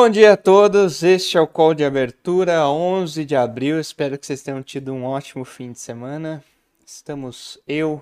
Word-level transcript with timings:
Bom 0.00 0.08
dia 0.08 0.34
a 0.34 0.36
todos, 0.36 1.02
este 1.02 1.36
é 1.36 1.40
o 1.40 1.46
call 1.48 1.74
de 1.74 1.84
abertura 1.84 2.68
11 2.68 3.24
de 3.24 3.34
abril. 3.34 3.80
Espero 3.80 4.16
que 4.16 4.24
vocês 4.24 4.40
tenham 4.40 4.62
tido 4.62 4.92
um 4.92 5.04
ótimo 5.04 5.44
fim 5.44 5.72
de 5.72 5.80
semana. 5.80 6.40
Estamos 6.86 7.60
eu, 7.66 8.00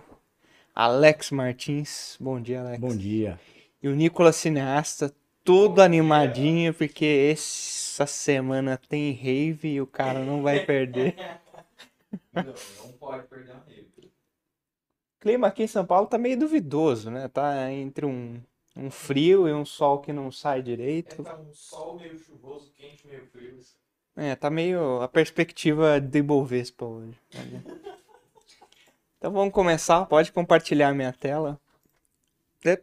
Alex 0.75 1.31
Martins. 1.31 2.19
Bom 2.21 2.39
dia, 2.39 2.61
Alex. 2.61 2.79
Bom 2.79 2.95
dia. 2.95 3.41
E 3.83 3.89
o 3.89 3.95
Nicolas 3.95 4.37
Cineasta, 4.37 5.11
todo 5.43 5.81
animadinho, 5.81 6.75
porque 6.75 7.33
essa 7.33 8.05
semana 8.05 8.77
tem 8.77 9.13
rave 9.13 9.67
e 9.67 9.81
o 9.81 9.87
cara 9.87 10.23
não 10.23 10.43
vai 10.43 10.67
perder. 10.67 11.17
Não, 12.31 12.45
não 12.45 12.93
pode 12.93 13.27
perder 13.27 13.53
a 13.53 13.63
rave. 13.67 13.89
O 14.05 15.21
clima 15.21 15.47
aqui 15.47 15.63
em 15.63 15.67
São 15.67 15.87
Paulo 15.87 16.07
tá 16.07 16.19
meio 16.19 16.39
duvidoso, 16.39 17.11
né? 17.11 17.27
Tá 17.29 17.73
entre 17.73 18.05
um, 18.05 18.39
um 18.77 18.91
frio 18.91 19.49
e 19.49 19.53
um 19.53 19.65
sol 19.65 20.01
que 20.01 20.13
não 20.13 20.31
sai 20.31 20.59
É, 20.59 20.63
direito. 20.63 21.25
tá 21.25 21.37
um 21.37 21.53
sol 21.53 21.99
meio 21.99 22.19
chuvoso, 22.19 22.71
quente, 22.77 23.07
meio 23.07 23.27
frio. 23.27 23.59
É, 24.15 24.35
tá 24.35 24.49
meio 24.51 25.03
a 25.03 25.09
perspectiva 25.09 26.01
de 26.01 26.19
Ibovespa 26.19 26.85
hoje. 26.85 27.19
Então 29.19 29.33
vamos 29.33 29.53
começar. 29.53 30.07
Pode 30.07 30.33
compartilhar 30.33 30.95
minha 30.95 31.13
tela. 31.13 31.61
É. 32.65 32.83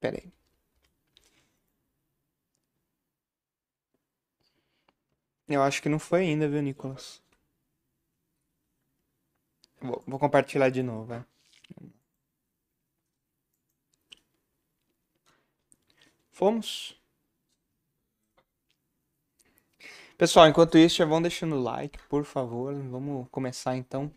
Pera 0.00 0.16
aí. 0.18 0.32
Eu 5.48 5.62
acho 5.62 5.82
que 5.82 5.88
não 5.88 5.98
foi 5.98 6.20
ainda, 6.20 6.48
viu, 6.48 6.62
Nicolas? 6.62 7.20
Vou, 9.80 10.02
vou 10.06 10.18
compartilhar 10.20 10.70
de 10.70 10.82
novo, 10.84 11.04
vai. 11.06 11.24
Fomos. 16.38 16.94
Pessoal, 20.16 20.46
enquanto 20.46 20.78
isso, 20.78 20.94
já 20.94 21.04
vão 21.04 21.20
deixando 21.20 21.56
o 21.56 21.60
like, 21.60 21.98
por 22.06 22.24
favor. 22.24 22.72
Vamos 22.74 23.26
começar 23.28 23.76
então. 23.76 24.08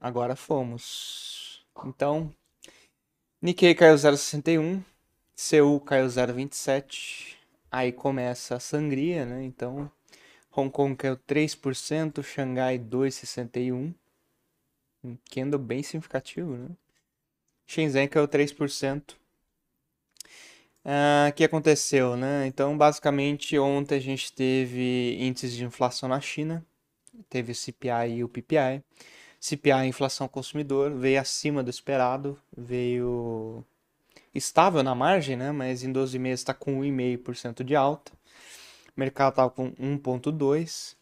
Agora 0.00 0.34
fomos. 0.34 1.62
Então, 1.84 2.34
Nikkei 3.42 3.74
caiu 3.74 3.96
0,61, 3.96 4.82
Seul 5.36 5.78
caiu 5.78 6.06
0,27. 6.06 7.36
Aí 7.70 7.92
começa 7.92 8.56
a 8.56 8.60
sangria, 8.60 9.26
né? 9.26 9.44
Então, 9.44 9.92
Hong 10.56 10.70
Kong 10.70 10.96
caiu 10.96 11.18
3%, 11.18 12.22
Xangai 12.22 12.78
2,61. 12.78 13.94
Um 15.04 15.18
candle 15.30 15.60
bem 15.60 15.82
significativo, 15.82 16.56
né? 16.56 16.70
Shenzhen 17.66 18.08
caiu 18.08 18.26
3%. 18.26 19.22
O 20.84 21.32
que 21.32 21.44
aconteceu, 21.44 22.14
né? 22.14 22.46
Então, 22.46 22.76
basicamente, 22.76 23.58
ontem 23.58 23.96
a 23.96 24.00
gente 24.00 24.30
teve 24.32 25.16
índices 25.18 25.54
de 25.54 25.64
inflação 25.64 26.08
na 26.08 26.20
China, 26.20 26.64
teve 27.30 27.52
o 27.52 27.54
CPI 27.54 28.16
e 28.16 28.24
o 28.24 28.28
PPI. 28.28 28.82
CPI, 29.40 29.86
inflação 29.86 30.28
consumidor, 30.28 30.92
veio 30.92 31.20
acima 31.20 31.62
do 31.62 31.70
esperado, 31.70 32.38
veio 32.56 33.64
estável 34.34 34.82
na 34.82 34.94
margem, 34.94 35.36
né? 35.36 35.52
Mas 35.52 35.82
em 35.82 35.92
12 35.92 36.18
meses 36.18 36.40
está 36.40 36.52
com 36.52 36.80
1,5% 36.80 37.64
de 37.64 37.74
alta. 37.74 38.12
O 38.96 39.00
mercado 39.00 39.32
estava 39.32 39.50
com 39.50 39.72
1,2%. 39.72 40.96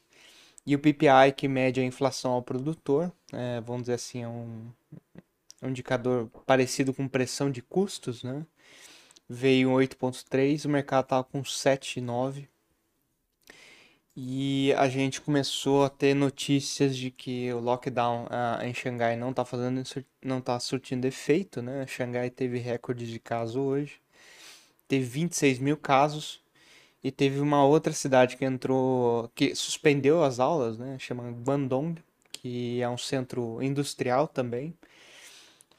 E 0.65 0.77
o 0.77 0.79
PPI, 0.79 1.33
que 1.37 1.49
mede 1.49 1.81
a 1.81 1.85
inflação 1.85 2.33
ao 2.33 2.43
produtor, 2.43 3.13
é, 3.33 3.61
vamos 3.61 3.83
dizer 3.83 3.95
assim, 3.95 4.23
é 4.23 4.29
um, 4.29 4.71
um 5.61 5.69
indicador 5.71 6.29
parecido 6.47 6.95
com 6.95 7.09
pressão 7.09 7.51
de 7.51 7.61
custos, 7.61 8.23
né? 8.23 8.47
Veio 9.33 9.71
em 9.71 9.87
8.3, 9.87 10.67
o 10.67 10.69
mercado 10.69 11.05
estava 11.05 11.25
com 11.25 11.43
7,9. 11.43 12.49
E 14.15 14.75
a 14.77 14.89
gente 14.89 15.23
começou 15.23 15.85
a 15.85 15.89
ter 15.89 16.13
notícias 16.15 16.95
de 16.97 17.11
que 17.11 17.51
o 17.53 17.61
lockdown 17.61 18.27
ah, 18.31 18.61
em 18.63 18.75
Xangai 18.75 19.17
não 19.17 19.31
está 19.31 19.43
fazendo, 19.43 19.83
não 20.23 20.41
tá 20.41 20.61
surtindo 20.61 21.07
efeito, 21.07 21.63
né? 21.63 21.87
Xangai 21.87 22.29
teve 22.29 22.59
recorde 22.59 23.11
de 23.11 23.19
casos 23.19 23.57
hoje, 23.57 24.01
teve 24.87 25.05
26 25.07 25.59
mil 25.59 25.79
casos 25.79 26.43
e 27.03 27.11
teve 27.11 27.41
uma 27.41 27.65
outra 27.65 27.93
cidade 27.95 28.37
que 28.37 28.45
entrou, 28.45 29.31
que 29.35 29.55
suspendeu 29.55 30.23
as 30.23 30.39
aulas, 30.41 30.79
né? 30.79 30.99
Chama 30.99 31.31
Guangdong, 31.31 31.97
que 32.31 32.83
é 32.83 32.89
um 32.91 32.99
centro 32.99 33.63
industrial 33.63 34.29
também. 34.29 34.75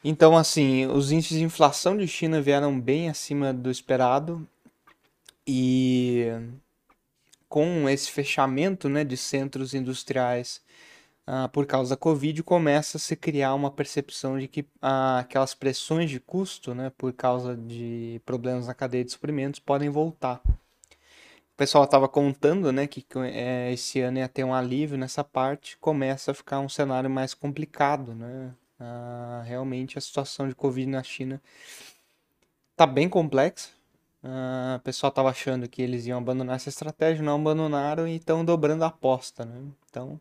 Então, 0.03 0.37
assim, 0.37 0.85
os 0.87 1.11
índices 1.11 1.37
de 1.37 1.43
inflação 1.43 1.95
de 1.95 2.07
China 2.07 2.41
vieram 2.41 2.79
bem 2.79 3.09
acima 3.09 3.53
do 3.53 3.71
esperado 3.71 4.45
e 5.47 6.27
com 7.47 7.87
esse 7.87 8.11
fechamento, 8.11 8.89
né, 8.89 9.03
de 9.03 9.15
centros 9.15 9.73
industriais 9.73 10.61
ah, 11.25 11.47
por 11.47 11.65
causa 11.65 11.91
da 11.91 11.97
Covid, 11.97 12.43
começa 12.43 12.97
a 12.97 12.99
se 12.99 13.15
criar 13.15 13.53
uma 13.53 13.71
percepção 13.71 14.37
de 14.37 14.47
que 14.47 14.65
ah, 14.81 15.19
aquelas 15.19 15.53
pressões 15.53 16.09
de 16.09 16.19
custo, 16.19 16.75
né, 16.75 16.91
por 16.97 17.13
causa 17.13 17.55
de 17.55 18.21
problemas 18.25 18.67
na 18.67 18.73
cadeia 18.73 19.05
de 19.05 19.11
suprimentos, 19.11 19.59
podem 19.59 19.89
voltar. 19.89 20.41
O 20.45 21.55
pessoal 21.55 21.83
estava 21.85 22.09
contando, 22.09 22.71
né, 22.71 22.87
que 22.87 23.05
eh, 23.15 23.71
esse 23.71 24.01
ano 24.01 24.17
ia 24.17 24.27
ter 24.27 24.43
um 24.43 24.53
alívio 24.53 24.97
nessa 24.97 25.23
parte, 25.23 25.77
começa 25.77 26.31
a 26.31 26.33
ficar 26.33 26.59
um 26.59 26.67
cenário 26.67 27.09
mais 27.09 27.33
complicado, 27.33 28.13
né? 28.15 28.53
Ah, 28.79 29.43
realmente 29.45 29.97
a 29.97 30.01
situação 30.01 30.47
de 30.47 30.55
Covid 30.55 30.87
na 30.87 31.03
China 31.03 31.41
tá 32.75 32.85
bem 32.85 33.09
complexa. 33.09 33.69
Ah, 34.23 34.77
o 34.79 34.83
pessoal 34.83 35.09
estava 35.09 35.29
achando 35.29 35.67
que 35.67 35.81
eles 35.81 36.05
iam 36.05 36.17
abandonar 36.17 36.55
essa 36.55 36.69
estratégia, 36.69 37.23
não 37.23 37.35
abandonaram 37.35 38.07
e 38.07 38.15
estão 38.15 38.45
dobrando 38.45 38.83
a 38.83 38.87
aposta, 38.87 39.43
né? 39.45 39.61
Então, 39.89 40.19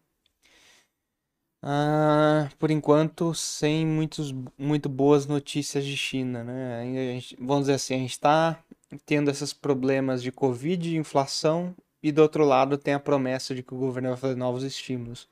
ah, 1.62 2.49
por 2.59 2.71
enquanto, 2.71 3.35
sem 3.35 3.87
muitos, 3.87 4.33
muito 4.59 4.89
boas 4.89 5.27
notícias 5.27 5.85
de 5.85 5.97
China, 5.97 6.43
né? 6.45 6.85
Gente- 7.15 7.37
vamos 7.41 7.62
dizer 7.62 7.75
assim, 7.75 7.95
a 7.95 7.99
gente 7.99 8.11
está 8.12 8.59
tendo 9.07 9.31
esses 9.31 9.53
problemas 9.53 10.23
de 10.23 10.33
Covid, 10.33 10.97
inflação, 10.97 11.75
e 12.03 12.11
do 12.12 12.21
outro 12.23 12.45
lado 12.45 12.77
tem 12.77 12.95
a 12.95 13.01
promessa 13.01 13.55
de 13.55 13.62
que 13.62 13.73
o 13.75 13.79
governo 13.79 14.09
vai 14.11 14.19
fazer 14.19 14.35
novos 14.37 14.65
estímulos. 14.65 15.29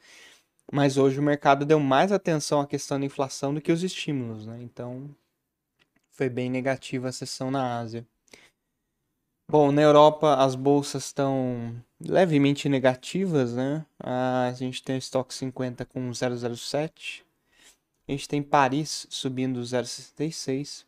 Mas 0.72 0.96
hoje 0.96 1.18
o 1.18 1.22
mercado 1.22 1.64
deu 1.64 1.80
mais 1.80 2.12
atenção 2.12 2.60
à 2.60 2.66
questão 2.66 2.98
da 2.98 3.06
inflação 3.06 3.52
do 3.52 3.60
que 3.60 3.72
os 3.72 3.82
estímulos, 3.82 4.46
né? 4.46 4.58
Então 4.62 5.10
foi 6.10 6.28
bem 6.28 6.48
negativa 6.48 7.08
a 7.08 7.12
sessão 7.12 7.50
na 7.50 7.78
Ásia. 7.78 8.06
Bom, 9.50 9.72
na 9.72 9.82
Europa 9.82 10.36
as 10.36 10.54
bolsas 10.54 11.06
estão 11.06 11.74
levemente 12.00 12.68
negativas, 12.68 13.52
né? 13.52 13.84
A 13.98 14.52
gente 14.54 14.80
tem 14.80 14.94
o 14.94 14.98
estoque 14.98 15.34
50 15.34 15.84
com 15.86 16.08
0,07. 16.10 17.24
A 18.06 18.12
gente 18.12 18.28
tem 18.28 18.40
Paris 18.40 19.08
subindo 19.10 19.60
0,66. 19.60 20.84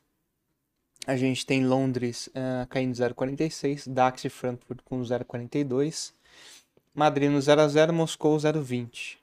A 1.09 1.17
gente 1.17 1.45
tem 1.45 1.67
Londres 1.67 2.31
ah, 2.35 2.67
caindo 2.71 2.95
0,46. 2.95 3.93
DAX 3.93 4.25
e 4.25 4.29
Frankfurt 4.29 4.81
com 4.85 5.01
0,42. 5.01 6.13
Madrid 6.95 7.31
no 7.31 7.41
0 7.41 7.63
a 7.63 7.69
0, 7.69 7.93
Moscou 7.93 8.37
0,20. 8.37 9.22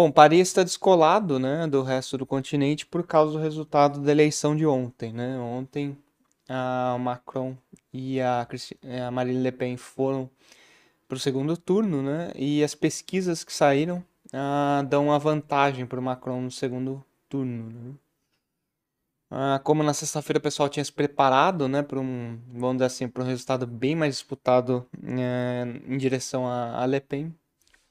Bom, 0.00 0.12
Paris 0.12 0.46
está 0.46 0.62
descolado, 0.62 1.40
né, 1.40 1.66
do 1.66 1.82
resto 1.82 2.16
do 2.16 2.24
continente 2.24 2.86
por 2.86 3.04
causa 3.04 3.32
do 3.32 3.38
resultado 3.40 4.00
da 4.00 4.12
eleição 4.12 4.54
de 4.54 4.64
ontem, 4.64 5.12
né? 5.12 5.36
Ontem 5.40 5.98
a 6.48 6.96
Macron 7.00 7.56
e 7.92 8.20
a, 8.20 8.46
eh, 8.84 9.02
a 9.02 9.10
Marine 9.10 9.42
Le 9.42 9.50
Pen 9.50 9.76
foram 9.76 10.30
para 11.08 11.16
o 11.16 11.18
segundo 11.18 11.56
turno, 11.56 12.00
né? 12.00 12.30
E 12.36 12.62
as 12.62 12.76
pesquisas 12.76 13.42
que 13.42 13.52
saíram 13.52 14.04
ah, 14.32 14.84
dão 14.88 15.06
uma 15.06 15.18
vantagem 15.18 15.84
para 15.84 15.98
o 15.98 16.02
Macron 16.02 16.42
no 16.42 16.50
segundo 16.52 17.04
turno, 17.28 17.68
né? 17.68 17.94
Ah, 19.28 19.60
como 19.64 19.82
na 19.82 19.94
sexta-feira 19.94 20.38
o 20.38 20.42
pessoal 20.42 20.68
tinha 20.68 20.84
se 20.84 20.92
preparado, 20.92 21.68
né, 21.68 21.82
para 21.82 21.98
um, 21.98 22.38
vamos 22.52 22.76
dizer 22.76 22.84
assim, 22.84 23.08
para 23.08 23.24
um 23.24 23.26
resultado 23.26 23.66
bem 23.66 23.96
mais 23.96 24.14
disputado 24.14 24.86
eh, 25.02 25.64
em 25.88 25.98
direção 25.98 26.46
a, 26.46 26.84
a 26.84 26.86
Le 26.86 27.00
Pen, 27.00 27.34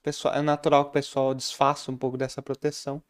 pessoal, 0.07 0.33
é 0.36 0.42
natural 0.42 0.86
que 0.86 0.89
o 0.92 0.94
pessoal 0.94 1.33
desfaça 1.36 1.92
um 1.92 1.98
pouco 1.98 2.18
dessa 2.18 2.42
proteção. 2.42 3.01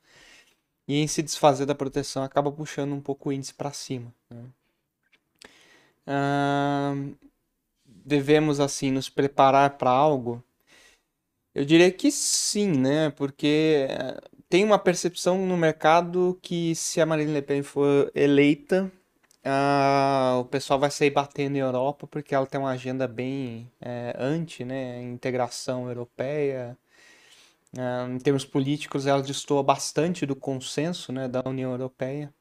E 0.87 0.95
em 1.01 1.07
se 1.07 1.21
desfazer 1.21 1.65
da 1.65 1.75
proteção, 1.75 2.23
acaba 2.23 2.51
puxando 2.51 2.93
um 2.93 3.01
pouco 3.01 3.29
o 3.29 3.33
índice 3.33 3.53
para 3.53 3.71
cima. 3.71 4.11
né? 4.29 4.45
Devemos, 7.85 8.59
assim, 8.59 8.91
nos 8.91 9.09
preparar 9.09 9.77
para 9.77 9.91
algo? 9.91 10.43
Eu 11.53 11.65
diria 11.65 11.91
que 11.91 12.11
sim, 12.11 12.71
né? 12.71 13.09
Porque 13.11 13.87
eh, 13.89 14.21
tem 14.49 14.63
uma 14.63 14.79
percepção 14.79 15.45
no 15.45 15.57
mercado 15.57 16.37
que 16.41 16.75
se 16.75 17.01
a 17.01 17.05
Marine 17.05 17.33
Le 17.33 17.41
Pen 17.41 17.63
for 17.63 18.11
eleita, 18.15 18.91
ah, 19.43 20.37
o 20.41 20.45
pessoal 20.45 20.79
vai 20.79 20.91
sair 20.91 21.09
batendo 21.11 21.55
em 21.57 21.59
Europa 21.59 22.07
porque 22.07 22.35
ela 22.35 22.45
tem 22.47 22.59
uma 22.59 22.71
agenda 22.71 23.07
bem 23.07 23.71
eh, 23.81 24.13
anti, 24.17 24.63
né? 24.65 25.01
Integração 25.01 25.87
europeia. 25.89 26.77
Em 27.73 28.17
termos 28.19 28.45
políticos, 28.45 29.05
ela 29.05 29.21
destoa 29.21 29.61
bastante 29.63 30.25
do 30.25 30.35
consenso, 30.35 31.11
né, 31.11 31.27
da 31.27 31.43
União 31.45 31.71
Europeia. 31.71 32.33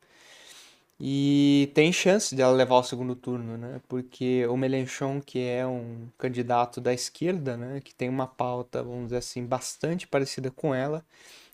E 0.99 1.71
tem 1.75 1.93
chance 1.93 2.35
de 2.35 2.41
ela 2.41 2.53
levar 2.53 2.77
o 2.77 2.83
segundo 2.83 3.15
turno, 3.15 3.59
né? 3.59 3.81
Porque 3.87 4.47
o 4.47 4.57
Melenchon, 4.57 5.21
que 5.21 5.41
é 5.41 5.67
um 5.67 6.09
candidato 6.17 6.81
da 6.81 6.93
esquerda, 6.95 7.57
né? 7.57 7.81
Que 7.83 7.95
tem 7.95 8.09
uma 8.09 8.27
pauta, 8.27 8.83
vamos 8.83 9.07
dizer 9.07 9.19
assim, 9.19 9.45
bastante 9.45 10.07
parecida 10.07 10.51
com 10.51 10.75
ela, 10.75 11.05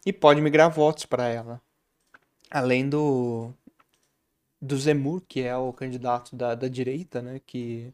e 0.07 0.13
pode 0.13 0.41
migrar 0.41 0.71
votos 0.71 1.07
para 1.07 1.29
ela. 1.29 1.61
Além 2.51 2.89
do, 2.89 3.53
do 4.61 4.79
Zemur, 4.79 5.23
que 5.29 5.41
é 5.43 5.57
o 5.57 5.73
candidato 5.73 6.37
da, 6.37 6.55
da 6.55 6.69
direita, 6.69 7.21
né? 7.23 7.41
Que 7.47 7.93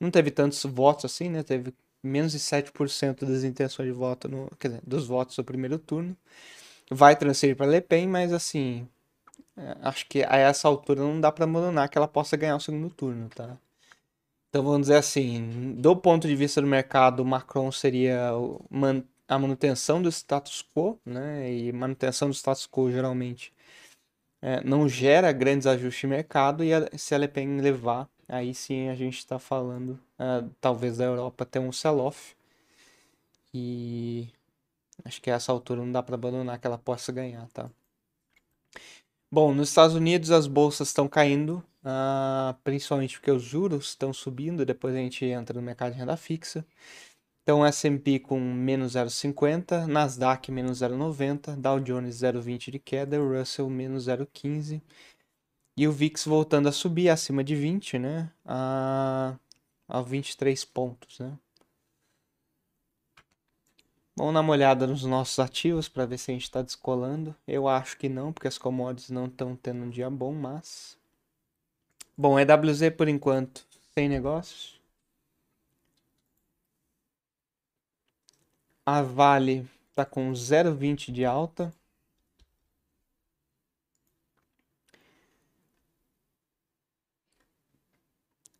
não 0.00 0.10
teve 0.10 0.30
tantos 0.30 0.64
votos 0.64 1.04
assim, 1.06 1.28
né? 1.30 1.42
Teve 1.42 1.74
menos 2.02 2.32
de 2.32 2.38
7% 2.38 3.24
das 3.24 3.44
intenções 3.44 3.86
de 3.86 3.92
voto, 3.92 4.28
no, 4.28 4.50
quer 4.58 4.68
dizer, 4.68 4.82
dos 4.86 5.06
votos 5.06 5.36
do 5.36 5.44
primeiro 5.44 5.78
turno. 5.78 6.16
Vai 6.90 7.16
transferir 7.16 7.56
para 7.56 7.66
Le 7.66 7.80
Pen, 7.80 8.08
mas 8.08 8.32
assim, 8.32 8.88
é, 9.56 9.76
acho 9.82 10.06
que 10.08 10.24
a 10.24 10.36
essa 10.36 10.68
altura 10.68 11.00
não 11.02 11.20
dá 11.20 11.30
para 11.32 11.44
abandonar 11.44 11.88
que 11.88 11.98
ela 11.98 12.08
possa 12.08 12.36
ganhar 12.36 12.56
o 12.56 12.60
segundo 12.60 12.90
turno, 12.90 13.28
tá? 13.28 13.56
Então 14.48 14.64
vamos 14.64 14.82
dizer 14.82 14.96
assim, 14.96 15.74
do 15.78 15.96
ponto 15.96 16.26
de 16.26 16.34
vista 16.34 16.60
do 16.60 16.66
mercado, 16.66 17.24
Macron 17.24 17.70
seria 17.70 18.30
a 19.28 19.38
manutenção 19.38 20.02
do 20.02 20.08
status 20.10 20.64
quo, 20.74 20.98
né? 21.04 21.52
E 21.52 21.72
manutenção 21.72 22.28
do 22.28 22.34
status 22.34 22.66
quo 22.66 22.90
geralmente 22.90 23.52
é, 24.42 24.62
não 24.64 24.88
gera 24.88 25.32
grandes 25.32 25.66
ajustes 25.66 26.00
de 26.00 26.06
mercado 26.06 26.64
e 26.64 26.72
a, 26.72 26.88
se 26.96 27.14
a 27.14 27.18
Le 27.18 27.28
Pen 27.28 27.60
levar, 27.60 28.08
aí 28.30 28.54
sim 28.54 28.88
a 28.88 28.94
gente 28.94 29.18
está 29.18 29.38
falando 29.38 30.00
uh, 30.18 30.48
talvez 30.60 30.98
da 30.98 31.04
Europa 31.04 31.44
ter 31.44 31.58
um 31.58 31.72
sell-off 31.72 32.36
e 33.52 34.28
acho 35.04 35.20
que 35.20 35.30
a 35.30 35.34
essa 35.34 35.50
altura 35.52 35.80
não 35.80 35.92
dá 35.92 36.02
para 36.02 36.14
abandonar 36.14 36.58
que 36.58 36.66
ela 36.66 36.78
possa 36.78 37.12
ganhar, 37.12 37.46
tá? 37.48 37.70
Bom, 39.32 39.54
nos 39.54 39.68
Estados 39.68 39.94
Unidos 39.94 40.30
as 40.30 40.46
bolsas 40.46 40.88
estão 40.88 41.08
caindo, 41.08 41.64
uh, 41.84 42.54
principalmente 42.64 43.18
porque 43.18 43.30
os 43.30 43.42
juros 43.42 43.90
estão 43.90 44.12
subindo, 44.12 44.64
depois 44.64 44.94
a 44.94 44.98
gente 44.98 45.24
entra 45.24 45.58
no 45.58 45.64
mercado 45.64 45.92
de 45.92 45.98
renda 45.98 46.16
fixa. 46.16 46.66
Então, 47.42 47.64
S&P 47.64 48.20
com 48.20 48.38
menos 48.38 48.92
0,50, 48.94 49.86
Nasdaq 49.86 50.52
menos 50.52 50.80
0,90, 50.80 51.56
Dow 51.56 51.80
Jones 51.80 52.16
0,20 52.16 52.70
de 52.70 52.78
queda, 52.78 53.18
Russell 53.18 53.68
menos 53.70 54.06
0,15 54.06 54.82
e 55.76 55.86
o 55.88 55.92
VIX 55.92 56.24
voltando 56.24 56.68
a 56.68 56.72
subir 56.72 57.08
acima 57.08 57.42
de 57.42 57.54
20, 57.54 57.98
né, 57.98 58.30
a, 58.44 59.36
a 59.88 60.02
23 60.02 60.64
pontos, 60.64 61.18
né. 61.18 61.36
Vamos 64.16 64.34
dar 64.34 64.40
uma 64.40 64.52
olhada 64.52 64.86
nos 64.86 65.02
nossos 65.04 65.38
ativos 65.38 65.88
para 65.88 66.04
ver 66.04 66.18
se 66.18 66.30
a 66.30 66.34
gente 66.34 66.42
está 66.42 66.60
descolando. 66.60 67.34
Eu 67.48 67.66
acho 67.66 67.96
que 67.96 68.06
não, 68.06 68.34
porque 68.34 68.48
as 68.48 68.58
commodities 68.58 69.08
não 69.08 69.24
estão 69.24 69.56
tendo 69.56 69.84
um 69.84 69.88
dia 69.88 70.10
bom, 70.10 70.34
mas... 70.34 70.98
Bom, 72.14 72.38
EWZ 72.38 72.90
por 72.98 73.08
enquanto 73.08 73.66
sem 73.94 74.10
negócios. 74.10 74.78
A 78.84 79.00
Vale 79.00 79.66
está 79.88 80.04
com 80.04 80.30
0,20 80.32 81.12
de 81.12 81.24
alta. 81.24 81.72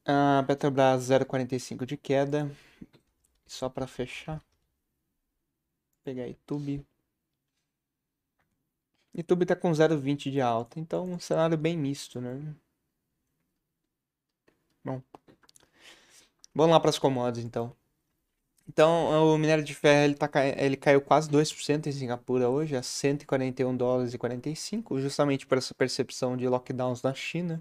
A 0.05 0.44
Petrobras 0.47 1.08
0,45 1.08 1.85
de 1.87 1.97
queda. 1.97 2.50
Só 3.47 3.69
para 3.69 3.87
fechar. 3.87 4.37
Vou 4.37 4.44
pegar 6.05 6.26
YouTube. 6.26 6.85
YouTube 9.14 9.43
está 9.43 9.56
com 9.56 9.70
0,20 9.73 10.31
de 10.31 10.41
alta, 10.41 10.79
então 10.79 11.05
um 11.05 11.19
cenário 11.19 11.58
bem 11.58 11.76
misto, 11.76 12.20
né? 12.20 12.55
Bom. 14.85 15.02
Vamos 16.55 16.73
lá 16.73 16.81
para 16.81 16.91
as 16.91 16.99
commodities 16.99 17.44
então. 17.44 17.75
Então, 18.69 19.35
o 19.35 19.37
minério 19.37 19.64
de 19.64 19.75
ferro 19.75 20.05
ele, 20.05 20.14
tá, 20.14 20.31
ele 20.56 20.76
caiu 20.76 21.00
quase 21.00 21.29
2% 21.29 21.87
em 21.88 21.93
Singapura 21.93 22.49
hoje, 22.49 22.76
a 22.76 22.82
141 22.82 23.76
dólares 23.76 24.14
e 24.14 24.19
45, 24.19 25.00
justamente 25.00 25.44
por 25.44 25.58
essa 25.58 25.75
percepção 25.75 26.37
de 26.37 26.46
lockdowns 26.49 27.03
na 27.03 27.12
China. 27.12 27.61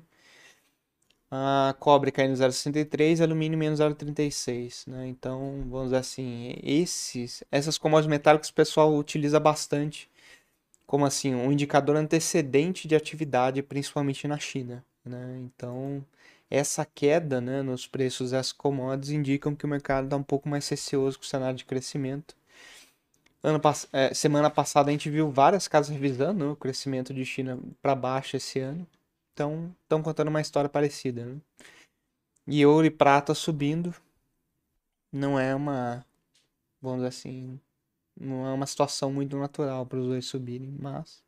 A 1.32 1.76
cobre 1.80 2.12
caindo 2.12 2.34
0,63, 2.34 3.22
alumínio 3.22 3.58
menos 3.58 3.80
0,36, 3.80 4.88
né? 4.88 5.08
Então, 5.08 5.64
vamos 5.70 5.86
dizer 5.88 5.98
assim, 5.98 6.56
esses, 6.64 7.44
essas 7.52 7.78
commodities 7.78 8.10
metálicas 8.10 8.50
o 8.50 8.54
pessoal 8.54 8.96
utiliza 8.96 9.40
bastante 9.40 10.10
como 10.90 11.06
assim, 11.06 11.36
um 11.36 11.52
indicador 11.52 11.96
antecedente 11.96 12.88
de 12.88 12.96
atividade, 12.96 13.62
principalmente 13.62 14.28
na 14.28 14.40
China, 14.40 14.84
né? 15.06 15.40
Então, 15.42 16.04
essa 16.50 16.84
queda 16.84 17.40
né, 17.40 17.62
nos 17.62 17.86
preços 17.86 18.32
das 18.32 18.52
commodities 18.52 19.12
indicam 19.12 19.56
que 19.56 19.66
o 19.66 19.70
mercado 19.70 20.06
está 20.06 20.18
um 20.18 20.24
pouco 20.24 20.50
mais 20.50 20.68
receoso 20.68 21.20
com 21.20 21.26
o 21.26 21.28
cenário 21.28 21.56
de 21.58 21.66
crescimento. 21.66 22.36
Ano, 23.44 23.62
é, 23.94 24.14
semana 24.16 24.50
passada 24.50 24.90
a 24.90 24.92
gente 24.92 25.10
viu 25.10 25.30
várias 25.32 25.68
casas 25.68 25.92
revisando 25.92 26.44
né, 26.46 26.52
o 26.52 26.56
crescimento 26.56 27.14
de 27.14 27.24
China 27.24 27.60
para 27.82 27.94
baixo 27.96 28.36
esse 28.36 28.60
ano. 28.60 28.88
Estão 29.44 30.04
contando 30.04 30.28
uma 30.28 30.42
história 30.42 30.70
parecida. 30.70 31.26
Né? 31.26 31.38
E 32.48 32.66
ouro 32.66 32.86
e 32.86 32.92
prata 32.92 33.34
subindo 33.34 33.94
não 35.12 35.40
é 35.40 35.56
uma, 35.56 36.06
vamos 36.82 37.00
dizer 37.00 37.08
assim, 37.08 37.60
não 38.20 38.46
é 38.48 38.54
uma 38.54 38.66
situação 38.66 39.12
muito 39.12 39.38
natural 39.38 39.86
para 39.86 40.00
os 40.00 40.08
dois 40.08 40.26
subirem, 40.26 40.76
mas 40.80 41.24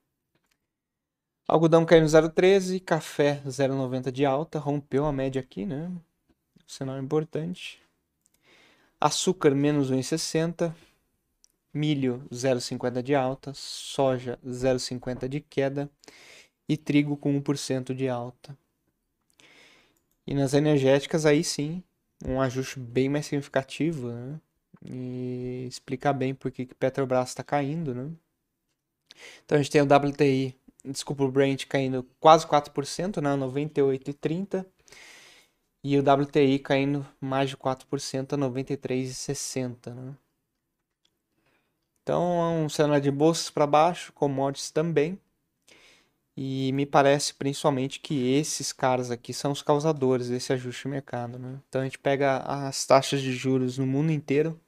Algodão 1.48 1.86
caindo 1.86 2.06
0,13, 2.06 2.80
café 2.80 3.42
0,90 3.46 4.12
de 4.12 4.26
alta, 4.26 4.58
rompeu 4.58 5.06
a 5.06 5.12
média 5.12 5.42
aqui, 5.42 5.66
né? 5.66 5.92
Sinal 6.66 6.98
importante. 6.98 7.82
Açúcar 9.00 9.54
menos 9.54 9.92
1,60, 9.92 10.74
milho 11.74 12.26
0,50 12.32 13.04
de 13.04 13.14
alta, 13.14 13.52
soja 13.54 14.40
0,50 14.46 15.28
de 15.28 15.42
queda 15.42 15.90
e 16.68 16.78
trigo 16.78 17.18
com 17.18 17.34
1% 17.42 17.94
de 17.94 18.08
alta. 18.08 18.58
E 20.26 20.34
nas 20.34 20.54
energéticas 20.54 21.26
aí 21.26 21.44
sim, 21.44 21.84
um 22.26 22.40
ajuste 22.40 22.80
bem 22.80 23.10
mais 23.10 23.26
significativo, 23.26 24.12
né? 24.12 24.40
E 24.86 25.66
explicar 25.68 26.14
bem 26.14 26.34
por 26.34 26.52
que 26.52 26.66
Petrobras 26.66 27.30
está 27.30 27.44
caindo, 27.44 27.94
né? 27.94 28.10
Então 29.46 29.58
a 29.58 29.62
gente 29.62 29.72
tem 29.72 29.82
o 29.82 29.86
WTI 29.86 30.56
desculpa, 30.84 31.24
o 31.24 31.32
Brent 31.32 31.66
caindo 31.68 32.04
quase 32.20 32.46
4%, 32.48 33.22
né, 33.22 33.36
98,30. 33.36 34.66
E 35.84 35.98
o 35.98 36.02
WTI 36.02 36.60
caindo 36.60 37.08
mais 37.20 37.50
de 37.50 37.58
4% 37.58 38.34
a 38.34 38.38
93,60, 38.38 39.94
né? 39.94 40.16
Então, 42.04 42.24
é 42.42 42.66
um 42.66 42.70
cenário 42.70 43.02
de 43.02 43.12
bolsas 43.12 43.50
para 43.50 43.66
baixo, 43.68 44.12
commodities 44.14 44.72
também. 44.72 45.20
E 46.36 46.72
me 46.74 46.86
parece 46.86 47.34
principalmente 47.34 48.00
que 48.00 48.34
esses 48.34 48.72
caras 48.72 49.12
aqui 49.12 49.34
são 49.34 49.52
os 49.52 49.62
causadores 49.62 50.30
desse 50.30 50.54
ajuste 50.54 50.84
de 50.84 50.90
mercado, 50.90 51.38
né? 51.38 51.60
Então 51.68 51.82
a 51.82 51.84
gente 51.84 52.00
pega 52.00 52.38
as 52.38 52.86
taxas 52.86 53.22
de 53.22 53.34
juros 53.34 53.78
no 53.78 53.86
mundo 53.86 54.12
inteiro. 54.12 54.60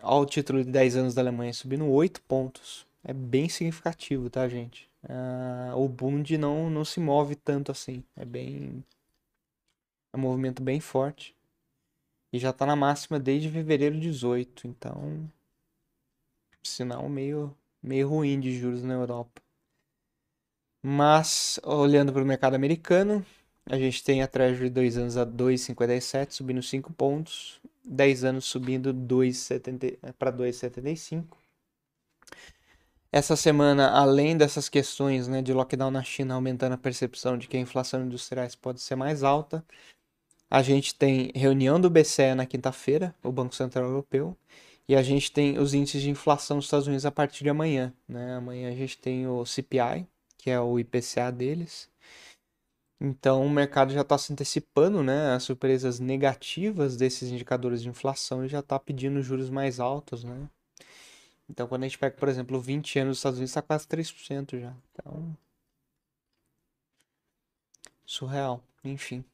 Ao 0.00 0.26
título 0.26 0.62
de 0.62 0.70
10 0.70 0.96
anos 0.96 1.14
da 1.14 1.22
Alemanha 1.22 1.52
subindo 1.54 1.86
8 1.86 2.20
pontos 2.22 2.86
é 3.04 3.12
bem 3.12 3.48
significativo, 3.48 4.30
tá, 4.30 4.48
gente? 4.48 4.88
Uh, 5.04 5.76
o 5.76 5.86
Bund 5.86 6.36
não, 6.38 6.70
não 6.70 6.84
se 6.84 6.98
move 6.98 7.36
tanto 7.36 7.70
assim. 7.70 8.02
É 8.16 8.24
bem. 8.24 8.82
É 10.12 10.16
um 10.16 10.20
movimento 10.20 10.62
bem 10.62 10.80
forte. 10.80 11.36
E 12.32 12.38
já 12.38 12.52
tá 12.52 12.64
na 12.64 12.74
máxima 12.74 13.20
desde 13.20 13.50
fevereiro 13.50 14.00
18. 14.00 14.66
Então. 14.66 15.30
Sinal 16.62 17.08
meio, 17.10 17.54
meio 17.82 18.08
ruim 18.08 18.40
de 18.40 18.58
juros 18.58 18.82
na 18.82 18.94
Europa. 18.94 19.43
Mas, 20.86 21.58
olhando 21.64 22.12
para 22.12 22.22
o 22.22 22.26
mercado 22.26 22.54
americano, 22.54 23.24
a 23.64 23.78
gente 23.78 24.04
tem 24.04 24.22
a 24.22 24.26
Treasury 24.28 24.68
2 24.68 24.98
anos 24.98 25.16
a 25.16 25.24
2,57, 25.24 26.32
subindo 26.32 26.62
5 26.62 26.92
pontos. 26.92 27.58
10 27.84 28.24
anos 28.24 28.44
subindo 28.44 28.94
para 30.18 30.32
2,75. 30.32 31.24
Essa 33.12 33.34
semana, 33.36 33.90
além 33.90 34.36
dessas 34.36 34.68
questões 34.68 35.28
né, 35.28 35.40
de 35.40 35.52
lockdown 35.52 35.90
na 35.90 36.02
China 36.02 36.34
aumentando 36.34 36.72
a 36.72 36.78
percepção 36.78 37.38
de 37.38 37.46
que 37.46 37.56
a 37.56 37.60
inflação 37.60 38.04
industrial 38.04 38.46
pode 38.60 38.80
ser 38.80 38.96
mais 38.96 39.22
alta, 39.22 39.64
a 40.50 40.62
gente 40.62 40.94
tem 40.94 41.30
reunião 41.34 41.80
do 41.80 41.88
BCE 41.88 42.34
na 42.34 42.44
quinta-feira, 42.46 43.14
o 43.22 43.30
Banco 43.30 43.54
Central 43.54 43.84
Europeu, 43.84 44.36
e 44.88 44.96
a 44.96 45.02
gente 45.02 45.30
tem 45.30 45.58
os 45.58 45.74
índices 45.74 46.02
de 46.02 46.10
inflação 46.10 46.56
dos 46.56 46.66
Estados 46.66 46.86
Unidos 46.86 47.06
a 47.06 47.10
partir 47.10 47.44
de 47.44 47.50
amanhã. 47.50 47.92
Né? 48.08 48.34
Amanhã 48.34 48.70
a 48.70 48.74
gente 48.74 48.98
tem 48.98 49.26
o 49.26 49.46
CPI, 49.46 50.06
que 50.44 50.50
é 50.50 50.60
o 50.60 50.78
IPCA 50.78 51.32
deles. 51.32 51.90
Então 53.00 53.46
o 53.46 53.48
mercado 53.48 53.94
já 53.94 54.02
está 54.02 54.18
se 54.18 54.30
antecipando 54.30 55.02
né, 55.02 55.34
as 55.34 55.42
surpresas 55.42 55.98
negativas 55.98 56.98
desses 56.98 57.30
indicadores 57.30 57.80
de 57.80 57.88
inflação 57.88 58.44
e 58.44 58.48
já 58.48 58.58
está 58.58 58.78
pedindo 58.78 59.22
juros 59.22 59.48
mais 59.48 59.80
altos. 59.80 60.22
Né? 60.22 60.46
Então, 61.48 61.66
quando 61.66 61.84
a 61.84 61.88
gente 61.88 61.98
pega, 61.98 62.14
por 62.14 62.28
exemplo, 62.28 62.60
20 62.60 62.98
anos 62.98 63.12
dos 63.12 63.18
Estados 63.20 63.38
Unidos, 63.38 63.52
está 63.52 63.62
quase 63.62 63.86
3% 63.86 64.60
já. 64.60 64.74
Então, 64.92 65.34
Surreal, 68.04 68.62
enfim. 68.84 69.24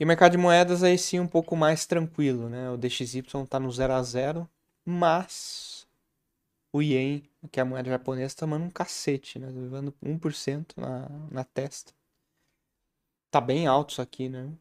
E 0.00 0.04
o 0.04 0.06
mercado 0.06 0.32
de 0.32 0.38
moedas 0.38 0.82
aí 0.82 0.98
sim 0.98 1.20
um 1.20 1.28
pouco 1.28 1.54
mais 1.54 1.86
tranquilo, 1.86 2.48
né? 2.48 2.70
O 2.70 2.76
DXY 2.76 3.22
tá 3.48 3.60
no 3.60 3.70
0 3.70 3.92
a 3.92 4.02
0, 4.02 4.50
mas 4.84 5.71
o 6.72 6.82
Yen, 6.82 7.22
que 7.50 7.60
é 7.60 7.62
a 7.62 7.66
moeda 7.66 7.90
japonesa, 7.90 8.36
tomando 8.36 8.64
um 8.64 8.70
cacete, 8.70 9.38
né? 9.38 9.48
Levando 9.48 9.94
1% 10.02 10.76
na, 10.76 11.08
na 11.30 11.44
testa. 11.44 11.92
Tá 13.30 13.40
bem 13.40 13.66
alto 13.66 13.92
isso 13.92 14.02
aqui, 14.02 14.28
né? 14.28 14.52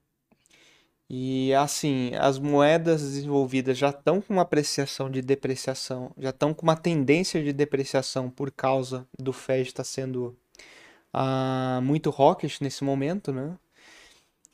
E 1.09 1.53
assim, 1.55 2.15
as 2.15 2.39
moedas 2.39 3.01
desenvolvidas 3.01 3.77
já 3.77 3.89
estão 3.89 4.21
com 4.21 4.33
uma 4.33 4.43
apreciação 4.43 5.09
de 5.11 5.21
depreciação, 5.21 6.13
já 6.17 6.29
estão 6.29 6.53
com 6.53 6.63
uma 6.63 6.77
tendência 6.77 7.43
de 7.43 7.51
depreciação 7.51 8.29
por 8.29 8.49
causa 8.49 9.05
do 9.19 9.33
Fed 9.33 9.67
estar 9.67 9.83
tá 9.83 9.83
sendo 9.83 10.37
uh, 11.13 11.81
muito 11.81 12.09
hawkish 12.09 12.61
nesse 12.61 12.83
momento, 12.85 13.33
né? 13.33 13.57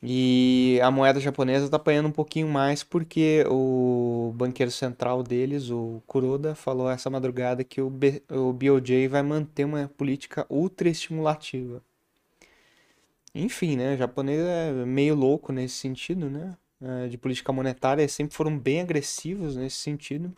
E 0.02 0.80
a 0.84 0.92
moeda 0.92 1.20
japonesa 1.20 1.66
está 1.66 1.78
apanhando 1.78 2.08
um 2.08 2.12
pouquinho 2.12 2.48
mais 2.48 2.84
porque 2.84 3.44
o 3.50 4.32
banqueiro 4.36 4.72
central 4.72 5.24
deles, 5.24 5.72
o 5.72 6.04
Kuroda, 6.06 6.54
falou 6.54 6.90
essa 6.90 7.10
madrugada 7.10 7.64
que 7.64 7.82
o, 7.82 7.90
B, 7.90 8.22
o 8.30 8.54
BOJ 8.54 9.08
vai 9.08 9.24
manter 9.24 9.66
uma 9.66 9.88
política 9.98 10.46
ultra 10.50 10.88
estimulativa. 10.88 11.82
Enfim, 13.34 13.76
né? 13.76 13.96
O 13.96 13.98
japonês 13.98 14.40
é 14.40 14.72
meio 14.86 15.16
louco 15.16 15.52
nesse 15.52 15.76
sentido, 15.76 16.30
né? 16.30 16.56
É, 16.82 17.08
de 17.08 17.18
política 17.18 17.52
monetária, 17.52 18.02
eles 18.04 18.12
sempre 18.12 18.36
foram 18.36 18.58
bem 18.58 18.82
agressivos 18.82 19.56
nesse 19.56 19.78
sentido. 19.78 20.36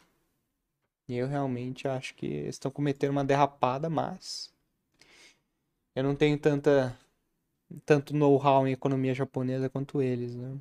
E 1.08 1.18
eu 1.18 1.28
realmente 1.28 1.88
acho 1.88 2.16
que 2.16 2.26
estão 2.48 2.72
cometendo 2.72 3.12
uma 3.12 3.26
derrapada, 3.26 3.90
mas 3.90 4.54
eu 5.96 6.04
não 6.04 6.16
tenho 6.16 6.38
tanta 6.38 6.98
tanto 7.86 8.16
know-how 8.16 8.68
em 8.68 8.72
economia 8.72 9.14
japonesa 9.14 9.70
quanto 9.70 10.02
eles, 10.02 10.36
né? 10.36 10.58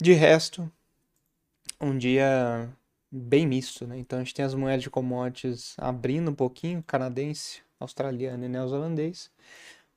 De 0.00 0.12
resto, 0.12 0.70
um 1.80 1.96
dia 1.96 2.68
bem 3.10 3.46
misto, 3.46 3.86
né? 3.86 3.98
Então 3.98 4.18
a 4.18 4.22
gente 4.22 4.34
tem 4.34 4.44
as 4.44 4.54
moedas 4.54 4.82
de 4.82 4.90
commodities 4.90 5.74
abrindo 5.78 6.30
um 6.30 6.34
pouquinho, 6.34 6.82
canadense, 6.82 7.62
australiano 7.78 8.44
e 8.44 8.48
neozelandês. 8.48 9.30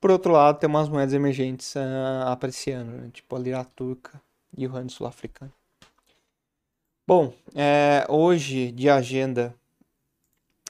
Por 0.00 0.10
outro 0.10 0.32
lado, 0.32 0.58
tem 0.58 0.68
umas 0.68 0.88
moedas 0.88 1.12
emergentes 1.12 1.74
uh, 1.74 2.28
apreciando, 2.28 2.92
né? 2.92 3.10
tipo 3.12 3.34
a 3.34 3.38
lira 3.38 3.64
turca 3.64 4.20
e 4.56 4.66
o 4.66 4.70
rand 4.70 4.88
sul-africano. 4.88 5.52
Bom, 7.06 7.32
é, 7.54 8.06
hoje 8.08 8.70
de 8.70 8.88
agenda 8.88 9.54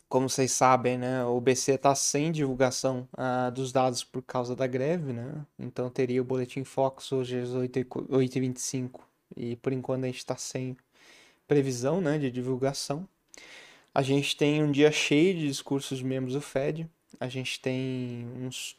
como 0.09 0.29
vocês 0.29 0.53
sabem, 0.53 0.97
né, 0.97 1.25
o 1.25 1.41
BC 1.41 1.73
está 1.73 1.95
sem 1.95 2.33
divulgação 2.33 3.07
uh, 3.13 3.51
dos 3.51 3.73
dados 3.73 4.03
por 4.03 4.23
causa 4.23 4.57
da 4.57 4.67
greve, 4.67 5.13
né? 5.13 5.45
Então 5.59 5.91
teria 5.91 6.23
o 6.23 6.25
boletim 6.25 6.65
Fox 6.65 7.13
hoje 7.13 7.39
às 7.39 7.51
8h25 7.51 9.01
e 9.37 9.57
por 9.57 9.73
enquanto 9.73 10.05
a 10.05 10.07
gente 10.07 10.19
está 10.19 10.37
sem 10.37 10.77
previsão 11.47 12.01
né, 12.01 12.19
de 12.19 12.31
divulgação. 12.31 13.09
A 13.95 14.03
gente 14.03 14.37
tem 14.37 14.63
um 14.63 14.71
dia 14.71 14.93
cheio 14.93 15.35
de 15.35 15.49
discursos 15.49 15.99
de 15.99 16.05
membros 16.05 16.35
do 16.35 16.41
Fed. 16.41 16.89
A 17.19 17.29
gente 17.29 17.61
tem 17.61 18.27
uns. 18.37 18.77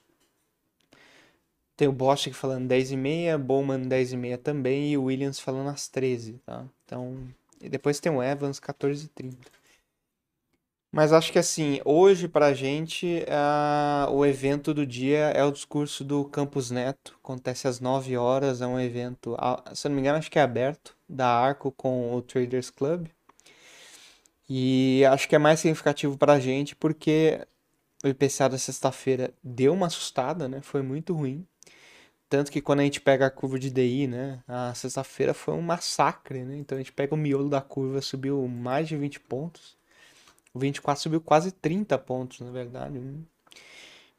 Tem 1.75 1.87
o 1.87 1.91
Bosch 1.91 2.27
falando 2.33 2.69
10h30, 2.69 3.37
Bowman 3.37 3.87
10h30 3.87 4.37
também 4.37 4.91
e 4.91 4.97
o 4.97 5.05
Williams 5.05 5.39
falando 5.39 5.69
às 5.69 5.87
13 5.87 6.39
tá? 6.45 6.65
Então. 6.85 7.27
E 7.61 7.67
depois 7.67 7.99
tem 7.99 8.11
o 8.11 8.23
Evans 8.23 8.59
14h30. 8.59 9.35
Mas 10.91 11.13
acho 11.13 11.31
que 11.31 11.37
assim, 11.37 11.79
hoje 11.85 12.27
pra 12.27 12.53
gente, 12.53 13.23
uh, 13.27 14.11
o 14.11 14.25
evento 14.25 14.73
do 14.73 14.85
dia 14.85 15.29
é 15.35 15.43
o 15.43 15.51
discurso 15.51 16.03
do 16.03 16.25
Campus 16.25 16.71
Neto. 16.71 17.15
Acontece 17.23 17.67
às 17.67 17.79
9 17.79 18.17
horas, 18.17 18.61
é 18.61 18.67
um 18.67 18.79
evento, 18.79 19.37
se 19.73 19.87
eu 19.87 19.89
não 19.89 19.95
me 19.95 20.01
engano, 20.01 20.17
acho 20.17 20.31
que 20.31 20.39
é 20.39 20.41
aberto, 20.41 20.97
da 21.07 21.27
Arco 21.27 21.71
com 21.71 22.15
o 22.15 22.21
Traders 22.23 22.71
Club. 22.71 23.07
E 24.49 25.03
acho 25.05 25.29
que 25.29 25.35
é 25.35 25.39
mais 25.39 25.59
significativo 25.59 26.17
pra 26.17 26.39
gente 26.39 26.75
porque 26.75 27.45
o 28.03 28.07
IPCA 28.07 28.49
da 28.49 28.57
sexta-feira 28.57 29.31
deu 29.43 29.73
uma 29.73 29.87
assustada, 29.87 30.47
né? 30.49 30.61
Foi 30.61 30.81
muito 30.81 31.13
ruim. 31.13 31.45
Tanto 32.29 32.51
que 32.51 32.61
quando 32.61 32.79
a 32.81 32.83
gente 32.83 33.01
pega 33.01 33.27
a 33.27 33.31
curva 33.31 33.59
de 33.59 33.69
DI, 33.71 34.07
né? 34.07 34.43
A 34.47 34.73
sexta-feira 34.75 35.33
foi 35.33 35.53
um 35.55 35.61
massacre, 35.61 36.43
né? 36.43 36.57
Então 36.57 36.77
a 36.77 36.81
gente 36.81 36.91
pega 36.93 37.13
o 37.15 37.17
miolo 37.17 37.49
da 37.49 37.61
curva, 37.61 38.01
subiu 38.01 38.47
mais 38.47 38.87
de 38.87 38.97
20 38.97 39.19
pontos. 39.21 39.78
O 40.53 40.59
24 40.59 41.01
subiu 41.01 41.21
quase 41.21 41.51
30 41.51 41.97
pontos, 41.97 42.39
na 42.39 42.51
verdade. 42.51 42.97
Né? 42.99 43.19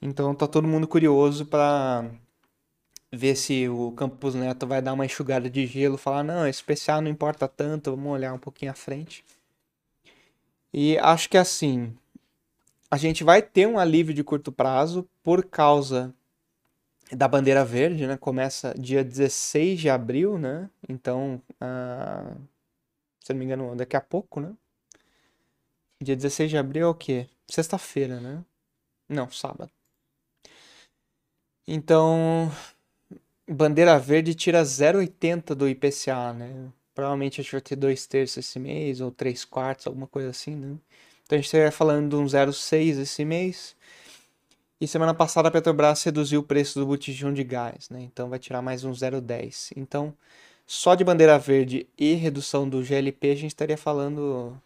Então 0.01 0.35
tá 0.35 0.47
todo 0.47 0.69
mundo 0.69 0.87
curioso 0.89 1.45
para 1.47 2.11
ver 3.13 3.35
se 3.35 3.69
o 3.69 3.93
Campos 3.93 4.35
Neto 4.35 4.67
vai 4.67 4.81
dar 4.81 4.93
uma 4.93 5.05
enxugada 5.05 5.51
de 5.51 5.67
gelo, 5.67 5.99
falar 5.99 6.23
não, 6.23 6.47
esse 6.47 6.61
especial 6.61 7.01
não 7.01 7.11
importa 7.11 7.49
tanto, 7.49 7.91
vamos 7.91 8.13
olhar 8.13 8.33
um 8.33 8.39
pouquinho 8.39 8.71
à 8.71 8.75
frente. 8.75 9.25
E 10.73 10.97
acho 10.99 11.29
que 11.29 11.37
assim, 11.37 11.93
a 12.91 12.97
gente 12.97 13.25
vai 13.25 13.43
ter 13.43 13.67
um 13.67 13.79
alívio 13.79 14.15
de 14.15 14.23
curto 14.23 14.53
prazo 14.53 15.09
por 15.23 15.45
causa 15.45 16.15
da 17.13 17.27
bandeira 17.27 17.65
verde, 17.65 18.07
né? 18.07 18.17
Começa 18.17 18.75
dia 18.79 19.03
16 19.03 19.81
de 19.81 19.91
abril, 19.91 20.39
né? 20.39 20.71
Então, 20.89 21.43
uh, 21.55 22.41
se 23.21 23.33
não 23.33 23.39
me 23.39 23.45
engano, 23.45 23.75
daqui 23.75 23.97
a 23.97 24.01
pouco, 24.01 24.41
né? 24.41 24.53
Dia 26.03 26.17
16 26.17 26.51
de 26.51 26.57
abril 26.57 26.87
é 26.87 26.89
o 26.89 26.95
quê? 26.95 27.29
Sexta-feira, 27.47 28.21
né? 28.21 28.43
Não, 29.07 29.31
sábado. 29.31 29.71
Então, 31.69 32.51
bandeira 33.47 33.99
verde 33.99 34.35
tira 34.35 34.63
0,80 34.63 35.55
do 35.55 35.69
IPCA, 35.69 36.33
né? 36.33 36.73
Provavelmente 36.95 37.41
a 37.41 37.45
gente 37.45 37.53
vai 37.53 37.61
ter 37.61 37.77
dois 37.77 38.07
terços 38.07 38.39
esse 38.39 38.59
mês, 38.59 39.01
ou 39.01 39.11
três 39.11 39.45
quartos, 39.45 39.87
alguma 39.87 40.07
coisa 40.07 40.31
assim, 40.31 40.57
né? 40.57 40.79
Então 41.25 41.37
a 41.37 41.41
gente 41.41 41.47
estaria 41.47 41.71
falando 41.71 42.09
de 42.11 42.17
um 42.17 42.25
0,6 42.25 42.99
esse 42.99 43.25
mês. 43.25 43.77
E 44.81 44.89
semana 44.89 45.13
passada 45.13 45.49
a 45.49 45.51
Petrobras 45.51 46.03
reduziu 46.03 46.41
o 46.41 46.43
preço 46.43 46.79
do 46.81 46.87
botijão 46.87 47.33
de 47.35 47.45
gás, 47.45 47.91
né? 47.91 48.01
Então 48.01 48.31
vai 48.31 48.39
tirar 48.39 48.63
mais 48.63 48.85
um 48.85 48.93
0,10. 48.93 49.73
Então, 49.77 50.15
só 50.67 50.95
de 50.95 51.05
bandeira 51.05 51.39
verde 51.39 51.87
e 51.99 52.15
redução 52.15 52.69
do 52.69 52.83
GLP 52.83 53.33
a 53.33 53.35
gente 53.35 53.49
estaria 53.49 53.77
falando 53.77 54.61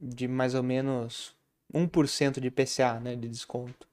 de 0.00 0.26
mais 0.26 0.54
ou 0.54 0.62
menos 0.62 1.34
1% 1.74 2.40
de 2.40 2.48
IPCA, 2.48 3.00
né, 3.00 3.14
de 3.16 3.28
desconto. 3.28 3.88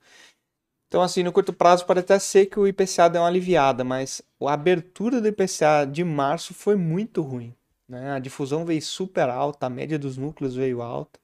Então, 0.88 1.02
assim, 1.02 1.22
no 1.22 1.34
curto 1.34 1.52
prazo 1.52 1.86
pode 1.86 2.00
até 2.00 2.18
ser 2.18 2.46
que 2.46 2.60
o 2.60 2.68
IPCA 2.68 3.10
dê 3.10 3.20
uma 3.20 3.28
aliviada, 3.28 3.84
mas 3.84 4.22
a 4.42 4.54
abertura 4.54 5.20
do 5.20 5.28
IPCA 5.28 5.86
de 5.86 6.04
março 6.04 6.54
foi 6.54 6.76
muito 6.76 7.22
ruim. 7.22 7.54
Né? 7.88 8.12
A 8.12 8.20
difusão 8.20 8.66
veio 8.66 8.82
super 8.82 9.30
alta, 9.30 9.66
a 9.66 9.70
média 9.70 10.00
dos 10.00 10.18
núcleos 10.18 10.56
veio 10.56 10.82
alta. 10.82 11.20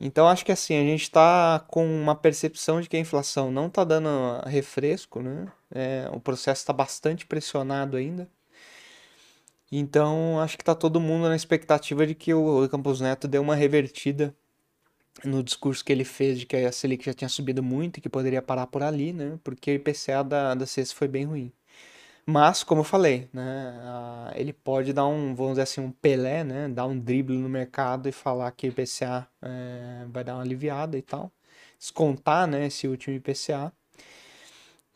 Então, 0.00 0.28
acho 0.28 0.44
que 0.44 0.52
assim, 0.52 0.76
a 0.76 0.82
gente 0.82 1.02
está 1.02 1.64
com 1.66 1.84
uma 1.84 2.14
percepção 2.14 2.80
de 2.80 2.88
que 2.88 2.96
a 2.96 3.00
inflação 3.00 3.50
não 3.50 3.66
está 3.66 3.82
dando 3.82 4.08
refresco, 4.46 5.20
né? 5.20 5.50
É, 5.74 6.08
o 6.12 6.20
processo 6.20 6.62
está 6.62 6.72
bastante 6.72 7.26
pressionado 7.26 7.96
ainda. 7.96 8.28
Então, 9.70 10.40
acho 10.40 10.56
que 10.56 10.62
está 10.62 10.74
todo 10.74 11.00
mundo 11.00 11.28
na 11.28 11.36
expectativa 11.36 12.06
de 12.06 12.14
que 12.14 12.32
o 12.34 12.68
Campos 12.68 13.00
Neto 13.00 13.28
dê 13.28 13.38
uma 13.38 13.54
revertida 13.54 14.34
no 15.24 15.42
discurso 15.42 15.84
que 15.84 15.92
ele 15.92 16.04
fez 16.04 16.40
de 16.40 16.46
que 16.46 16.56
a 16.56 16.72
Selic 16.72 17.04
já 17.04 17.14
tinha 17.14 17.28
subido 17.28 17.62
muito 17.62 17.98
e 17.98 18.00
que 18.00 18.08
poderia 18.08 18.42
parar 18.42 18.66
por 18.68 18.82
ali, 18.82 19.12
né? 19.12 19.38
Porque 19.44 19.72
o 19.72 19.74
IPCA 19.74 20.22
da, 20.24 20.54
da 20.54 20.66
CES 20.66 20.92
foi 20.92 21.08
bem 21.08 21.24
ruim. 21.24 21.52
Mas, 22.26 22.62
como 22.62 22.82
eu 22.82 22.84
falei, 22.84 23.28
né? 23.32 23.74
ele 24.36 24.52
pode 24.52 24.92
dar 24.92 25.06
um, 25.06 25.34
vamos 25.34 25.52
dizer 25.52 25.62
assim, 25.62 25.80
um 25.80 25.90
Pelé, 25.90 26.44
né? 26.44 26.68
Dar 26.68 26.86
um 26.86 26.98
drible 26.98 27.36
no 27.38 27.48
mercado 27.48 28.08
e 28.08 28.12
falar 28.12 28.50
que 28.52 28.68
o 28.68 28.70
IPCA 28.70 29.26
é, 29.42 30.06
vai 30.08 30.22
dar 30.24 30.34
uma 30.34 30.42
aliviada 30.42 30.98
e 30.98 31.02
tal. 31.02 31.32
Descontar, 31.78 32.46
né? 32.46 32.66
Esse 32.66 32.86
último 32.88 33.16
IPCA. 33.16 33.72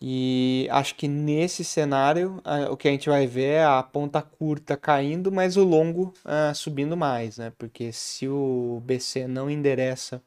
E 0.04 0.66
acho 0.72 0.96
que 0.96 1.06
nesse 1.06 1.62
cenário 1.62 2.42
o 2.68 2.76
que 2.76 2.88
a 2.88 2.90
gente 2.90 3.08
vai 3.08 3.24
ver 3.24 3.50
é 3.52 3.64
a 3.64 3.80
ponta 3.84 4.20
curta 4.20 4.76
caindo, 4.76 5.30
mas 5.30 5.56
o 5.56 5.62
longo 5.62 6.12
uh, 6.24 6.52
subindo 6.56 6.96
mais, 6.96 7.38
né? 7.38 7.52
Porque 7.56 7.92
se 7.92 8.26
o 8.26 8.82
BC 8.84 9.28
não 9.28 9.48
endereça 9.48 10.20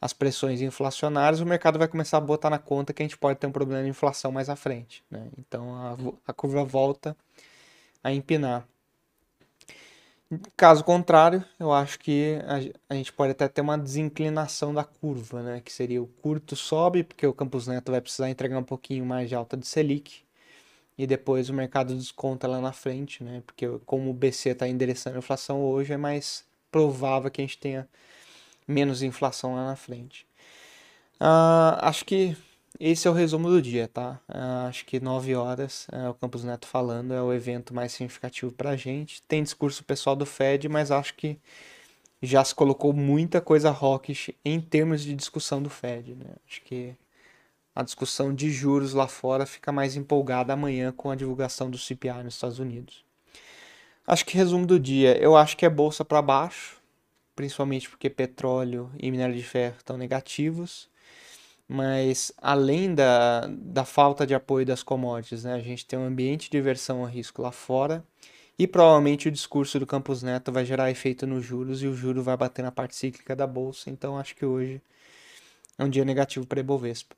as 0.00 0.12
pressões 0.12 0.60
inflacionárias, 0.60 1.40
o 1.40 1.46
mercado 1.46 1.78
vai 1.78 1.86
começar 1.86 2.18
a 2.18 2.20
botar 2.20 2.50
na 2.50 2.58
conta 2.58 2.92
que 2.92 3.00
a 3.00 3.04
gente 3.04 3.16
pode 3.16 3.38
ter 3.38 3.46
um 3.46 3.52
problema 3.52 3.84
de 3.84 3.88
inflação 3.88 4.32
mais 4.32 4.48
à 4.48 4.56
frente, 4.56 5.04
né? 5.08 5.28
Então 5.38 5.76
a, 5.76 5.96
a 6.26 6.32
curva 6.32 6.64
volta 6.64 7.16
a 8.02 8.12
empinar. 8.12 8.66
Caso 10.56 10.84
contrário, 10.84 11.42
eu 11.58 11.72
acho 11.72 11.98
que 11.98 12.38
a, 12.86 12.94
gente 12.94 13.10
pode 13.14 13.32
até 13.32 13.48
ter 13.48 13.62
uma 13.62 13.78
desinclinação 13.78 14.74
da 14.74 14.84
curva, 14.84 15.42
né? 15.42 15.60
Que 15.62 15.72
seria 15.72 16.02
o 16.02 16.06
curto 16.06 16.54
sobe, 16.54 17.02
porque 17.02 17.26
o 17.26 17.32
Campus 17.32 17.66
Neto 17.66 17.90
vai 17.90 18.00
precisar 18.00 18.28
entregar 18.28 18.58
um 18.58 18.64
pouquinho 18.64 19.06
mais 19.06 19.28
de 19.30 19.34
alta 19.34 19.56
de 19.56 19.66
Selic. 19.66 20.22
E 20.98 21.06
depois 21.06 21.48
o 21.48 21.54
mercado 21.54 21.94
desconta 21.94 22.46
lá 22.46 22.60
na 22.60 22.72
frente, 22.72 23.24
né? 23.24 23.42
Porque 23.46 23.66
como 23.86 24.10
o 24.10 24.14
BC 24.14 24.50
está 24.50 24.68
endereçando 24.68 25.16
a 25.16 25.20
inflação 25.20 25.62
hoje, 25.62 25.94
é 25.94 25.96
mais 25.96 26.44
provável 26.70 27.30
que 27.30 27.40
a 27.40 27.44
gente 27.44 27.58
tenha 27.58 27.88
menos 28.66 29.02
inflação 29.02 29.54
lá 29.54 29.66
na 29.66 29.76
frente. 29.76 30.26
Uh, 31.20 31.78
acho 31.80 32.04
que 32.04 32.36
esse 32.80 33.08
é 33.08 33.10
o 33.10 33.14
resumo 33.14 33.48
do 33.50 33.60
dia, 33.60 33.88
tá? 33.88 34.20
Uh, 34.28 34.68
acho 34.68 34.84
que 34.84 35.00
9 35.00 35.34
horas, 35.34 35.86
uh, 35.92 36.10
o 36.10 36.14
Campos 36.14 36.44
Neto 36.44 36.66
falando, 36.66 37.12
é 37.12 37.20
o 37.20 37.32
evento 37.32 37.74
mais 37.74 37.92
significativo 37.92 38.52
pra 38.52 38.76
gente. 38.76 39.22
Tem 39.22 39.42
discurso 39.42 39.84
pessoal 39.84 40.14
do 40.14 40.24
Fed, 40.24 40.68
mas 40.68 40.90
acho 40.90 41.14
que 41.14 41.38
já 42.22 42.44
se 42.44 42.54
colocou 42.54 42.92
muita 42.92 43.40
coisa 43.40 43.70
hawkish 43.70 44.32
em 44.44 44.60
termos 44.60 45.02
de 45.02 45.14
discussão 45.14 45.62
do 45.62 45.70
Fed, 45.70 46.14
né? 46.14 46.36
Acho 46.48 46.62
que 46.62 46.94
a 47.74 47.82
discussão 47.82 48.34
de 48.34 48.50
juros 48.50 48.92
lá 48.92 49.08
fora 49.08 49.46
fica 49.46 49.72
mais 49.72 49.96
empolgada 49.96 50.52
amanhã 50.52 50.92
com 50.92 51.10
a 51.10 51.16
divulgação 51.16 51.70
do 51.70 51.78
CPI 51.78 52.22
nos 52.24 52.34
Estados 52.34 52.58
Unidos. 52.58 53.04
Acho 54.06 54.24
que 54.24 54.36
resumo 54.36 54.66
do 54.66 54.80
dia, 54.80 55.16
eu 55.18 55.36
acho 55.36 55.56
que 55.56 55.66
é 55.66 55.70
bolsa 55.70 56.04
para 56.04 56.22
baixo, 56.22 56.80
principalmente 57.36 57.88
porque 57.88 58.08
petróleo 58.08 58.90
e 58.98 59.10
minério 59.10 59.34
de 59.34 59.42
ferro 59.42 59.76
estão 59.78 59.96
negativos 59.96 60.88
mas 61.68 62.32
além 62.38 62.94
da, 62.94 63.46
da 63.46 63.84
falta 63.84 64.26
de 64.26 64.34
apoio 64.34 64.64
das 64.64 64.82
commodities, 64.82 65.44
né, 65.44 65.52
a 65.52 65.60
gente 65.60 65.84
tem 65.84 65.98
um 65.98 66.06
ambiente 66.06 66.50
de 66.50 66.60
versão 66.62 67.04
a 67.04 67.08
risco 67.08 67.42
lá 67.42 67.52
fora 67.52 68.02
e 68.58 68.66
provavelmente 68.66 69.28
o 69.28 69.30
discurso 69.30 69.78
do 69.78 69.86
Campos 69.86 70.22
Neto 70.22 70.50
vai 70.50 70.64
gerar 70.64 70.90
efeito 70.90 71.26
nos 71.26 71.44
juros 71.44 71.82
e 71.82 71.86
o 71.86 71.94
juro 71.94 72.22
vai 72.22 72.36
bater 72.36 72.62
na 72.62 72.72
parte 72.72 72.96
cíclica 72.96 73.36
da 73.36 73.46
bolsa, 73.46 73.90
então 73.90 74.18
acho 74.18 74.34
que 74.34 74.46
hoje 74.46 74.80
é 75.76 75.84
um 75.84 75.90
dia 75.90 76.04
negativo 76.04 76.46
para 76.46 76.58
a 76.58 76.62
Ibovespa. 76.62 77.14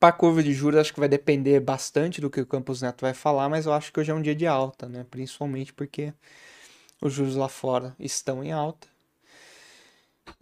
Para 0.00 0.10
a 0.10 0.12
curva 0.12 0.42
de 0.42 0.52
juros, 0.52 0.80
acho 0.80 0.94
que 0.94 1.00
vai 1.00 1.08
depender 1.08 1.60
bastante 1.60 2.20
do 2.20 2.30
que 2.30 2.40
o 2.40 2.46
Campos 2.46 2.82
Neto 2.82 3.02
vai 3.02 3.14
falar, 3.14 3.48
mas 3.48 3.66
eu 3.66 3.72
acho 3.72 3.92
que 3.92 4.00
hoje 4.00 4.10
é 4.10 4.14
um 4.14 4.22
dia 4.22 4.34
de 4.34 4.46
alta, 4.46 4.88
né? 4.88 5.06
principalmente 5.10 5.72
porque 5.72 6.12
os 7.00 7.12
juros 7.12 7.36
lá 7.36 7.48
fora 7.48 7.94
estão 7.98 8.42
em 8.42 8.52
alta 8.52 8.88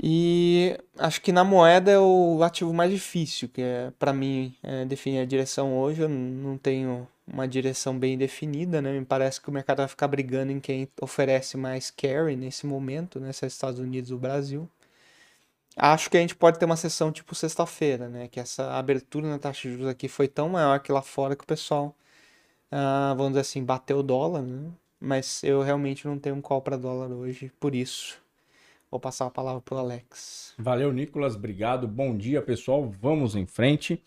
e 0.02 0.78
acho 0.98 1.20
que 1.22 1.32
na 1.32 1.44
moeda 1.44 1.90
é 1.90 1.98
o 1.98 2.42
ativo 2.42 2.72
mais 2.72 2.90
difícil, 2.90 3.48
que 3.48 3.62
é 3.62 3.92
para 3.98 4.12
mim 4.12 4.54
é, 4.62 4.84
definir 4.84 5.20
a 5.20 5.24
direção 5.24 5.76
hoje. 5.78 6.02
Eu 6.02 6.08
não 6.08 6.58
tenho 6.58 7.08
uma 7.26 7.48
direção 7.48 7.98
bem 7.98 8.16
definida, 8.16 8.80
né? 8.82 8.92
Me 8.98 9.04
parece 9.04 9.40
que 9.40 9.48
o 9.48 9.52
mercado 9.52 9.78
vai 9.78 9.88
ficar 9.88 10.08
brigando 10.08 10.52
em 10.52 10.60
quem 10.60 10.88
oferece 11.00 11.56
mais 11.56 11.90
carry 11.90 12.36
nesse 12.36 12.66
momento, 12.66 13.18
né? 13.20 13.32
Se 13.32 13.44
é 13.44 13.48
Estados 13.48 13.80
Unidos 13.80 14.10
ou 14.10 14.18
Brasil. 14.18 14.68
Acho 15.76 16.10
que 16.10 16.16
a 16.16 16.20
gente 16.20 16.34
pode 16.34 16.58
ter 16.58 16.64
uma 16.64 16.76
sessão 16.76 17.12
tipo 17.12 17.34
sexta-feira, 17.34 18.08
né? 18.08 18.28
Que 18.28 18.40
essa 18.40 18.72
abertura 18.72 19.28
na 19.28 19.38
taxa 19.38 19.68
de 19.68 19.74
juros 19.74 19.88
aqui 19.88 20.08
foi 20.08 20.28
tão 20.28 20.48
maior 20.48 20.80
que 20.80 20.92
lá 20.92 21.02
fora 21.02 21.36
que 21.36 21.44
o 21.44 21.46
pessoal, 21.46 21.94
ah, 22.70 23.14
vamos 23.16 23.32
dizer 23.32 23.40
assim, 23.42 23.64
bateu 23.64 23.98
o 23.98 24.02
dólar, 24.02 24.42
né? 24.42 24.70
Mas 25.00 25.42
eu 25.44 25.62
realmente 25.62 26.06
não 26.06 26.18
tenho 26.18 26.36
um 26.36 26.40
call 26.42 26.62
para 26.62 26.76
dólar 26.76 27.10
hoje, 27.12 27.52
por 27.60 27.74
isso. 27.74 28.18
Vou 28.90 29.00
passar 29.00 29.26
a 29.26 29.30
palavra 29.30 29.60
para 29.60 29.74
o 29.74 29.78
Alex. 29.78 30.54
Valeu, 30.58 30.92
Nicolas. 30.92 31.34
Obrigado. 31.34 31.88
Bom 31.88 32.16
dia, 32.16 32.40
pessoal. 32.40 32.88
Vamos 32.88 33.34
em 33.34 33.46
frente. 33.46 34.02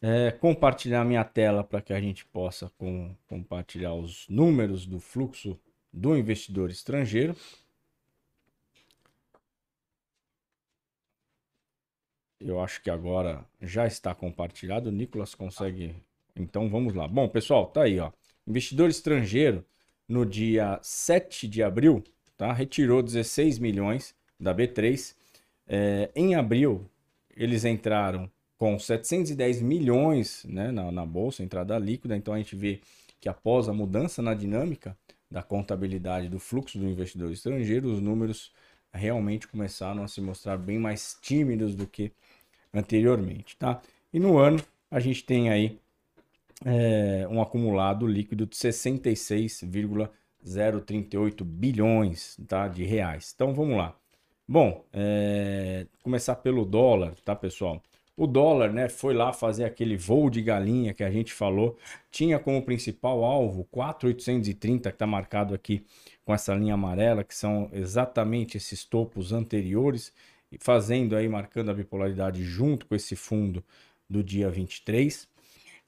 É, 0.00 0.32
compartilhar 0.32 1.04
minha 1.04 1.24
tela 1.24 1.62
para 1.62 1.80
que 1.80 1.92
a 1.92 2.00
gente 2.00 2.24
possa 2.26 2.68
com, 2.76 3.14
compartilhar 3.28 3.94
os 3.94 4.26
números 4.28 4.84
do 4.84 4.98
fluxo 4.98 5.56
do 5.92 6.16
investidor 6.16 6.70
estrangeiro. 6.70 7.36
Eu 12.40 12.60
acho 12.60 12.82
que 12.82 12.90
agora 12.90 13.44
já 13.60 13.86
está 13.86 14.12
compartilhado. 14.12 14.88
O 14.88 14.92
Nicolas 14.92 15.34
consegue. 15.34 15.94
Então 16.34 16.68
vamos 16.68 16.92
lá. 16.94 17.06
Bom, 17.06 17.28
pessoal, 17.28 17.66
tá 17.66 17.82
aí, 17.82 18.00
ó. 18.00 18.10
Investidor 18.44 18.90
estrangeiro 18.90 19.64
no 20.08 20.26
dia 20.26 20.80
7 20.82 21.46
de 21.46 21.62
abril 21.62 22.02
tá? 22.42 22.52
retirou 22.52 23.02
16 23.02 23.60
milhões 23.60 24.14
da 24.38 24.52
B3. 24.52 25.14
É, 25.68 26.10
em 26.14 26.34
abril, 26.34 26.84
eles 27.36 27.64
entraram 27.64 28.28
com 28.58 28.76
710 28.78 29.62
milhões 29.62 30.44
né, 30.44 30.72
na, 30.72 30.90
na 30.90 31.06
bolsa, 31.06 31.44
entrada 31.44 31.78
líquida. 31.78 32.16
Então 32.16 32.34
a 32.34 32.38
gente 32.38 32.56
vê 32.56 32.80
que 33.20 33.28
após 33.28 33.68
a 33.68 33.72
mudança 33.72 34.20
na 34.20 34.34
dinâmica 34.34 34.96
da 35.30 35.42
contabilidade 35.42 36.28
do 36.28 36.40
fluxo 36.40 36.78
do 36.78 36.88
investidor 36.88 37.30
estrangeiro, 37.30 37.88
os 37.88 38.00
números 38.00 38.52
realmente 38.92 39.46
começaram 39.46 40.02
a 40.02 40.08
se 40.08 40.20
mostrar 40.20 40.58
bem 40.58 40.78
mais 40.78 41.16
tímidos 41.22 41.76
do 41.76 41.86
que 41.86 42.10
anteriormente, 42.74 43.56
tá? 43.56 43.80
E 44.12 44.18
no 44.18 44.36
ano 44.36 44.60
a 44.90 44.98
gente 44.98 45.24
tem 45.24 45.48
aí 45.48 45.78
é, 46.64 47.26
um 47.30 47.40
acumulado 47.40 48.06
líquido 48.06 48.46
de 48.46 48.56
66,5 48.56 50.10
0,38 50.44 51.44
bilhões 51.44 52.36
tá, 52.46 52.68
de 52.68 52.84
reais. 52.84 53.32
Então 53.34 53.54
vamos 53.54 53.76
lá. 53.76 53.96
Bom, 54.46 54.84
é... 54.92 55.86
começar 56.02 56.36
pelo 56.36 56.64
dólar, 56.64 57.14
tá 57.24 57.34
pessoal? 57.34 57.82
O 58.16 58.26
dólar, 58.26 58.72
né, 58.72 58.88
foi 58.88 59.14
lá 59.14 59.32
fazer 59.32 59.64
aquele 59.64 59.96
voo 59.96 60.28
de 60.28 60.42
galinha 60.42 60.92
que 60.92 61.02
a 61.02 61.10
gente 61.10 61.32
falou, 61.32 61.78
tinha 62.10 62.38
como 62.38 62.62
principal 62.62 63.24
alvo 63.24 63.64
4,830 63.70 64.90
que 64.90 64.94
está 64.94 65.06
marcado 65.06 65.54
aqui 65.54 65.84
com 66.24 66.34
essa 66.34 66.54
linha 66.54 66.74
amarela, 66.74 67.24
que 67.24 67.34
são 67.34 67.70
exatamente 67.72 68.56
esses 68.58 68.84
topos 68.84 69.32
anteriores, 69.32 70.12
e 70.50 70.58
fazendo 70.60 71.16
aí, 71.16 71.26
marcando 71.26 71.70
a 71.70 71.74
bipolaridade 71.74 72.44
junto 72.44 72.86
com 72.86 72.94
esse 72.94 73.16
fundo 73.16 73.64
do 74.08 74.22
dia 74.22 74.50
23 74.50 75.26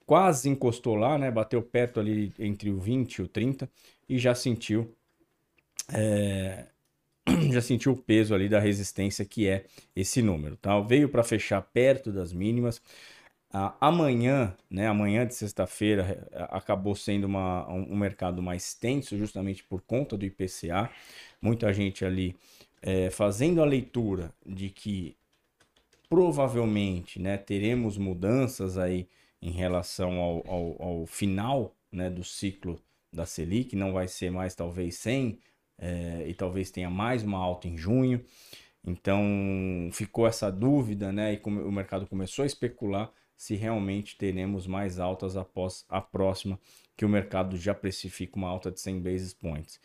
quase 0.06 0.48
encostou 0.48 0.94
lá, 0.94 1.18
né? 1.18 1.30
Bateu 1.30 1.62
perto 1.62 2.00
ali 2.00 2.32
entre 2.38 2.70
o 2.70 2.78
20 2.78 3.16
e 3.16 3.22
o 3.22 3.28
30 3.28 3.68
e 4.08 4.18
já 4.18 4.34
sentiu 4.34 4.94
é, 5.92 6.66
já 7.52 7.60
sentiu 7.60 7.92
o 7.92 7.96
peso 7.96 8.34
ali 8.34 8.48
da 8.48 8.60
resistência 8.60 9.24
que 9.24 9.48
é 9.48 9.64
esse 9.94 10.22
número, 10.22 10.56
tá? 10.56 10.78
Veio 10.80 11.08
para 11.08 11.22
fechar 11.22 11.60
perto 11.62 12.12
das 12.12 12.32
mínimas. 12.32 12.80
Amanhã, 13.80 14.52
né? 14.68 14.88
Amanhã 14.88 15.24
de 15.24 15.34
sexta-feira 15.34 16.28
acabou 16.50 16.96
sendo 16.96 17.24
uma, 17.24 17.68
um, 17.70 17.92
um, 17.92 17.96
mercado 17.96 18.42
mais 18.42 18.74
tenso, 18.74 19.16
justamente 19.16 19.62
por 19.62 19.80
conta 19.80 20.16
do 20.16 20.24
IPCA. 20.24 20.90
Muita 21.40 21.72
gente 21.72 22.04
ali 22.04 22.34
é, 22.82 23.10
fazendo 23.10 23.62
a 23.62 23.64
leitura 23.64 24.32
de 24.44 24.70
que 24.70 25.16
provavelmente, 26.08 27.20
né? 27.20 27.36
Teremos 27.36 27.96
mudanças 27.96 28.76
aí 28.76 29.06
em 29.40 29.52
relação 29.52 30.18
ao, 30.18 30.44
ao, 30.48 30.82
ao 30.82 31.06
final 31.06 31.76
né, 31.92 32.10
do 32.10 32.24
ciclo 32.24 32.80
da 33.14 33.26
Selic, 33.26 33.74
não 33.76 33.92
vai 33.92 34.08
ser 34.08 34.30
mais 34.30 34.54
talvez 34.54 34.96
100 34.96 35.38
é, 35.78 36.24
e 36.28 36.34
talvez 36.34 36.70
tenha 36.70 36.90
mais 36.90 37.22
uma 37.22 37.38
alta 37.38 37.68
em 37.68 37.76
junho. 37.76 38.24
Então 38.86 39.22
ficou 39.92 40.26
essa 40.26 40.50
dúvida, 40.50 41.10
né? 41.12 41.34
E 41.34 41.40
o 41.44 41.72
mercado 41.72 42.06
começou 42.06 42.42
a 42.42 42.46
especular 42.46 43.10
se 43.36 43.54
realmente 43.54 44.16
teremos 44.16 44.66
mais 44.66 44.98
altas 44.98 45.36
após 45.36 45.84
a 45.88 46.00
próxima, 46.00 46.58
que 46.96 47.04
o 47.04 47.08
mercado 47.08 47.56
já 47.56 47.74
precifica 47.74 48.36
uma 48.36 48.48
alta 48.48 48.70
de 48.70 48.80
100 48.80 49.00
basis 49.00 49.34
points. 49.34 49.80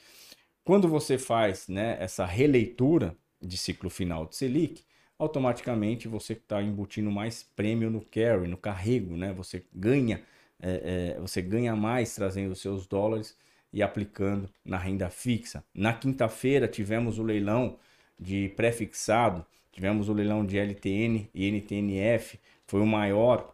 Quando 0.64 0.88
você 0.88 1.18
faz 1.18 1.68
né, 1.68 1.98
essa 2.00 2.26
releitura 2.26 3.16
de 3.42 3.58
ciclo 3.58 3.90
final 3.90 4.26
de 4.26 4.36
Selic, 4.36 4.84
automaticamente 5.18 6.08
você 6.08 6.34
está 6.34 6.62
embutindo 6.62 7.10
mais 7.10 7.44
prêmio 7.44 7.90
no 7.90 8.02
carry, 8.02 8.48
no 8.48 8.58
carrego, 8.58 9.18
né? 9.18 9.34
Você 9.34 9.66
ganha, 9.74 10.24
é, 10.62 11.16
é, 11.16 11.20
você 11.20 11.42
ganha 11.42 11.76
mais 11.76 12.14
trazendo 12.14 12.52
os 12.52 12.62
seus 12.62 12.86
dólares 12.86 13.36
e 13.72 13.82
aplicando 13.82 14.50
na 14.64 14.78
renda 14.78 15.10
fixa. 15.10 15.64
Na 15.74 15.94
quinta-feira 15.94 16.68
tivemos 16.68 17.18
o 17.20 17.24
leilão 17.24 17.78
de 18.20 18.50
pré-fixado, 18.50 19.46
tivemos 19.72 20.10
o 20.10 20.14
leilão 20.14 20.46
de 20.46 20.58
LTN 20.58 21.30
e 21.34 21.50
NTNF, 21.50 22.40
foi 22.68 22.82
o 22.82 22.86
maior 22.86 23.54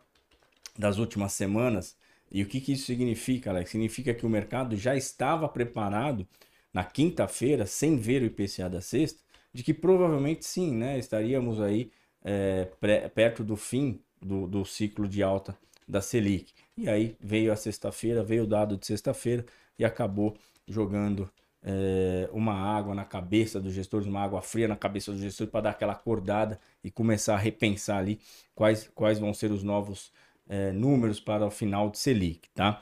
das 0.77 0.97
últimas 0.97 1.33
semanas. 1.33 1.95
E 2.31 2.41
o 2.41 2.47
que, 2.47 2.59
que 2.59 2.73
isso 2.73 2.85
significa, 2.85 3.51
Alex? 3.51 3.69
Significa 3.69 4.13
que 4.13 4.25
o 4.25 4.29
mercado 4.29 4.75
já 4.75 4.95
estava 4.95 5.47
preparado 5.47 6.27
na 6.73 6.83
quinta-feira, 6.83 7.65
sem 7.65 7.95
ver 7.97 8.21
o 8.21 8.25
IPCA 8.25 8.69
da 8.69 8.81
sexta, 8.81 9.21
de 9.53 9.63
que 9.63 9.73
provavelmente 9.73 10.43
sim, 10.43 10.75
né, 10.75 10.99
estaríamos 10.99 11.61
aí 11.61 11.89
é, 12.23 12.65
perto 13.13 13.43
do 13.43 13.55
fim 13.55 14.01
do, 14.21 14.47
do 14.47 14.65
ciclo 14.65 15.07
de 15.07 15.23
alta 15.23 15.57
da 15.87 16.01
Selic. 16.01 16.51
E 16.77 16.89
aí 16.89 17.15
veio 17.19 17.51
a 17.51 17.55
sexta-feira, 17.55 18.23
veio 18.23 18.43
o 18.43 18.47
dado 18.47 18.77
de 18.77 18.85
sexta-feira 18.85 19.45
e 19.79 19.85
acabou 19.85 20.37
jogando 20.67 21.29
é, 21.63 22.29
uma 22.31 22.53
água 22.53 22.93
na 22.93 23.05
cabeça 23.05 23.59
dos 23.59 23.73
gestores, 23.73 24.07
uma 24.07 24.21
água 24.21 24.41
fria 24.41 24.67
na 24.67 24.75
cabeça 24.75 25.11
dos 25.11 25.21
gestores 25.21 25.51
para 25.51 25.61
dar 25.61 25.69
aquela 25.71 25.93
acordada 25.93 26.59
e 26.83 26.91
começar 26.91 27.35
a 27.35 27.39
repensar 27.39 27.97
ali 27.97 28.19
quais, 28.53 28.89
quais 28.93 29.17
vão 29.19 29.33
ser 29.33 29.51
os 29.51 29.63
novos 29.63 30.11
é, 30.47 30.71
números 30.71 31.19
para 31.19 31.45
o 31.45 31.51
final 31.51 31.89
de 31.89 31.97
Selic, 31.97 32.49
tá? 32.53 32.81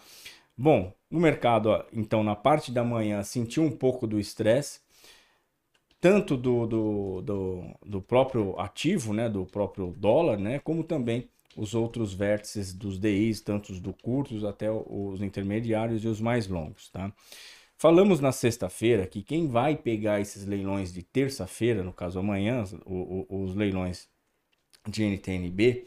Bom, 0.57 0.93
o 1.09 1.19
mercado, 1.19 1.83
então, 1.93 2.23
na 2.23 2.35
parte 2.35 2.71
da 2.71 2.83
manhã 2.83 3.23
sentiu 3.23 3.63
um 3.63 3.71
pouco 3.71 4.05
do 4.05 4.19
estresse, 4.19 4.81
tanto 5.99 6.35
do, 6.35 6.67
do, 6.67 7.21
do, 7.21 7.63
do, 7.85 8.01
próprio 8.01 8.59
ativo, 8.59 9.13
né, 9.13 9.29
do 9.29 9.45
próprio 9.45 9.95
dólar, 9.97 10.37
né, 10.37 10.59
como 10.59 10.83
também 10.83 11.29
os 11.55 11.73
outros 11.73 12.13
vértices 12.13 12.73
dos 12.73 12.99
DIs, 12.99 13.41
tanto 13.41 13.71
os 13.71 13.79
do 13.79 13.93
curtos 13.93 14.43
até 14.43 14.71
os 14.71 15.21
intermediários 15.21 16.03
e 16.03 16.07
os 16.07 16.19
mais 16.19 16.47
longos. 16.47 16.89
Tá? 16.89 17.13
Falamos 17.77 18.19
na 18.19 18.31
sexta-feira 18.31 19.05
que 19.05 19.21
quem 19.21 19.47
vai 19.47 19.75
pegar 19.75 20.21
esses 20.21 20.45
leilões 20.45 20.93
de 20.93 21.03
terça-feira, 21.03 21.83
no 21.83 21.93
caso 21.93 22.19
amanhã, 22.19 22.63
os, 22.63 23.25
os 23.29 23.55
leilões 23.55 24.07
de 24.87 25.03
NTNB, 25.03 25.85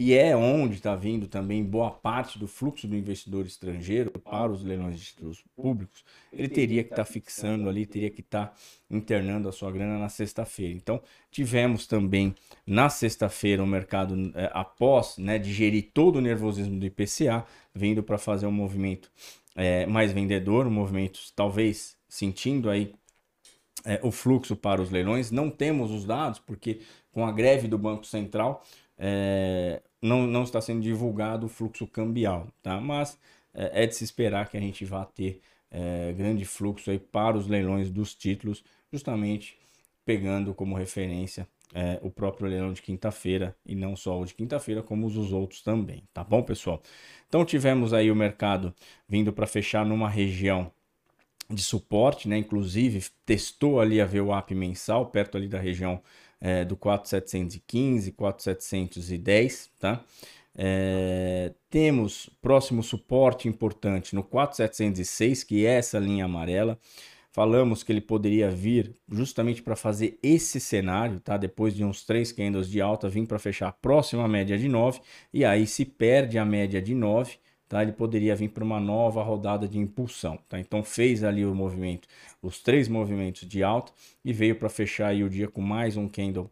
e 0.00 0.14
é 0.14 0.34
onde 0.34 0.76
está 0.76 0.96
vindo 0.96 1.28
também 1.28 1.62
boa 1.62 1.90
parte 1.90 2.38
do 2.38 2.48
fluxo 2.48 2.88
do 2.88 2.96
investidor 2.96 3.44
estrangeiro 3.44 4.10
para 4.10 4.50
os 4.50 4.64
leilões 4.64 4.98
de 4.98 5.04
títulos 5.04 5.44
públicos, 5.54 6.02
ele 6.32 6.48
teria 6.48 6.82
que 6.82 6.88
estar 6.88 7.04
tá 7.04 7.12
fixando 7.12 7.68
ali, 7.68 7.84
teria 7.84 8.08
que 8.08 8.22
estar 8.22 8.46
tá 8.46 8.54
internando 8.90 9.46
a 9.46 9.52
sua 9.52 9.70
grana 9.70 9.98
na 9.98 10.08
sexta-feira. 10.08 10.72
Então, 10.72 11.02
tivemos 11.30 11.86
também 11.86 12.34
na 12.66 12.88
sexta-feira 12.88 13.62
o 13.62 13.66
mercado, 13.66 14.32
é, 14.34 14.50
após 14.54 15.18
né, 15.18 15.38
digerir 15.38 15.90
todo 15.92 16.16
o 16.16 16.22
nervosismo 16.22 16.80
do 16.80 16.86
IPCA, 16.86 17.44
vindo 17.74 18.02
para 18.02 18.16
fazer 18.16 18.46
um 18.46 18.52
movimento 18.52 19.12
é, 19.54 19.84
mais 19.84 20.12
vendedor, 20.12 20.66
um 20.66 20.70
movimento 20.70 21.20
talvez 21.36 21.94
sentindo 22.08 22.70
aí 22.70 22.94
é, 23.84 24.00
o 24.02 24.10
fluxo 24.10 24.56
para 24.56 24.80
os 24.80 24.90
leilões. 24.90 25.30
Não 25.30 25.50
temos 25.50 25.90
os 25.90 26.06
dados, 26.06 26.38
porque 26.38 26.80
com 27.12 27.26
a 27.26 27.30
greve 27.30 27.68
do 27.68 27.76
Banco 27.76 28.06
Central, 28.06 28.64
é, 28.96 29.82
não, 30.02 30.26
não 30.26 30.42
está 30.42 30.60
sendo 30.60 30.80
divulgado 30.80 31.46
o 31.46 31.48
fluxo 31.48 31.86
cambial, 31.86 32.48
tá? 32.62 32.80
Mas 32.80 33.18
é, 33.54 33.84
é 33.84 33.86
de 33.86 33.94
se 33.94 34.04
esperar 34.04 34.48
que 34.48 34.56
a 34.56 34.60
gente 34.60 34.84
vá 34.84 35.04
ter 35.04 35.40
é, 35.70 36.12
grande 36.12 36.44
fluxo 36.44 36.90
aí 36.90 36.98
para 36.98 37.36
os 37.36 37.46
leilões 37.46 37.90
dos 37.90 38.14
títulos, 38.14 38.64
justamente 38.92 39.58
pegando 40.04 40.54
como 40.54 40.76
referência 40.76 41.46
é, 41.72 41.98
o 42.02 42.10
próprio 42.10 42.48
leilão 42.48 42.72
de 42.72 42.82
quinta-feira 42.82 43.56
e 43.64 43.74
não 43.74 43.94
só 43.94 44.20
o 44.20 44.24
de 44.24 44.34
quinta-feira, 44.34 44.82
como 44.82 45.06
os 45.06 45.32
outros 45.32 45.62
também, 45.62 46.02
tá 46.12 46.24
bom, 46.24 46.42
pessoal? 46.42 46.82
Então 47.28 47.44
tivemos 47.44 47.92
aí 47.92 48.10
o 48.10 48.16
mercado 48.16 48.74
vindo 49.08 49.32
para 49.32 49.46
fechar 49.46 49.84
numa 49.86 50.08
região 50.08 50.72
de 51.48 51.62
suporte, 51.62 52.28
né? 52.28 52.38
Inclusive 52.38 53.04
testou 53.24 53.80
ali 53.80 54.00
a 54.00 54.06
VWAP 54.06 54.52
mensal 54.54 55.06
perto 55.06 55.36
ali 55.36 55.48
da 55.48 55.58
região 55.58 56.00
é, 56.40 56.64
do 56.64 56.76
4715, 56.76 58.12
4710, 58.12 59.70
tá? 59.78 60.04
É, 60.54 61.52
temos 61.68 62.28
próximo 62.42 62.82
suporte 62.82 63.48
importante 63.48 64.14
no 64.14 64.24
4706, 64.24 65.44
que 65.44 65.66
é 65.66 65.74
essa 65.74 65.98
linha 65.98 66.24
amarela. 66.24 66.78
Falamos 67.32 67.84
que 67.84 67.92
ele 67.92 68.00
poderia 68.00 68.50
vir 68.50 68.92
justamente 69.08 69.62
para 69.62 69.76
fazer 69.76 70.18
esse 70.20 70.58
cenário, 70.58 71.20
tá? 71.20 71.36
Depois 71.36 71.74
de 71.74 71.84
uns 71.84 72.04
três 72.04 72.32
candles 72.32 72.68
de 72.68 72.80
alta, 72.80 73.08
vir 73.08 73.26
para 73.26 73.38
fechar 73.38 73.72
próximo 73.80 74.22
à 74.22 74.28
média 74.28 74.58
de 74.58 74.68
9, 74.68 75.00
e 75.32 75.44
aí 75.44 75.64
se 75.66 75.84
perde 75.84 76.38
a 76.38 76.44
média 76.44 76.82
de 76.82 76.92
9, 76.92 77.38
tá? 77.70 77.80
Ele 77.82 77.92
poderia 77.92 78.34
vir 78.34 78.48
para 78.48 78.64
uma 78.64 78.80
nova 78.80 79.22
rodada 79.22 79.68
de 79.68 79.78
impulsão, 79.78 80.36
tá? 80.48 80.58
Então 80.58 80.82
fez 80.82 81.22
ali 81.22 81.46
o 81.46 81.54
movimento, 81.54 82.08
os 82.42 82.60
três 82.60 82.88
movimentos 82.88 83.48
de 83.48 83.62
alta 83.62 83.92
e 84.24 84.32
veio 84.32 84.56
para 84.56 84.68
fechar 84.68 85.06
aí 85.06 85.22
o 85.22 85.30
dia 85.30 85.46
com 85.46 85.60
mais 85.60 85.96
um 85.96 86.08
candle 86.08 86.50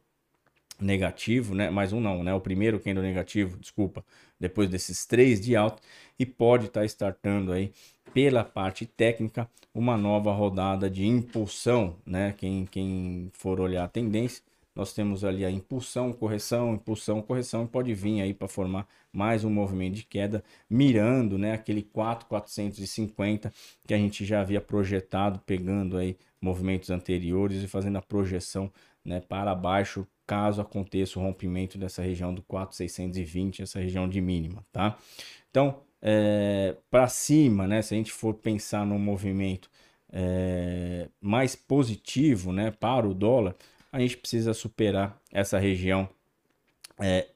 negativo, 0.81 1.57
né? 1.57 1.71
Mais 1.71 1.93
um 1.93 2.01
não, 2.01 2.23
né? 2.23 2.33
O 2.33 2.41
primeiro 2.41 2.79
candle 2.79 3.03
negativo, 3.03 3.59
desculpa, 3.59 4.05
depois 4.39 4.71
desses 4.71 5.05
três 5.05 5.41
de 5.41 5.57
alta 5.57 5.83
e 6.17 6.25
pode 6.25 6.67
estar 6.67 6.81
tá 6.81 6.87
startando 6.87 7.53
aí 7.53 7.73
pela 8.15 8.45
parte 8.45 8.87
técnica 8.87 9.51
uma 9.75 9.97
nova 9.97 10.33
rodada 10.33 10.89
de 10.89 11.05
impulsão, 11.05 11.97
né? 12.07 12.33
Quem, 12.39 12.65
quem 12.65 13.29
for 13.33 13.61
olhar 13.61 13.83
a 13.83 13.89
tendência, 13.89 14.41
nós 14.79 14.93
temos 14.93 15.25
ali 15.25 15.45
a 15.45 15.51
impulsão, 15.51 16.13
correção, 16.13 16.73
impulsão, 16.73 17.21
correção 17.21 17.65
e 17.65 17.67
pode 17.67 17.93
vir 17.93 18.23
aí 18.23 18.33
para 18.33 18.47
formar 18.47 18.87
mais 19.13 19.43
um 19.43 19.51
movimento 19.51 19.97
de 19.97 20.05
queda, 20.05 20.45
mirando, 20.71 21.37
né, 21.37 21.53
aquele 21.53 21.83
4,450 21.83 23.53
que 23.85 23.93
a 23.93 23.99
gente 23.99 24.25
já 24.25 24.41
havia 24.41 24.61
projetado, 24.61 25.41
pegando 25.41 25.97
aí 25.97 26.17
movimentos 26.41 26.91
anteriores 26.91 27.61
e 27.61 27.67
fazendo 27.67 27.99
a 27.99 28.03
projeção, 28.03 28.71
né, 29.05 29.21
para 29.21 29.53
baixo, 29.53 30.07
caso 30.25 30.61
aconteça 30.61 31.19
o 31.19 31.23
rompimento 31.23 31.77
dessa 31.77 32.01
região 32.01 32.33
do 32.33 32.43
4,620, 32.43 33.63
essa 33.63 33.81
região 33.81 34.09
de 34.09 34.21
mínima, 34.21 34.65
tá? 34.71 34.97
Então, 35.51 35.81
é, 36.01 36.77
para 36.89 37.09
cima, 37.09 37.67
né, 37.67 37.83
se 37.83 37.95
a 37.95 37.97
gente 37.97 38.13
for 38.13 38.33
pensar 38.33 38.87
num 38.87 38.99
movimento 38.99 39.69
é, 40.13 41.09
mais 41.21 41.57
positivo, 41.57 42.53
né, 42.53 42.71
para 42.71 43.09
o 43.09 43.13
dólar, 43.13 43.57
a 43.91 44.01
gente 44.01 44.17
precisa 44.17 44.53
superar 44.53 45.21
essa 45.33 45.59
região 45.59 46.09
é, 47.01 47.29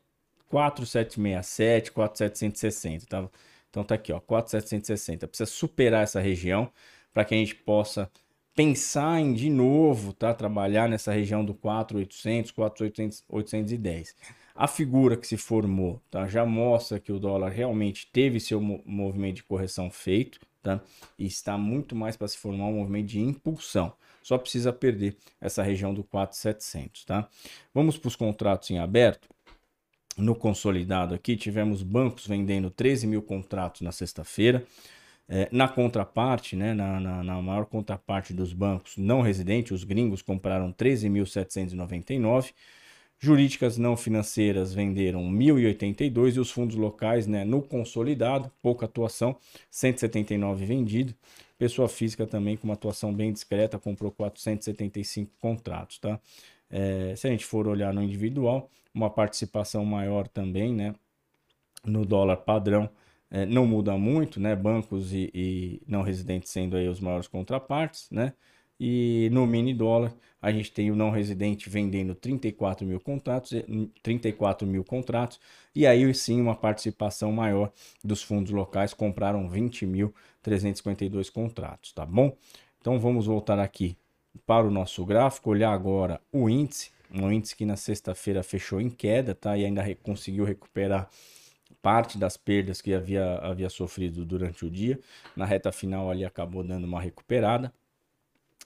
4767, 0.48 1.92
4760, 1.92 3.06
tá? 3.06 3.28
Então 3.70 3.82
tá 3.82 3.94
aqui, 3.94 4.12
ó, 4.12 4.20
4760. 4.20 5.26
Precisa 5.26 5.50
superar 5.50 6.02
essa 6.02 6.20
região 6.20 6.70
para 7.12 7.24
que 7.24 7.34
a 7.34 7.38
gente 7.38 7.54
possa 7.54 8.10
pensar 8.54 9.18
em 9.18 9.32
de 9.32 9.48
novo, 9.48 10.12
tá? 10.12 10.34
Trabalhar 10.34 10.88
nessa 10.88 11.10
região 11.10 11.42
do 11.42 11.54
4800, 11.54 12.50
4810. 12.50 14.14
A 14.54 14.68
figura 14.68 15.16
que 15.16 15.26
se 15.26 15.38
formou, 15.38 16.02
tá? 16.10 16.28
Já 16.28 16.44
mostra 16.44 17.00
que 17.00 17.10
o 17.10 17.18
dólar 17.18 17.48
realmente 17.48 18.06
teve 18.12 18.38
seu 18.38 18.60
movimento 18.60 19.36
de 19.36 19.44
correção 19.44 19.90
feito, 19.90 20.38
tá? 20.62 20.82
E 21.18 21.24
está 21.24 21.56
muito 21.56 21.96
mais 21.96 22.14
para 22.14 22.28
se 22.28 22.36
formar 22.36 22.66
um 22.66 22.74
movimento 22.74 23.06
de 23.06 23.20
impulsão 23.20 23.94
só 24.22 24.38
precisa 24.38 24.72
perder 24.72 25.16
essa 25.40 25.62
região 25.62 25.92
do 25.92 26.04
4,700, 26.04 27.04
tá? 27.04 27.28
Vamos 27.74 27.96
para 27.98 28.08
os 28.08 28.16
contratos 28.16 28.70
em 28.70 28.78
aberto. 28.78 29.28
No 30.16 30.34
consolidado 30.34 31.14
aqui, 31.14 31.36
tivemos 31.36 31.82
bancos 31.82 32.26
vendendo 32.26 32.70
13 32.70 33.06
mil 33.06 33.22
contratos 33.22 33.80
na 33.80 33.92
sexta-feira. 33.92 34.64
É, 35.28 35.48
na 35.50 35.66
contraparte, 35.66 36.56
né, 36.56 36.74
na, 36.74 37.00
na, 37.00 37.24
na, 37.24 37.40
maior 37.40 37.64
contraparte 37.64 38.34
dos 38.34 38.52
bancos 38.52 38.98
não 38.98 39.22
residentes, 39.22 39.72
os 39.72 39.84
gringos 39.84 40.20
compraram 40.20 40.72
13.799. 40.72 42.52
Jurídicas 43.18 43.78
não 43.78 43.96
financeiras 43.96 44.74
venderam 44.74 45.22
1.082 45.30 46.36
e 46.36 46.40
os 46.40 46.50
fundos 46.50 46.76
locais, 46.76 47.26
né, 47.26 47.44
no 47.44 47.62
consolidado, 47.62 48.50
pouca 48.60 48.84
atuação, 48.84 49.36
179 49.70 50.66
vendido. 50.66 51.14
Pessoa 51.62 51.88
física 51.88 52.26
também 52.26 52.56
com 52.56 52.64
uma 52.64 52.74
atuação 52.74 53.14
bem 53.14 53.32
discreta, 53.32 53.78
comprou 53.78 54.10
475 54.10 55.30
contratos, 55.40 55.96
tá? 56.00 56.18
É, 56.68 57.14
se 57.14 57.28
a 57.28 57.30
gente 57.30 57.44
for 57.44 57.68
olhar 57.68 57.94
no 57.94 58.02
individual, 58.02 58.68
uma 58.92 59.08
participação 59.08 59.84
maior 59.84 60.26
também, 60.26 60.74
né? 60.74 60.92
No 61.84 62.04
dólar 62.04 62.38
padrão, 62.38 62.90
é, 63.30 63.46
não 63.46 63.64
muda 63.64 63.96
muito, 63.96 64.40
né? 64.40 64.56
Bancos 64.56 65.12
e, 65.12 65.30
e, 65.32 65.82
não 65.86 66.02
residentes 66.02 66.50
sendo 66.50 66.76
aí 66.76 66.88
os 66.88 66.98
maiores 66.98 67.28
contrapartes, 67.28 68.10
né? 68.10 68.32
E 68.84 69.30
no 69.30 69.46
mini 69.46 69.72
dólar, 69.72 70.12
a 70.40 70.50
gente 70.50 70.72
tem 70.72 70.90
o 70.90 70.96
não 70.96 71.10
residente 71.10 71.70
vendendo 71.70 72.16
34 72.16 72.84
mil 72.84 72.98
contratos, 72.98 73.52
34 74.02 74.66
mil 74.66 74.82
contratos, 74.82 75.38
e 75.72 75.86
aí 75.86 76.12
sim 76.12 76.40
uma 76.40 76.56
participação 76.56 77.30
maior 77.30 77.70
dos 78.02 78.24
fundos 78.24 78.50
locais 78.50 78.92
compraram 78.92 79.48
20.352 79.48 81.30
contratos, 81.30 81.92
tá 81.92 82.04
bom? 82.04 82.36
Então 82.80 82.98
vamos 82.98 83.26
voltar 83.26 83.60
aqui 83.60 83.96
para 84.44 84.66
o 84.66 84.70
nosso 84.70 85.06
gráfico, 85.06 85.50
olhar 85.50 85.70
agora 85.70 86.20
o 86.32 86.50
índice, 86.50 86.90
um 87.14 87.30
índice 87.30 87.54
que 87.54 87.64
na 87.64 87.76
sexta-feira 87.76 88.42
fechou 88.42 88.80
em 88.80 88.90
queda, 88.90 89.32
tá? 89.32 89.56
E 89.56 89.64
ainda 89.64 89.84
conseguiu 90.02 90.44
recuperar 90.44 91.08
parte 91.80 92.18
das 92.18 92.36
perdas 92.36 92.80
que 92.80 92.92
havia, 92.92 93.36
havia 93.36 93.70
sofrido 93.70 94.24
durante 94.24 94.66
o 94.66 94.70
dia. 94.70 94.98
Na 95.36 95.44
reta 95.44 95.70
final 95.70 96.10
ali 96.10 96.24
acabou 96.24 96.64
dando 96.64 96.82
uma 96.84 97.00
recuperada 97.00 97.72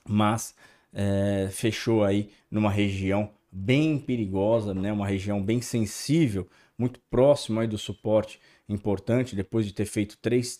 mas 0.07 0.55
é, 0.93 1.49
fechou 1.51 2.03
aí 2.03 2.29
numa 2.49 2.71
região 2.71 3.29
bem 3.51 3.97
perigosa, 3.97 4.73
né? 4.73 4.91
uma 4.91 5.07
região 5.07 5.41
bem 5.41 5.61
sensível, 5.61 6.47
muito 6.77 6.99
próximo 7.09 7.59
aí 7.59 7.67
do 7.67 7.77
suporte 7.77 8.39
importante, 8.69 9.35
depois 9.35 9.65
de 9.65 9.73
ter 9.73 9.85
feito 9.85 10.17
três, 10.17 10.59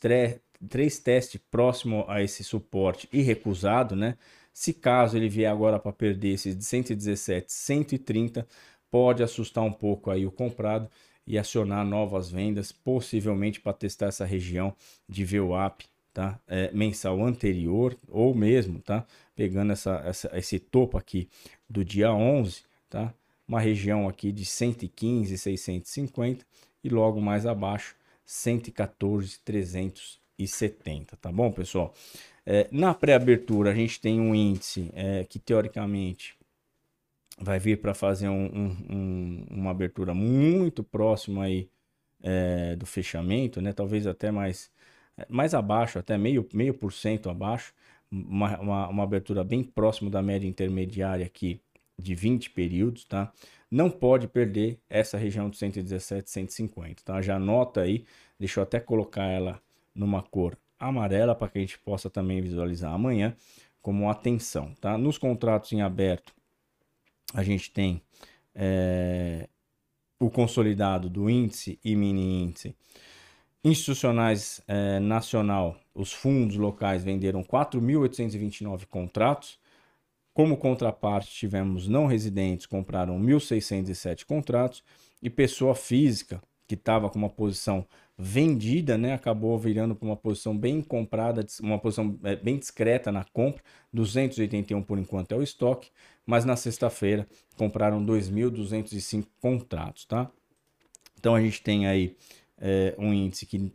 três 0.70 1.00
testes 1.00 1.40
próximo 1.52 2.06
a 2.08 2.24
esse 2.24 2.44
suporte 2.44 3.08
e 3.12 3.22
recusado, 3.22 3.96
né? 3.96 4.18
Se 4.54 4.74
caso 4.74 5.16
ele 5.16 5.30
vier 5.30 5.52
agora 5.52 5.78
para 5.78 5.92
perder 5.92 6.30
esses 6.30 6.56
de 6.56 6.64
117, 6.66 7.52
130, 7.54 8.48
pode 8.90 9.22
assustar 9.22 9.64
um 9.64 9.72
pouco 9.72 10.10
aí 10.10 10.26
o 10.26 10.32
comprado 10.32 10.90
e 11.28 11.38
acionar 11.38 11.86
novas 11.86 12.32
vendas, 12.32 12.72
possivelmente 12.72 13.60
para 13.60 13.74
testar 13.74 14.08
essa 14.08 14.26
região 14.26 14.74
de 15.08 15.24
VWAP 15.24 15.84
tá? 16.18 16.40
É, 16.48 16.72
mensal 16.74 17.24
anterior 17.24 17.96
ou 18.08 18.34
mesmo, 18.34 18.80
tá? 18.80 19.06
Pegando 19.38 19.71
essa, 19.71 20.02
essa, 20.04 20.32
esse 20.36 20.58
topo 20.58 20.97
aqui 20.97 21.30
do 21.69 21.86
dia 21.86 22.12
11, 22.12 22.63
tá? 22.89 23.13
Uma 23.47 23.60
região 23.62 24.10
aqui 24.10 24.32
de 24.32 24.43
115, 24.43 25.38
650 25.38 26.43
e 26.84 26.89
logo 26.89 27.21
mais 27.21 27.45
abaixo 27.45 27.95
114, 28.26 29.39
370, 29.45 31.15
tá 31.17 31.32
bom, 31.32 31.52
pessoal? 31.52 31.93
É, 32.43 32.67
na 32.71 32.95
pré-abertura 32.95 33.69
a 33.69 33.76
gente 33.76 34.02
tem 34.02 34.19
um 34.19 34.34
índice 34.34 34.89
é, 34.95 35.23
que 35.23 35.38
teoricamente 35.38 36.36
vai 37.39 37.60
vir 37.60 37.80
para 37.80 37.93
fazer 37.93 38.30
um, 38.30 38.45
um, 38.47 38.78
um, 38.89 39.45
uma 39.52 39.69
abertura 39.69 40.15
muito 40.15 40.84
próxima 40.84 41.43
aí 41.43 41.69
é, 42.23 42.76
do 42.76 42.88
fechamento, 42.88 43.62
né? 43.62 43.71
Talvez 43.71 44.08
até 44.08 44.32
mais 44.32 44.71
mais 45.30 45.54
abaixo, 45.54 45.97
até 45.97 46.17
meio, 46.17 46.47
meio 46.54 46.73
por 46.73 46.93
cento 46.93 47.30
abaixo, 47.30 47.73
uma, 48.12 48.60
uma, 48.60 48.88
uma, 48.88 49.04
abertura 49.04 49.43
bem 49.43 49.63
próximo 49.63 50.10
da 50.10 50.22
média 50.22 50.48
intermediária 50.48 51.26
aqui 51.26 51.62
de 52.00 52.15
20 52.15 52.52
períodos, 52.52 53.06
tá? 53.06 53.32
não 53.70 53.89
pode 53.89 54.28
perder 54.28 54.80
essa 54.89 55.17
região 55.17 55.50
de 55.50 55.58
117, 55.58 56.30
150, 56.30 57.04
tá? 57.04 57.22
Já 57.22 57.36
anota 57.36 57.82
aí, 57.82 58.06
deixa 58.39 58.60
eu 58.60 58.63
até 58.63 58.80
colocar 58.80 59.26
ela 59.26 59.62
numa 59.93 60.22
cor 60.22 60.58
amarela 60.80 61.36
para 61.36 61.50
que 61.50 61.58
a 61.58 61.62
gente 61.62 61.78
possa 61.80 62.10
também 62.10 62.41
visualizar 62.41 62.93
amanhã 62.93 63.36
como 63.82 64.10
atenção, 64.10 64.74
tá? 64.80 64.98
Nos 64.98 65.17
contratos 65.17 65.72
em 65.74 65.82
aberto, 65.82 66.34
a 67.34 67.43
gente 67.43 67.72
tem 67.72 68.02
é, 68.56 69.50
o 70.20 70.30
consolidado 70.30 71.10
do 71.10 71.30
índice 71.30 71.80
e 71.84 71.96
mini 71.96 72.43
índice. 72.43 72.76
Institucionais 73.63 74.62
é, 74.67 75.00
nacional, 75.00 75.76
os 75.93 76.13
fundos 76.13 76.56
locais 76.56 77.04
venderam 77.04 77.43
4.829 77.43 78.86
contratos. 78.86 79.60
Como 80.34 80.56
contraparte, 80.56 81.32
tivemos 81.32 81.88
não 81.88 82.06
residentes, 82.06 82.65
compraram 82.65 83.20
1.607 83.20 84.26
contratos. 84.26 84.84
E 85.22 85.30
pessoa 85.30 85.74
física, 85.74 86.41
que 86.67 86.76
estava 86.76 87.10
com 87.10 87.17
uma 87.17 87.30
posição 87.30 87.86
vendida, 88.17 88.98
né, 88.98 89.13
acabou 89.13 89.58
virando 89.58 89.96
para 89.96 90.08
uma 90.08 90.17
posição 90.17 90.58
bem 90.58 90.82
comprada, 90.82 91.46
uma 91.62 91.78
posição 91.78 92.17
é, 92.24 92.36
bem 92.36 92.58
discreta 92.58 93.12
na 93.12 93.24
compra, 93.24 93.63
281 93.93 94.82
por 94.82 94.98
enquanto 94.98 95.34
é 95.34 95.36
o 95.36 95.43
estoque, 95.43 95.91
mas 96.26 96.43
na 96.43 96.56
sexta-feira 96.56 97.28
compraram 97.56 98.04
2.205 98.04 99.28
contratos, 99.39 100.06
tá? 100.06 100.30
Então 101.20 101.36
a 101.36 101.41
gente 101.41 101.62
tem 101.62 101.88
aí 101.88 102.15
é, 102.60 102.96
um 102.98 103.13
índice 103.13 103.46
que 103.46 103.72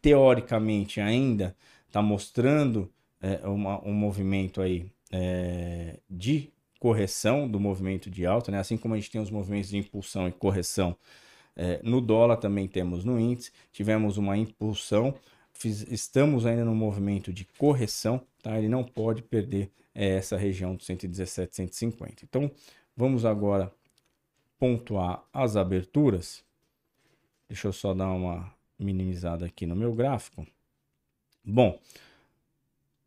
teoricamente 0.00 1.00
ainda 1.00 1.56
está 1.86 2.00
mostrando 2.00 2.90
é, 3.20 3.46
uma, 3.46 3.82
um 3.86 3.92
movimento 3.92 4.60
aí 4.60 4.90
é, 5.10 5.98
de 6.08 6.50
correção 6.78 7.48
do 7.48 7.58
movimento 7.58 8.10
de 8.10 8.26
alta, 8.26 8.50
né? 8.50 8.58
Assim 8.58 8.76
como 8.76 8.94
a 8.94 8.96
gente 8.96 9.10
tem 9.10 9.20
os 9.20 9.30
movimentos 9.30 9.70
de 9.70 9.78
impulsão 9.78 10.28
e 10.28 10.32
correção 10.32 10.96
é, 11.56 11.80
no 11.82 12.02
dólar 12.02 12.36
também 12.36 12.68
temos 12.68 13.02
no 13.02 13.18
índice, 13.18 13.50
tivemos 13.72 14.18
uma 14.18 14.36
impulsão, 14.36 15.14
fiz, 15.52 15.90
estamos 15.90 16.44
ainda 16.44 16.64
no 16.66 16.74
movimento 16.74 17.32
de 17.32 17.46
correção, 17.56 18.20
tá? 18.42 18.58
Ele 18.58 18.68
não 18.68 18.84
pode 18.84 19.22
perder 19.22 19.72
é, 19.94 20.16
essa 20.16 20.36
região 20.36 20.76
de 20.76 20.84
117, 20.84 21.56
150. 21.56 22.24
Então, 22.24 22.50
vamos 22.94 23.24
agora 23.24 23.72
pontuar 24.58 25.24
as 25.32 25.56
aberturas. 25.56 26.44
Deixa 27.48 27.68
eu 27.68 27.72
só 27.72 27.94
dar 27.94 28.10
uma 28.10 28.52
minimizada 28.78 29.46
aqui 29.46 29.66
no 29.66 29.76
meu 29.76 29.92
gráfico. 29.94 30.46
Bom, 31.44 31.78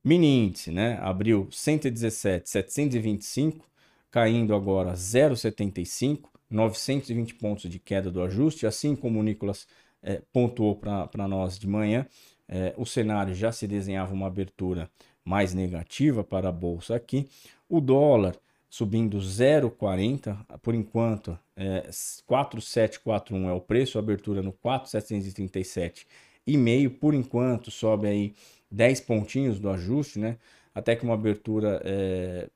mini 0.03 0.45
índice, 0.45 0.71
né? 0.71 0.97
Abriu 1.01 1.47
117, 1.51 2.49
725, 2.49 3.69
caindo 4.09 4.55
agora 4.55 4.93
0,75. 4.93 6.29
920 6.49 7.35
pontos 7.35 7.69
de 7.69 7.77
queda 7.77 8.09
do 8.09 8.23
ajuste, 8.23 8.65
assim 8.65 8.95
como 8.95 9.19
o 9.19 9.23
Nicolas 9.23 9.67
é, 10.01 10.21
pontuou 10.33 10.75
para 10.75 11.27
nós 11.27 11.59
de 11.59 11.67
manhã, 11.67 12.07
é, 12.47 12.73
o 12.77 12.85
cenário 12.85 13.35
já 13.35 13.51
se 13.51 13.67
desenhava 13.67 14.13
uma 14.13 14.27
abertura 14.27 14.89
mais 15.23 15.53
negativa 15.53 16.23
para 16.23 16.49
a 16.49 16.51
bolsa 16.51 16.95
aqui. 16.95 17.29
O 17.67 17.79
dólar 17.79 18.35
subindo 18.69 19.17
0,40, 19.17 20.37
por 20.61 20.75
enquanto 20.75 21.37
é, 21.55 21.89
4,741 22.25 23.49
é 23.49 23.53
o 23.53 23.59
preço, 23.59 23.97
abertura 23.97 24.41
no 24.41 24.51
4,737 24.51 26.07
e 26.45 26.57
meio, 26.57 26.91
por 26.91 27.13
enquanto 27.13 27.71
sobe 27.71 28.07
aí 28.07 28.33
10 28.71 29.01
pontinhos 29.01 29.59
do 29.59 29.69
ajuste, 29.69 30.19
né? 30.19 30.37
Até 30.73 30.95
que 30.95 31.03
uma 31.03 31.15
abertura 31.15 31.81
é, 31.83 32.49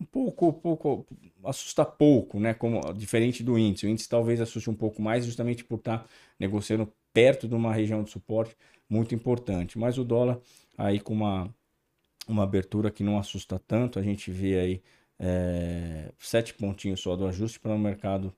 um 0.00 0.04
pouco, 0.04 0.52
pouco 0.52 1.06
assusta 1.44 1.84
pouco, 1.84 2.38
né? 2.40 2.54
Como 2.54 2.80
diferente 2.92 3.42
do 3.42 3.58
índice. 3.58 3.86
O 3.86 3.88
índice 3.88 4.08
talvez 4.08 4.40
assuste 4.40 4.70
um 4.70 4.74
pouco 4.74 5.00
mais, 5.02 5.24
justamente 5.24 5.64
por 5.64 5.78
estar 5.78 6.06
negociando 6.38 6.92
perto 7.12 7.48
de 7.48 7.54
uma 7.54 7.72
região 7.72 8.02
de 8.02 8.10
suporte 8.10 8.56
muito 8.88 9.14
importante. 9.14 9.78
Mas 9.78 9.98
o 9.98 10.04
dólar 10.04 10.38
aí 10.76 11.00
com 11.00 11.14
uma, 11.14 11.52
uma 12.32 12.44
abertura 12.44 12.90
que 12.90 13.02
não 13.02 13.18
assusta 13.18 13.58
tanto, 13.58 13.98
a 13.98 14.02
gente 14.02 14.30
vê 14.30 14.58
aí 14.58 14.82
é, 15.18 16.12
sete 16.18 16.54
pontinhos 16.54 17.00
só 17.00 17.16
do 17.16 17.26
ajuste 17.26 17.58
para 17.60 17.74
o 17.74 17.78
mercado 17.78 18.34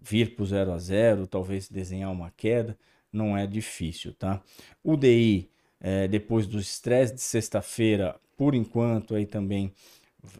vir 0.00 0.34
para 0.34 0.42
o 0.42 0.46
zero 0.46 0.72
a 0.72 0.78
zero, 0.78 1.26
talvez 1.26 1.68
desenhar 1.68 2.10
uma 2.10 2.30
queda, 2.30 2.78
não 3.12 3.36
é 3.36 3.46
difícil, 3.46 4.14
tá? 4.14 4.42
O 4.82 4.96
DI, 4.96 5.50
é, 5.80 6.08
depois 6.08 6.46
do 6.46 6.58
estresse 6.58 7.14
de 7.14 7.20
sexta-feira, 7.20 8.18
por 8.36 8.54
enquanto 8.54 9.14
aí 9.14 9.26
também 9.26 9.72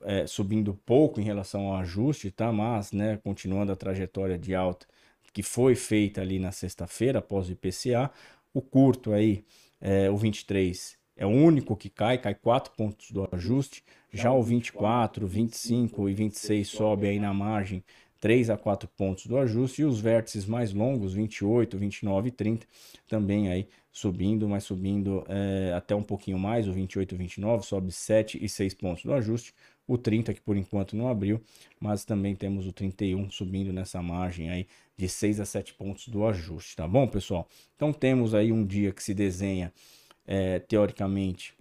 é, 0.03 0.27
subindo 0.27 0.75
pouco 0.87 1.21
em 1.21 1.25
relação 1.25 1.69
ao 1.69 1.77
ajuste, 1.77 2.31
tá? 2.31 2.53
Mas, 2.53 2.93
né, 2.93 3.19
continuando 3.19 3.73
a 3.73 3.77
trajetória 3.77 4.39
de 4.39 4.55
alta 4.55 4.87
que 5.33 5.43
foi 5.43 5.75
feita 5.75 6.21
ali 6.21 6.39
na 6.39 6.53
sexta-feira 6.53 7.19
após 7.19 7.49
o 7.49 7.53
IPCA, 7.53 8.11
o 8.53 8.61
curto 8.61 9.13
aí, 9.13 9.45
é, 9.81 10.11
o 10.11 10.17
23 10.17 10.99
é 11.17 11.27
o 11.27 11.31
único 11.31 11.77
que 11.77 11.89
cai, 11.89 12.19
cai 12.19 12.35
4 12.35 12.73
pontos 12.77 13.11
do 13.11 13.29
ajuste. 13.33 13.85
Já 14.13 14.33
o 14.33 14.43
24, 14.43 15.27
25 15.27 16.09
e 16.09 16.15
26 16.15 16.69
sobe 16.69 17.07
aí 17.07 17.19
na 17.19 17.33
margem 17.33 17.83
3 18.23 18.51
a 18.51 18.57
4 18.57 18.89
pontos 18.97 19.27
do 19.27 19.37
ajuste 19.37 19.83
e 19.83 19.85
os 19.85 20.01
vértices 20.01 20.47
mais 20.47 20.73
longos, 20.73 21.13
28, 21.13 21.77
29 21.77 22.29
e 22.29 22.31
30, 22.31 22.67
também 23.09 23.51
aí 23.51 23.67
subindo, 23.91 24.49
mas 24.49 24.63
subindo 24.63 25.25
é, 25.29 25.73
até 25.75 25.93
um 25.95 26.05
pouquinho 26.05 26.39
mais, 26.39 26.69
o 26.69 26.73
28 26.73 27.17
e 27.17 27.19
29 27.19 27.67
sobe 27.67 27.91
7 27.91 28.39
e 28.41 28.49
6 28.49 28.75
pontos 28.75 29.05
do 29.05 29.13
ajuste, 29.13 29.53
o 29.89 29.99
30 29.99 30.33
que 30.35 30.41
por 30.41 30.57
enquanto 30.57 30.95
não 30.95 31.09
abriu, 31.09 31.43
mas 31.81 32.05
também 32.05 32.37
temos 32.37 32.65
o 32.65 32.73
31 32.73 33.29
subindo 33.29 33.73
nessa 33.73 34.01
margem 34.01 34.51
aí 34.51 34.69
de 34.97 35.09
6 35.09 35.41
a 35.41 35.45
7 35.45 35.75
pontos 35.75 36.07
do 36.07 36.25
ajuste, 36.25 36.77
tá 36.77 36.87
bom, 36.87 37.09
pessoal? 37.09 37.49
Então 37.75 37.93
temos 37.93 38.37
aí 38.37 38.53
um 38.53 38.65
dia 38.65 38.93
que 38.93 39.03
se 39.03 39.13
desenha 39.13 39.73
é, 40.27 40.59
teoricamente 40.59 41.55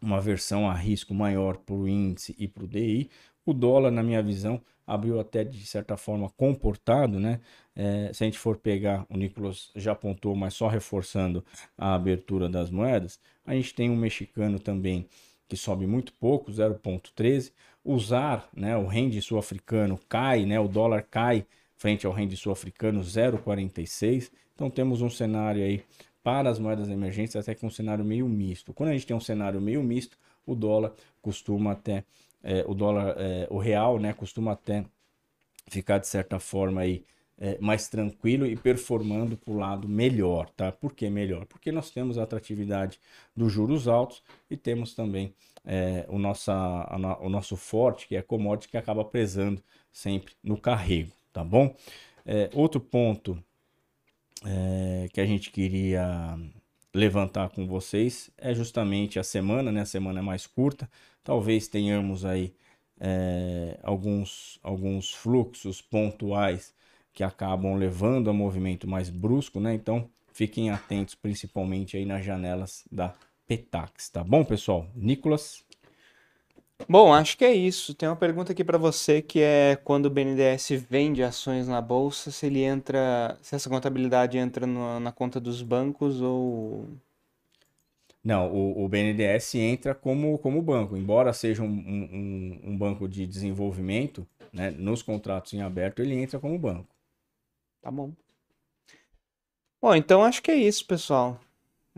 uma 0.00 0.20
versão 0.20 0.68
a 0.68 0.74
risco 0.74 1.14
maior 1.14 1.56
para 1.56 1.74
o 1.74 1.88
índice 1.88 2.34
e 2.38 2.46
para 2.46 2.64
o 2.64 2.68
DI. 2.68 3.10
O 3.46 3.52
dólar, 3.52 3.90
na 3.90 4.02
minha 4.02 4.22
visão, 4.22 4.60
abriu 4.86 5.18
até 5.18 5.44
de 5.44 5.64
certa 5.66 5.96
forma 5.96 6.28
comportado, 6.30 7.18
né? 7.18 7.40
É, 7.74 8.12
se 8.12 8.22
a 8.22 8.26
gente 8.26 8.38
for 8.38 8.56
pegar, 8.56 9.06
o 9.08 9.16
Nicolas 9.16 9.70
já 9.74 9.92
apontou, 9.92 10.34
mas 10.36 10.54
só 10.54 10.68
reforçando 10.68 11.44
a 11.76 11.94
abertura 11.94 12.48
das 12.48 12.70
moedas, 12.70 13.18
a 13.44 13.54
gente 13.54 13.74
tem 13.74 13.90
um 13.90 13.96
mexicano 13.96 14.58
também 14.58 15.08
que 15.48 15.56
sobe 15.56 15.86
muito 15.86 16.12
pouco, 16.14 16.50
0,13. 16.50 17.52
Usar, 17.84 18.48
né, 18.54 18.76
o 18.76 18.86
rende 18.86 19.20
sul-africano 19.20 19.98
cai, 20.08 20.46
né, 20.46 20.58
o 20.58 20.68
dólar 20.68 21.02
cai 21.02 21.46
frente 21.76 22.06
ao 22.06 22.12
rende 22.12 22.36
sul-africano 22.36 23.00
0,46. 23.02 24.30
Então 24.54 24.70
temos 24.70 25.02
um 25.02 25.10
cenário 25.10 25.62
aí 25.62 25.82
para 26.24 26.50
as 26.50 26.58
moedas 26.58 26.88
emergentes 26.88 27.36
até 27.36 27.54
que 27.54 27.64
um 27.64 27.70
cenário 27.70 28.04
meio 28.04 28.26
misto. 28.26 28.72
Quando 28.72 28.88
a 28.88 28.92
gente 28.92 29.06
tem 29.06 29.16
um 29.16 29.20
cenário 29.20 29.60
meio 29.60 29.82
misto, 29.82 30.18
o 30.46 30.54
dólar 30.54 30.92
costuma 31.22 31.72
até 31.72 32.02
é, 32.42 32.64
o 32.66 32.74
dólar, 32.74 33.14
é, 33.18 33.46
o 33.50 33.58
real, 33.58 33.98
né, 33.98 34.12
costuma 34.14 34.52
até 34.52 34.84
ficar 35.68 35.98
de 35.98 36.08
certa 36.08 36.40
forma 36.40 36.80
aí 36.80 37.04
é, 37.38 37.58
mais 37.60 37.88
tranquilo 37.88 38.46
e 38.46 38.56
performando 38.56 39.36
para 39.36 39.52
o 39.52 39.56
lado 39.56 39.88
melhor, 39.88 40.48
tá? 40.50 40.70
Por 40.70 40.94
que 40.94 41.08
melhor? 41.10 41.46
Porque 41.46 41.72
nós 41.72 41.90
temos 41.90 42.16
a 42.16 42.22
atratividade 42.22 42.98
dos 43.36 43.52
juros 43.52 43.88
altos 43.88 44.22
e 44.50 44.56
temos 44.56 44.94
também 44.94 45.34
é, 45.64 46.06
o, 46.08 46.18
nossa, 46.18 46.52
a, 46.52 47.18
o 47.20 47.28
nosso 47.28 47.56
forte, 47.56 48.06
que 48.06 48.16
é 48.16 48.22
commodity, 48.22 48.68
que 48.68 48.76
acaba 48.76 49.04
prezando 49.04 49.62
sempre 49.92 50.34
no 50.42 50.56
carrego, 50.56 51.10
tá 51.32 51.42
bom? 51.42 51.74
É, 52.24 52.48
outro 52.54 52.80
ponto 52.80 53.42
é, 54.44 55.08
que 55.12 55.20
a 55.20 55.26
gente 55.26 55.50
queria 55.50 56.38
levantar 56.94 57.48
com 57.50 57.66
vocês 57.66 58.30
é 58.38 58.54
justamente 58.54 59.18
a 59.18 59.24
semana, 59.24 59.72
né? 59.72 59.82
A 59.82 59.86
semana 59.86 60.20
é 60.20 60.22
mais 60.22 60.46
curta, 60.46 60.88
talvez 61.22 61.68
tenhamos 61.68 62.24
aí 62.24 62.54
é, 63.00 63.78
alguns, 63.82 64.58
alguns 64.62 65.12
fluxos 65.12 65.80
pontuais 65.80 66.72
que 67.12 67.22
acabam 67.24 67.74
levando 67.74 68.30
a 68.30 68.32
movimento 68.32 68.88
mais 68.88 69.10
brusco, 69.10 69.60
né? 69.60 69.74
Então 69.74 70.08
fiquem 70.32 70.70
atentos, 70.70 71.14
principalmente 71.14 71.96
aí 71.96 72.04
nas 72.04 72.24
janelas 72.24 72.84
da 72.90 73.14
Petax, 73.46 74.08
tá 74.08 74.24
bom, 74.24 74.44
pessoal? 74.44 74.88
Nicolas? 74.94 75.63
Bom, 76.88 77.12
acho 77.14 77.36
que 77.38 77.44
é 77.44 77.54
isso. 77.54 77.94
Tem 77.94 78.08
uma 78.08 78.16
pergunta 78.16 78.52
aqui 78.52 78.64
para 78.64 78.78
você 78.78 79.22
que 79.22 79.40
é 79.40 79.76
quando 79.84 80.06
o 80.06 80.10
BNDES 80.10 80.70
vende 80.88 81.22
ações 81.22 81.68
na 81.68 81.80
bolsa, 81.80 82.30
se 82.30 82.46
ele 82.46 82.62
entra, 82.62 83.38
se 83.42 83.54
essa 83.54 83.70
contabilidade 83.70 84.36
entra 84.38 84.66
no, 84.66 85.00
na 85.00 85.12
conta 85.12 85.40
dos 85.40 85.62
bancos 85.62 86.20
ou 86.20 86.88
não, 88.24 88.50
o, 88.50 88.84
o, 88.84 88.88
BNDES 88.88 89.54
entra 89.56 89.94
como, 89.94 90.38
como 90.38 90.62
banco, 90.62 90.96
embora 90.96 91.30
seja 91.34 91.62
um, 91.62 91.66
um, 91.66 92.60
um 92.70 92.78
banco 92.78 93.06
de 93.06 93.26
desenvolvimento, 93.26 94.26
né, 94.50 94.70
nos 94.70 95.02
contratos 95.02 95.52
em 95.52 95.60
aberto, 95.60 96.00
ele 96.00 96.14
entra 96.14 96.38
como 96.40 96.58
banco. 96.58 96.88
Tá 97.82 97.90
bom. 97.90 98.12
Bom, 99.80 99.94
então 99.94 100.24
acho 100.24 100.42
que 100.42 100.50
é 100.50 100.56
isso, 100.56 100.86
pessoal. 100.86 101.38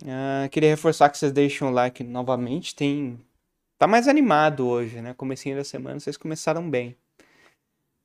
Uh, 0.02 0.48
queria 0.50 0.70
reforçar 0.70 1.08
que 1.10 1.16
vocês 1.16 1.30
deixem 1.30 1.64
o 1.64 1.70
like 1.70 2.02
novamente. 2.02 2.74
Tem. 2.74 3.20
Tá 3.78 3.86
mais 3.86 4.08
animado 4.08 4.66
hoje, 4.66 5.02
né? 5.02 5.12
Comecinho 5.12 5.56
da 5.56 5.64
semana, 5.64 6.00
vocês 6.00 6.16
começaram 6.16 6.68
bem. 6.68 6.96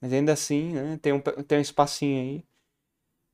Mas 0.01 0.11
ainda 0.11 0.33
assim, 0.33 0.73
né, 0.73 0.99
tem, 1.01 1.13
um, 1.13 1.19
tem 1.19 1.59
um 1.59 1.61
espacinho 1.61 2.21
aí. 2.21 2.43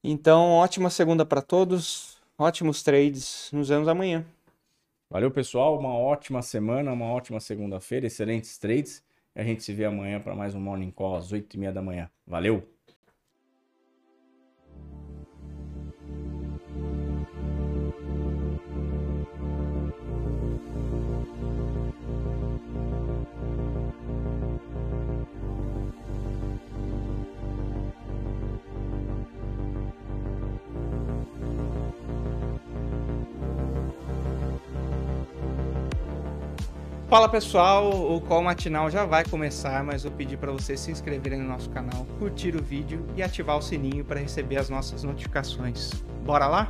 Então, 0.04 0.52
ótima 0.52 0.90
segunda 0.90 1.26
para 1.26 1.42
todos, 1.42 2.22
ótimos 2.38 2.84
trades. 2.84 3.50
Nos 3.52 3.70
vemos 3.70 3.88
amanhã. 3.88 4.26
Valeu, 5.10 5.32
pessoal. 5.32 5.80
Uma 5.80 5.98
ótima 5.98 6.42
semana, 6.42 6.92
uma 6.92 7.06
ótima 7.06 7.40
segunda-feira, 7.40 8.06
excelentes 8.06 8.58
trades. 8.58 9.04
A 9.34 9.42
gente 9.42 9.64
se 9.64 9.74
vê 9.74 9.86
amanhã 9.86 10.20
para 10.20 10.36
mais 10.36 10.54
um 10.54 10.60
Morning 10.60 10.92
Call 10.92 11.16
às 11.16 11.32
8h30 11.32 11.72
da 11.72 11.82
manhã. 11.82 12.10
Valeu! 12.26 12.77
Fala 37.08 37.30
pessoal, 37.30 37.90
o 37.90 38.20
call 38.20 38.44
matinal 38.44 38.90
já 38.90 39.06
vai 39.06 39.24
começar, 39.24 39.82
mas 39.82 40.04
eu 40.04 40.12
pedi 40.12 40.36
para 40.36 40.52
vocês 40.52 40.78
se 40.78 40.92
inscreverem 40.92 41.40
no 41.40 41.48
nosso 41.48 41.70
canal, 41.70 42.06
curtir 42.20 42.54
o 42.54 42.62
vídeo 42.62 43.08
e 43.16 43.24
ativar 43.24 43.58
o 43.58 43.62
sininho 43.62 44.04
para 44.04 44.20
receber 44.20 44.58
as 44.58 44.70
nossas 44.70 45.04
notificações. 45.04 46.04
Bora 46.26 46.48
lá? 46.48 46.70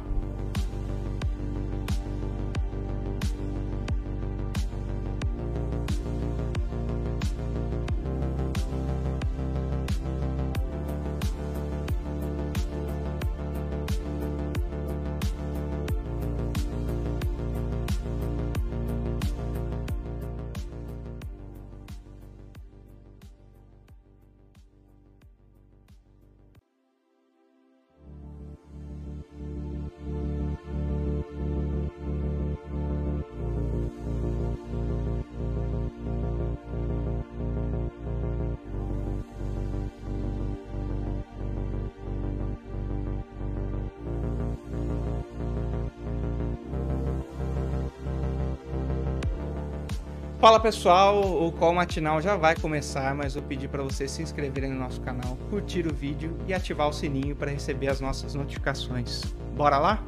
Fala 50.48 50.62
pessoal, 50.62 51.46
o 51.46 51.52
call 51.52 51.74
matinal 51.74 52.22
já 52.22 52.38
vai 52.38 52.56
começar, 52.56 53.14
mas 53.14 53.36
eu 53.36 53.42
pedi 53.42 53.68
para 53.68 53.84
vocês 53.84 54.10
se 54.10 54.22
inscreverem 54.22 54.70
no 54.70 54.80
nosso 54.80 55.02
canal, 55.02 55.38
curtir 55.50 55.86
o 55.86 55.94
vídeo 55.94 56.38
e 56.48 56.54
ativar 56.54 56.88
o 56.88 56.94
sininho 56.94 57.36
para 57.36 57.52
receber 57.52 57.90
as 57.90 58.00
nossas 58.00 58.34
notificações. 58.34 59.24
Bora 59.58 59.78
lá? 59.78 60.02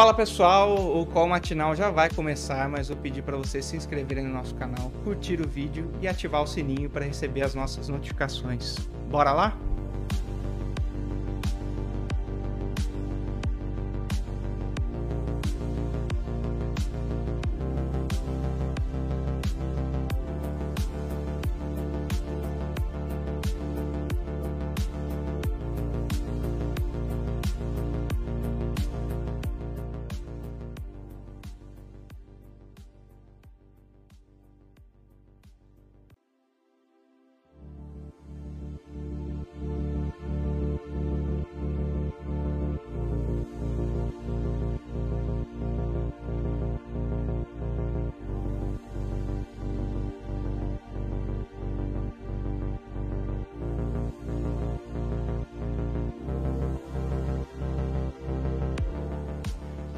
Fala 0.00 0.14
pessoal, 0.14 0.98
o 0.98 1.04
call 1.04 1.28
matinal 1.28 1.76
já 1.76 1.90
vai 1.90 2.08
começar, 2.08 2.66
mas 2.70 2.88
eu 2.88 2.96
pedi 2.96 3.20
para 3.20 3.36
vocês 3.36 3.66
se 3.66 3.76
inscreverem 3.76 4.24
no 4.24 4.32
nosso 4.32 4.54
canal, 4.54 4.90
curtir 5.04 5.42
o 5.42 5.46
vídeo 5.46 5.92
e 6.00 6.08
ativar 6.08 6.42
o 6.42 6.46
sininho 6.46 6.88
para 6.88 7.04
receber 7.04 7.42
as 7.42 7.54
nossas 7.54 7.86
notificações. 7.90 8.76
Bora 9.10 9.30
lá? 9.32 9.58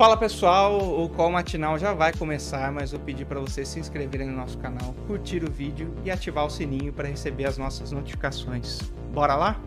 Fala 0.02 0.16
pessoal, 0.16 1.00
o 1.00 1.08
call 1.10 1.30
matinal 1.30 1.78
já 1.78 1.92
vai 1.92 2.12
começar, 2.12 2.72
mas 2.72 2.92
eu 2.92 2.98
pedi 2.98 3.24
para 3.24 3.38
vocês 3.38 3.68
se 3.68 3.78
inscreverem 3.78 4.26
no 4.26 4.36
nosso 4.36 4.58
canal, 4.58 4.92
curtir 5.06 5.44
o 5.44 5.48
vídeo 5.48 5.94
e 6.04 6.10
ativar 6.10 6.44
o 6.44 6.50
sininho 6.50 6.92
para 6.92 7.06
receber 7.06 7.44
as 7.44 7.56
nossas 7.56 7.92
notificações. 7.92 8.80
Bora 9.14 9.36
lá? 9.36 9.60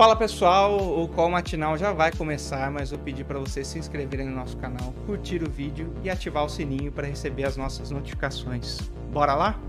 Fala 0.00 0.16
pessoal, 0.16 0.78
o 0.98 1.06
call 1.08 1.28
matinal 1.28 1.76
já 1.76 1.92
vai 1.92 2.10
começar, 2.10 2.70
mas 2.70 2.90
eu 2.90 2.98
pedi 2.98 3.22
para 3.22 3.38
vocês 3.38 3.66
se 3.66 3.78
inscreverem 3.78 4.26
no 4.26 4.34
nosso 4.34 4.56
canal, 4.56 4.94
curtir 5.04 5.42
o 5.42 5.50
vídeo 5.50 5.92
e 6.02 6.08
ativar 6.08 6.42
o 6.42 6.48
sininho 6.48 6.90
para 6.90 7.06
receber 7.06 7.44
as 7.44 7.54
nossas 7.54 7.90
notificações. 7.90 8.78
Bora 9.12 9.34
lá? 9.34 9.60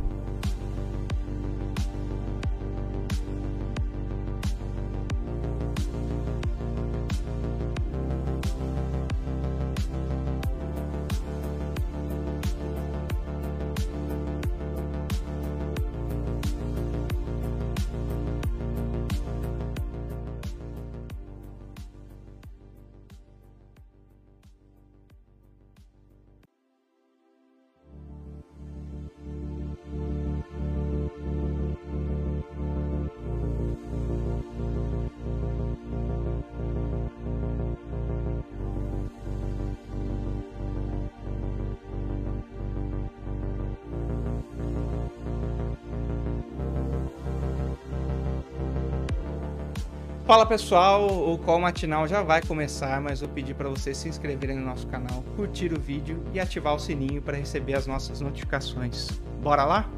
Fala 50.31 50.45
pessoal, 50.45 51.29
o 51.29 51.37
call 51.39 51.59
matinal 51.59 52.07
já 52.07 52.21
vai 52.21 52.41
começar, 52.41 53.01
mas 53.01 53.21
eu 53.21 53.27
pedi 53.27 53.53
para 53.53 53.67
vocês 53.67 53.97
se 53.97 54.07
inscreverem 54.07 54.55
no 54.55 54.65
nosso 54.65 54.87
canal, 54.87 55.21
curtir 55.35 55.73
o 55.73 55.77
vídeo 55.77 56.23
e 56.33 56.39
ativar 56.39 56.73
o 56.73 56.79
sininho 56.79 57.21
para 57.21 57.35
receber 57.35 57.73
as 57.73 57.85
nossas 57.85 58.21
notificações. 58.21 59.09
Bora 59.43 59.65
lá? 59.65 59.89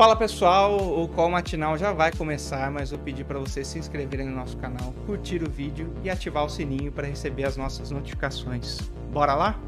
Fala 0.00 0.16
pessoal, 0.16 0.78
o 0.78 1.06
call 1.08 1.28
matinal 1.28 1.76
já 1.76 1.92
vai 1.92 2.10
começar, 2.10 2.70
mas 2.70 2.90
eu 2.90 2.98
pedi 2.98 3.22
para 3.22 3.38
vocês 3.38 3.66
se 3.66 3.78
inscreverem 3.78 4.26
no 4.26 4.34
nosso 4.34 4.56
canal, 4.56 4.94
curtir 5.04 5.42
o 5.42 5.50
vídeo 5.50 5.92
e 6.02 6.08
ativar 6.08 6.42
o 6.42 6.48
sininho 6.48 6.90
para 6.90 7.06
receber 7.06 7.44
as 7.44 7.54
nossas 7.54 7.90
notificações. 7.90 8.78
Bora 9.12 9.34
lá? 9.34 9.60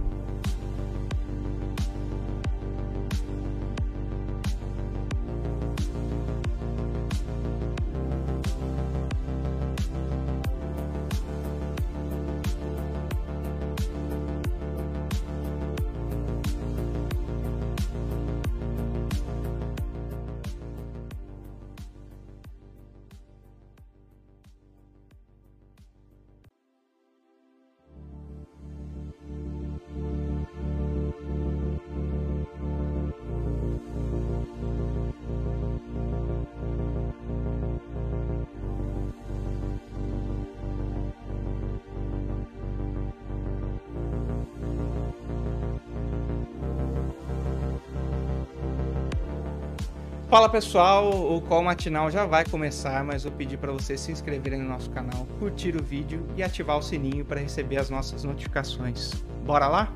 Fala 50.33 50.49
pessoal, 50.49 51.11
o 51.11 51.43
call 51.43 51.63
matinal 51.63 52.11
já 52.11 52.25
vai 52.25 52.43
começar, 52.43 53.05
mas 53.05 53.27
eu 53.27 53.31
pedi 53.31 53.59
para 53.59 53.71
vocês 53.71 54.01
se 54.01 54.11
inscreverem 54.11 54.61
no 54.61 54.67
nosso 54.67 54.91
canal, 54.91 55.27
curtir 55.39 55.77
o 55.77 55.83
vídeo 55.83 56.27
e 56.35 56.43
ativar 56.43 56.79
o 56.79 56.83
sininho 56.83 57.23
para 57.23 57.39
receber 57.39 57.77
as 57.77 57.91
nossas 57.91 58.25
notificações. 58.25 59.13
Bora 59.45 59.69
lá? 59.69 59.93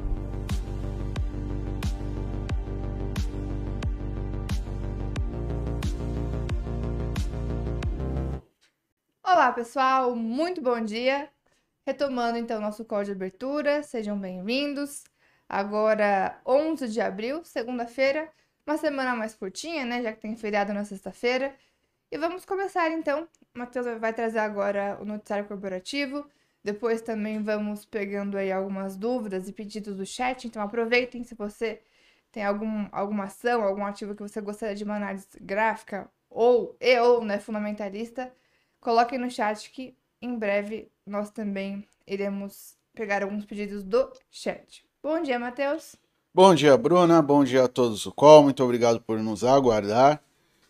Olá 9.25 9.51
pessoal, 9.53 10.15
muito 10.15 10.61
bom 10.61 10.79
dia. 10.83 11.31
Retomando 11.87 12.37
então 12.37 12.61
nosso 12.61 12.85
call 12.85 13.05
de 13.05 13.13
abertura, 13.13 13.83
sejam 13.83 14.19
bem-vindos. 14.19 15.03
Agora 15.49 16.39
11 16.47 16.89
de 16.89 17.01
abril, 17.01 17.43
segunda-feira. 17.43 18.31
Uma 18.67 18.77
semana 18.77 19.15
mais 19.15 19.35
curtinha, 19.35 19.85
né? 19.85 20.03
Já 20.03 20.13
que 20.13 20.21
tem 20.21 20.37
feriado 20.37 20.73
na 20.75 20.85
sexta-feira. 20.85 21.55
E 22.11 22.19
vamos 22.19 22.45
começar 22.45 22.91
então. 22.91 23.29
O 23.55 23.59
Matheus 23.59 23.87
vai 24.01 24.13
trazer 24.13 24.41
agora 24.41 24.99
o 25.01 25.05
noticiário 25.05 25.47
corporativo. 25.47 26.29
Depois 26.65 27.01
também 27.01 27.43
vamos 27.43 27.85
pegando 27.85 28.37
aí 28.37 28.51
algumas 28.51 28.97
dúvidas 28.97 29.49
e 29.49 29.53
pedidos 29.53 29.97
do 29.97 30.05
chat. 30.05 30.47
Então 30.47 30.61
aproveitem 30.63 31.23
se 31.25 31.35
você 31.35 31.81
tem 32.33 32.45
algum, 32.45 32.89
alguma 32.93 33.25
ação, 33.25 33.63
algum 33.63 33.85
ativo 33.87 34.15
que 34.15 34.23
você 34.23 34.41
gostaria 34.41 34.75
de 34.75 34.85
uma 34.85 34.97
análise 34.97 35.29
gráfica 35.41 36.11
ou 36.29 36.77
e 36.81 36.99
ou 37.01 37.25
né, 37.25 37.39
fundamentalista, 37.39 38.33
coloquem 38.81 39.19
no 39.19 39.31
chat 39.31 39.71
que 39.71 39.97
em 40.21 40.37
breve 40.39 40.91
nós 41.07 41.31
também 41.31 41.87
iremos 42.07 42.77
pegar 42.95 43.23
alguns 43.23 43.45
pedidos 43.45 43.85
do 43.85 44.13
chat. 44.31 44.85
Bom 45.03 45.23
dia, 45.23 45.39
Matheus. 45.39 45.97
Bom 46.37 46.55
dia, 46.55 46.77
Bruna. 46.77 47.23
Bom 47.23 47.43
dia 47.43 47.65
a 47.65 47.69
todos 47.69 48.05
do 48.05 48.13
call. 48.13 48.43
Muito 48.43 48.63
obrigado 48.63 49.01
por 49.01 49.19
nos 49.21 49.43
aguardar. 49.43 50.21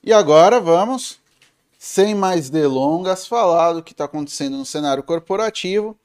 E 0.00 0.12
agora 0.12 0.60
vamos, 0.60 1.18
sem 1.76 2.14
mais 2.14 2.48
delongas, 2.48 3.26
falar 3.26 3.72
do 3.72 3.82
que 3.82 3.90
está 3.90 4.04
acontecendo 4.04 4.56
no 4.56 4.64
cenário 4.64 5.02
corporativo 5.02 5.98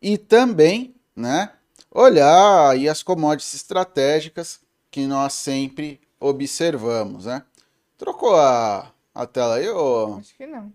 e 0.00 0.16
também, 0.16 0.94
né, 1.16 1.50
olhar 1.90 2.70
aí 2.70 2.88
as 2.88 3.02
commodities 3.02 3.54
estratégicas 3.54 4.60
que 4.88 5.04
nós 5.04 5.32
sempre 5.32 6.00
observamos, 6.20 7.24
né? 7.24 7.42
Trocou 7.96 8.36
a, 8.36 8.92
a 9.12 9.26
tela 9.26 9.56
aí, 9.56 9.68
ou... 9.68 10.18
Acho 10.18 10.36
que 10.36 10.46
não. 10.46 10.72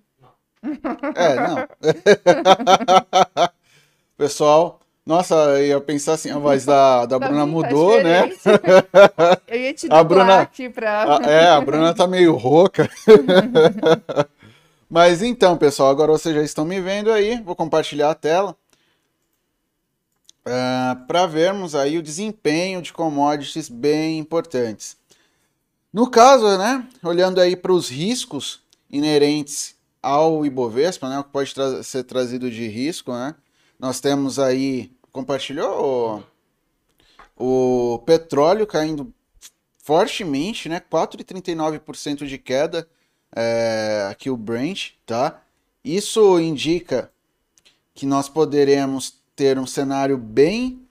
É, 1.16 1.36
não. 1.48 1.66
Pessoal, 4.18 4.82
nossa, 5.06 5.36
eu 5.36 5.66
ia 5.66 5.82
pensar 5.82 6.14
assim, 6.14 6.30
a 6.30 6.38
voz 6.38 6.66
da, 6.66 7.06
da 7.06 7.20
Bruna 7.20 7.46
mudou, 7.46 8.02
né? 8.02 8.32
Eu 9.48 9.60
ia 9.60 9.74
te 9.74 9.88
a 9.92 10.04
Bruna, 10.04 10.42
aqui 10.42 10.70
pra... 10.70 11.18
A, 11.18 11.30
é, 11.30 11.50
a 11.50 11.60
Bruna 11.60 11.94
tá 11.94 12.08
meio 12.08 12.36
rouca. 12.36 12.90
Mas 14.90 15.22
então, 15.22 15.58
pessoal, 15.58 15.90
agora 15.90 16.12
vocês 16.12 16.34
já 16.34 16.44
estão 16.44 16.64
me 16.64 16.80
vendo 16.80 17.12
aí. 17.12 17.42
Vou 17.42 17.56
compartilhar 17.56 18.12
a 18.12 18.16
tela. 18.16 18.56
Uh, 20.46 20.50
é, 20.50 20.96
para 21.08 21.26
vermos 21.26 21.74
aí 21.74 21.98
o 21.98 22.04
desempenho 22.04 22.82
de 22.82 22.94
commodities 22.94 23.70
bem 23.70 24.20
importantes. 24.20 24.96
No 25.92 26.10
caso, 26.10 26.58
né, 26.58 26.88
olhando 27.04 27.40
aí 27.40 27.56
para 27.56 27.72
os 27.72 27.90
riscos 27.90 28.62
inerentes 28.90 29.76
ao 30.02 30.46
Ibovespa, 30.46 31.10
né, 31.10 31.20
o 31.20 31.24
que 31.24 31.30
pode 31.30 31.54
tra 31.54 31.82
ser 31.84 32.04
trazido 32.04 32.50
de 32.52 32.68
risco, 32.68 33.12
né, 33.14 33.36
nós 33.84 34.00
temos 34.00 34.40
aí, 34.40 34.94
compartilhou 35.12 36.24
o, 37.38 37.96
o 37.96 38.00
petróleo 38.00 38.66
caindo 38.66 39.14
fortemente, 39.78 40.70
né? 40.70 40.82
4,39% 40.90 42.26
de 42.26 42.38
queda 42.38 42.88
é, 43.36 44.08
aqui 44.10 44.30
o 44.30 44.38
Brent, 44.38 44.92
tá? 45.06 45.44
Isso 45.84 46.40
indica 46.40 47.12
que 47.94 48.06
nós 48.06 48.30
poderemos 48.30 49.22
ter 49.36 49.60
um 49.60 49.68
cenário 49.68 50.18
bem, 50.18 50.88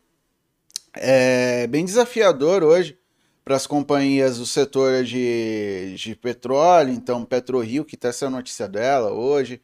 é, 0.93 1.67
bem 1.69 1.87
desafiador 1.87 2.63
hoje 2.63 2.99
para 3.43 3.57
as 3.57 3.67
companhias 3.67 4.37
do 4.37 4.45
setor 4.45 5.03
de, 5.03 5.95
de 5.97 6.15
petróleo, 6.15 6.93
então 6.93 7.25
PetroRio, 7.25 7.87
que 7.87 7.95
está 7.95 8.09
essa 8.09 8.29
notícia 8.29 8.69
dela 8.69 9.15
hoje, 9.15 9.63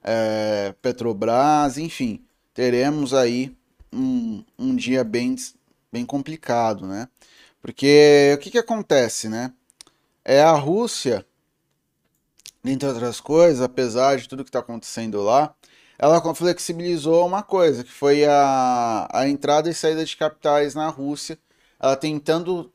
é, 0.00 0.72
Petrobras, 0.80 1.76
enfim 1.76 2.24
teremos 2.58 3.14
aí 3.14 3.56
um, 3.92 4.42
um 4.58 4.74
dia 4.74 5.04
bem, 5.04 5.36
bem 5.92 6.04
complicado, 6.04 6.88
né? 6.88 7.08
Porque 7.62 8.32
o 8.34 8.38
que, 8.38 8.50
que 8.50 8.58
acontece, 8.58 9.28
né? 9.28 9.52
É 10.24 10.42
a 10.42 10.50
Rússia, 10.50 11.24
entre 12.64 12.88
outras 12.88 13.20
coisas, 13.20 13.62
apesar 13.62 14.16
de 14.16 14.28
tudo 14.28 14.42
que 14.42 14.48
está 14.48 14.58
acontecendo 14.58 15.22
lá, 15.22 15.54
ela 15.96 16.20
flexibilizou 16.34 17.24
uma 17.24 17.44
coisa, 17.44 17.84
que 17.84 17.92
foi 17.92 18.24
a, 18.24 19.08
a 19.12 19.28
entrada 19.28 19.70
e 19.70 19.74
saída 19.74 20.04
de 20.04 20.16
capitais 20.16 20.74
na 20.74 20.88
Rússia, 20.88 21.38
ela 21.78 21.94
tentando 21.94 22.72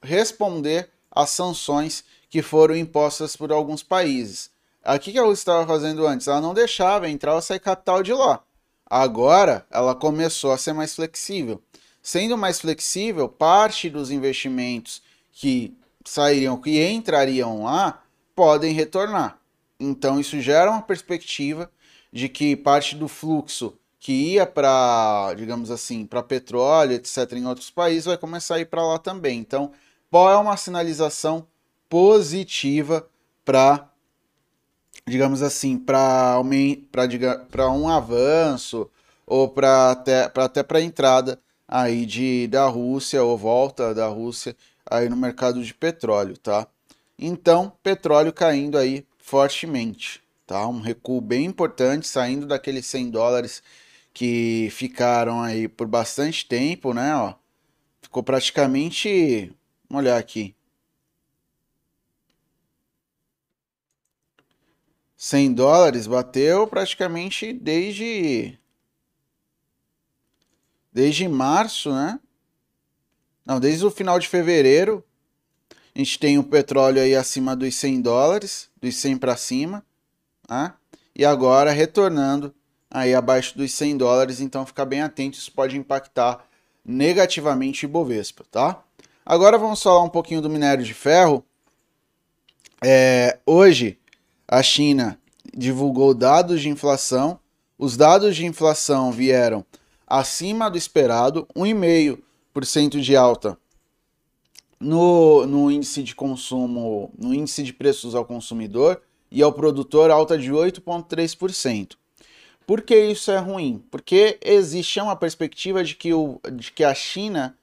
responder 0.00 0.90
às 1.10 1.30
sanções 1.30 2.04
que 2.30 2.40
foram 2.40 2.76
impostas 2.76 3.34
por 3.34 3.50
alguns 3.50 3.82
países. 3.82 4.48
O 4.84 4.96
que 5.00 5.18
a 5.18 5.22
Rússia 5.22 5.40
estava 5.40 5.66
fazendo 5.66 6.06
antes? 6.06 6.28
Ela 6.28 6.40
não 6.40 6.54
deixava 6.54 7.10
entrar 7.10 7.34
ou 7.34 7.42
sair 7.42 7.58
capital 7.58 8.00
de 8.00 8.12
lá. 8.12 8.40
Agora 8.86 9.66
ela 9.70 9.94
começou 9.94 10.52
a 10.52 10.58
ser 10.58 10.72
mais 10.72 10.94
flexível. 10.94 11.62
Sendo 12.02 12.36
mais 12.36 12.60
flexível, 12.60 13.28
parte 13.28 13.88
dos 13.88 14.10
investimentos 14.10 15.02
que 15.32 15.74
sairiam, 16.04 16.60
que 16.60 16.84
entrariam 16.86 17.64
lá, 17.64 18.02
podem 18.34 18.72
retornar. 18.72 19.38
Então 19.80 20.20
isso 20.20 20.40
gera 20.40 20.70
uma 20.70 20.82
perspectiva 20.82 21.70
de 22.12 22.28
que 22.28 22.54
parte 22.54 22.94
do 22.94 23.08
fluxo 23.08 23.76
que 23.98 24.12
ia 24.34 24.44
para, 24.46 25.32
digamos 25.34 25.70
assim, 25.70 26.04
para 26.04 26.22
petróleo, 26.22 26.92
etc., 26.92 27.32
em 27.32 27.46
outros 27.46 27.70
países, 27.70 28.04
vai 28.04 28.18
começar 28.18 28.56
a 28.56 28.60
ir 28.60 28.66
para 28.66 28.86
lá 28.86 28.98
também. 28.98 29.38
Então, 29.38 29.72
qual 30.10 30.30
é 30.30 30.36
uma 30.36 30.58
sinalização 30.58 31.46
positiva 31.88 33.08
para, 33.46 33.90
digamos 35.06 35.42
assim, 35.42 35.78
para 35.78 36.40
um 37.70 37.88
avanço 37.88 38.90
ou 39.26 39.48
para 39.48 39.90
até 39.90 40.28
para 40.28 40.44
até 40.44 40.82
entrada 40.82 41.38
aí 41.66 42.06
de 42.06 42.46
da 42.48 42.66
Rússia 42.66 43.22
ou 43.22 43.36
volta 43.38 43.94
da 43.94 44.06
Rússia 44.06 44.56
aí 44.88 45.08
no 45.08 45.16
mercado 45.16 45.62
de 45.62 45.74
petróleo, 45.74 46.36
tá? 46.38 46.66
Então, 47.18 47.72
petróleo 47.82 48.32
caindo 48.32 48.76
aí 48.78 49.06
fortemente, 49.18 50.20
tá? 50.46 50.66
Um 50.68 50.80
recuo 50.80 51.20
bem 51.20 51.46
importante, 51.46 52.06
saindo 52.06 52.46
daqueles 52.46 52.86
100 52.86 53.10
dólares 53.10 53.62
que 54.12 54.68
ficaram 54.70 55.40
aí 55.42 55.68
por 55.68 55.86
bastante 55.86 56.46
tempo, 56.46 56.92
né, 56.92 57.14
ó. 57.16 57.34
Ficou 58.02 58.22
praticamente, 58.22 59.52
vamos 59.88 60.04
olhar 60.04 60.18
aqui. 60.18 60.54
100 65.24 65.54
dólares 65.54 66.06
bateu 66.06 66.66
praticamente 66.66 67.50
desde 67.50 68.58
desde 70.92 71.26
março, 71.26 71.90
né? 71.90 72.20
Não, 73.42 73.58
desde 73.58 73.86
o 73.86 73.90
final 73.90 74.18
de 74.18 74.28
fevereiro, 74.28 75.02
a 75.94 75.98
gente 75.98 76.18
tem 76.18 76.38
o 76.38 76.44
petróleo 76.44 77.00
aí 77.00 77.16
acima 77.16 77.56
dos 77.56 77.74
100 77.74 78.02
dólares, 78.02 78.68
dos 78.78 78.96
100 78.96 79.16
para 79.16 79.34
cima, 79.34 79.82
tá? 80.46 80.76
E 81.16 81.24
agora 81.24 81.72
retornando 81.72 82.54
aí 82.90 83.14
abaixo 83.14 83.56
dos 83.56 83.72
100 83.72 83.96
dólares, 83.96 84.42
então 84.42 84.66
ficar 84.66 84.84
bem 84.84 85.00
atento, 85.00 85.38
isso 85.38 85.50
pode 85.52 85.78
impactar 85.78 86.46
negativamente 86.84 87.86
o 87.86 87.88
Ibovespa, 87.88 88.44
tá? 88.50 88.84
Agora 89.24 89.56
vamos 89.56 89.82
falar 89.82 90.02
um 90.02 90.10
pouquinho 90.10 90.42
do 90.42 90.50
minério 90.50 90.84
de 90.84 90.92
ferro. 90.92 91.42
É, 92.82 93.38
hoje 93.46 93.98
a 94.46 94.62
China 94.62 95.18
divulgou 95.56 96.14
dados 96.14 96.60
de 96.60 96.68
inflação. 96.68 97.38
Os 97.78 97.96
dados 97.96 98.36
de 98.36 98.46
inflação 98.46 99.10
vieram 99.10 99.64
acima 100.06 100.70
do 100.70 100.78
esperado, 100.78 101.46
1,5% 101.56 103.00
de 103.00 103.16
alta 103.16 103.58
no, 104.84 105.46
no 105.46 105.70
índice 105.70 106.02
de 106.02 106.14
consumo, 106.14 107.10
no 107.18 107.34
índice 107.34 107.62
de 107.62 107.72
preços 107.72 108.14
ao 108.14 108.24
consumidor 108.24 109.00
e 109.30 109.42
ao 109.42 109.52
produtor 109.52 110.10
alta 110.10 110.36
de 110.36 110.52
8,3%. 110.52 111.96
Por 112.66 112.82
que 112.82 112.96
isso 112.96 113.30
é 113.30 113.38
ruim? 113.38 113.82
Porque 113.90 114.38
existe 114.42 115.00
uma 115.00 115.16
perspectiva 115.16 115.82
de 115.82 115.94
que, 115.94 116.12
o, 116.12 116.40
de 116.52 116.70
que 116.70 116.84
a 116.84 116.94
China 116.94 117.56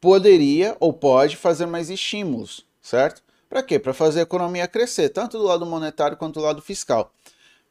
poderia 0.00 0.76
ou 0.80 0.92
pode 0.92 1.36
fazer 1.36 1.66
mais 1.66 1.90
estímulos, 1.90 2.64
certo? 2.80 3.22
Para 3.52 3.62
quê? 3.62 3.78
Para 3.78 3.92
fazer 3.92 4.20
a 4.20 4.22
economia 4.22 4.66
crescer, 4.66 5.10
tanto 5.10 5.36
do 5.36 5.44
lado 5.44 5.66
monetário 5.66 6.16
quanto 6.16 6.40
do 6.40 6.46
lado 6.46 6.62
fiscal. 6.62 7.12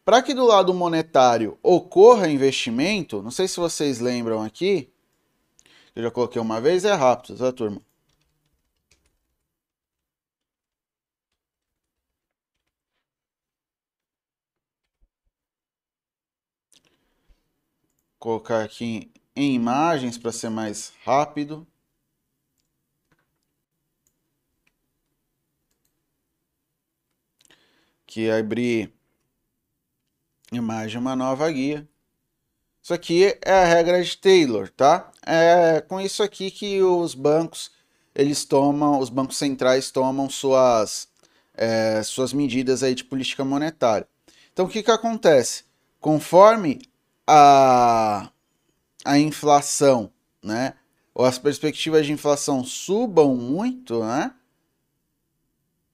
Para 0.06 0.22
que 0.22 0.32
do 0.32 0.46
lado 0.46 0.72
monetário 0.76 1.58
ocorra 1.64 2.30
investimento, 2.30 3.24
não 3.24 3.32
sei 3.32 3.48
se 3.48 3.60
vocês 3.60 4.00
lembram 4.00 4.44
aqui, 4.44 4.94
eu 5.96 6.04
já 6.04 6.12
coloquei 6.12 6.40
uma 6.40 6.62
vez, 6.62 6.86
é 6.86 6.94
rápido, 6.94 7.36
tá, 7.36 7.52
turma? 7.52 7.82
colocar 18.20 18.64
aqui 18.64 19.12
em 19.36 19.56
imagens 19.56 20.16
para 20.16 20.32
ser 20.32 20.50
mais 20.52 20.94
rápido. 21.04 21.66
Que 28.12 28.30
abrir 28.30 28.92
imagem 30.52 31.00
uma 31.00 31.16
nova 31.16 31.50
guia. 31.50 31.88
Isso 32.84 32.94
aqui 32.94 33.38
é 33.42 33.54
a 33.54 33.64
regra 33.64 34.04
de 34.04 34.18
Taylor, 34.18 34.68
tá? 34.68 35.10
É 35.26 35.80
com 35.80 35.98
isso 35.98 36.22
aqui 36.22 36.52
que 36.52 36.82
os 36.82 37.16
bancos 37.16 37.72
eles 38.14 38.44
tomam, 38.44 39.00
os 39.00 39.08
bancos 39.10 39.38
centrais 39.38 39.92
tomam 39.92 40.30
suas 40.30 41.08
é, 41.54 42.04
suas 42.04 42.34
medidas 42.34 42.84
aí 42.84 42.94
de 42.94 43.06
política 43.06 43.46
monetária. 43.46 44.06
Então 44.52 44.66
o 44.66 44.70
que 44.70 44.84
que 44.84 44.92
acontece? 44.92 45.64
Conforme 46.02 46.82
a 47.26 48.30
a 49.06 49.18
inflação, 49.20 50.12
né, 50.44 50.74
ou 51.16 51.24
as 51.24 51.38
perspectivas 51.40 52.06
de 52.06 52.12
inflação 52.12 52.62
subam 52.66 53.38
muito, 53.38 54.04
né, 54.04 54.34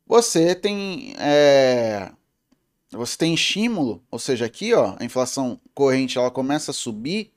você 0.08 0.56
tem 0.56 1.14
é, 1.18 2.12
você 2.92 3.18
tem 3.18 3.34
estímulo, 3.34 4.02
ou 4.10 4.18
seja, 4.18 4.46
aqui 4.46 4.74
ó, 4.74 4.96
a 5.00 5.04
inflação 5.04 5.60
corrente 5.74 6.18
ela 6.18 6.32
começa 6.32 6.72
a 6.72 6.74
subir, 6.74 7.34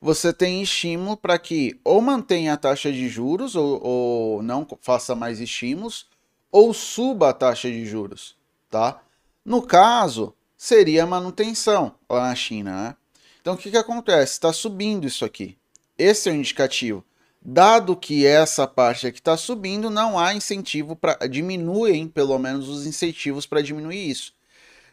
você 0.00 0.32
tem 0.32 0.62
estímulo 0.62 1.16
para 1.16 1.38
que 1.38 1.78
ou 1.84 2.00
mantenha 2.00 2.54
a 2.54 2.56
taxa 2.56 2.90
de 2.90 3.08
juros 3.08 3.54
ou, 3.54 3.80
ou, 3.82 4.42
não 4.42 4.66
faça 4.80 5.14
mais 5.14 5.40
estímulos 5.40 6.08
ou 6.50 6.74
suba 6.74 7.30
a 7.30 7.32
taxa 7.32 7.70
de 7.70 7.86
juros, 7.86 8.36
tá? 8.68 9.00
No 9.44 9.62
caso, 9.62 10.34
seria 10.56 11.06
manutenção 11.06 11.94
lá 12.08 12.28
na 12.28 12.34
China, 12.34 12.88
né? 12.88 12.96
Então 13.40 13.54
o 13.54 13.56
que, 13.56 13.70
que 13.70 13.76
acontece? 13.76 14.32
Está 14.32 14.52
subindo 14.52 15.06
isso 15.06 15.24
aqui. 15.24 15.56
Esse 15.96 16.28
é 16.28 16.32
o 16.32 16.34
indicativo. 16.34 17.04
Dado 17.42 17.96
que 17.96 18.26
essa 18.26 18.66
parte 18.66 19.06
aqui 19.06 19.18
está 19.18 19.34
subindo, 19.34 19.88
não 19.88 20.18
há 20.18 20.34
incentivo 20.34 20.94
para 20.94 21.26
diminuem 21.26 22.06
pelo 22.06 22.38
menos 22.38 22.68
os 22.68 22.86
incentivos 22.86 23.46
para 23.46 23.62
diminuir 23.62 24.10
isso. 24.10 24.34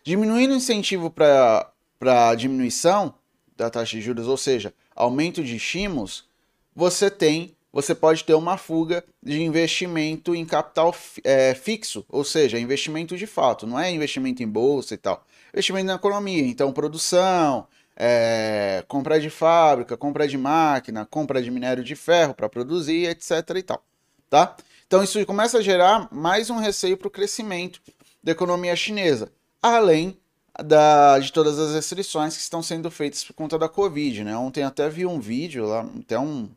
Diminuindo 0.02 0.54
o 0.54 0.58
incentivo 0.58 1.10
para 1.12 2.36
diminuição 2.36 3.14
da 3.58 3.70
taxa 3.70 3.98
de 3.98 4.02
juros, 4.02 4.28
ou 4.28 4.38
seja, 4.38 4.74
aumento 4.96 5.44
de 5.44 5.58
estímulos, 5.58 6.26
você 6.74 7.12
tem, 7.12 7.54
você 7.74 7.94
pode 7.94 8.24
ter 8.24 8.34
uma 8.36 8.56
fuga 8.56 9.04
de 9.22 9.42
investimento 9.42 10.34
em 10.34 10.46
capital 10.46 10.96
é, 11.26 11.54
fixo, 11.54 12.06
ou 12.08 12.24
seja, 12.24 12.58
investimento 12.58 13.18
de 13.18 13.28
fato, 13.28 13.68
não 13.68 13.78
é 13.78 13.92
investimento 13.92 14.42
em 14.42 14.48
bolsa 14.48 14.94
e 14.94 14.98
tal, 14.98 15.26
investimento 15.54 15.88
na 15.88 15.96
economia, 15.96 16.44
então 16.44 16.72
produção, 16.72 17.68
é, 17.98 18.86
compra 18.88 19.20
de 19.20 19.30
fábrica, 19.30 19.98
compra 19.98 20.28
de 20.28 20.38
máquina, 20.38 21.06
compra 21.06 21.42
de 21.42 21.52
minério 21.52 21.84
de 21.84 21.96
ferro 21.96 22.34
para 22.34 22.48
produzir, 22.48 23.10
etc. 23.10 23.32
e 23.58 23.64
tal, 23.64 23.84
tá? 24.30 24.56
Então 24.86 25.04
isso 25.04 25.26
começa 25.26 25.58
a 25.58 25.62
gerar 25.62 26.08
mais 26.12 26.50
um 26.50 26.58
receio 26.58 26.96
para 26.96 27.08
o 27.08 27.12
crescimento 27.12 27.82
da 28.24 28.32
economia 28.32 28.76
chinesa 28.76 29.32
além 29.62 30.18
da, 30.66 31.20
de 31.20 31.32
todas 31.32 31.60
as 31.60 31.74
restrições 31.74 32.36
que 32.36 32.42
estão 32.42 32.64
sendo 32.64 32.90
feitas 32.90 33.24
por 33.24 33.34
conta 33.34 33.58
da 33.60 33.70
Covid, 33.70 34.24
né? 34.24 34.36
Ontem 34.36 34.64
até 34.64 34.90
vi 34.90 35.06
um 35.06 35.20
vídeo 35.20 35.66
lá, 35.66 35.88
até 36.00 36.18
um 36.18 36.50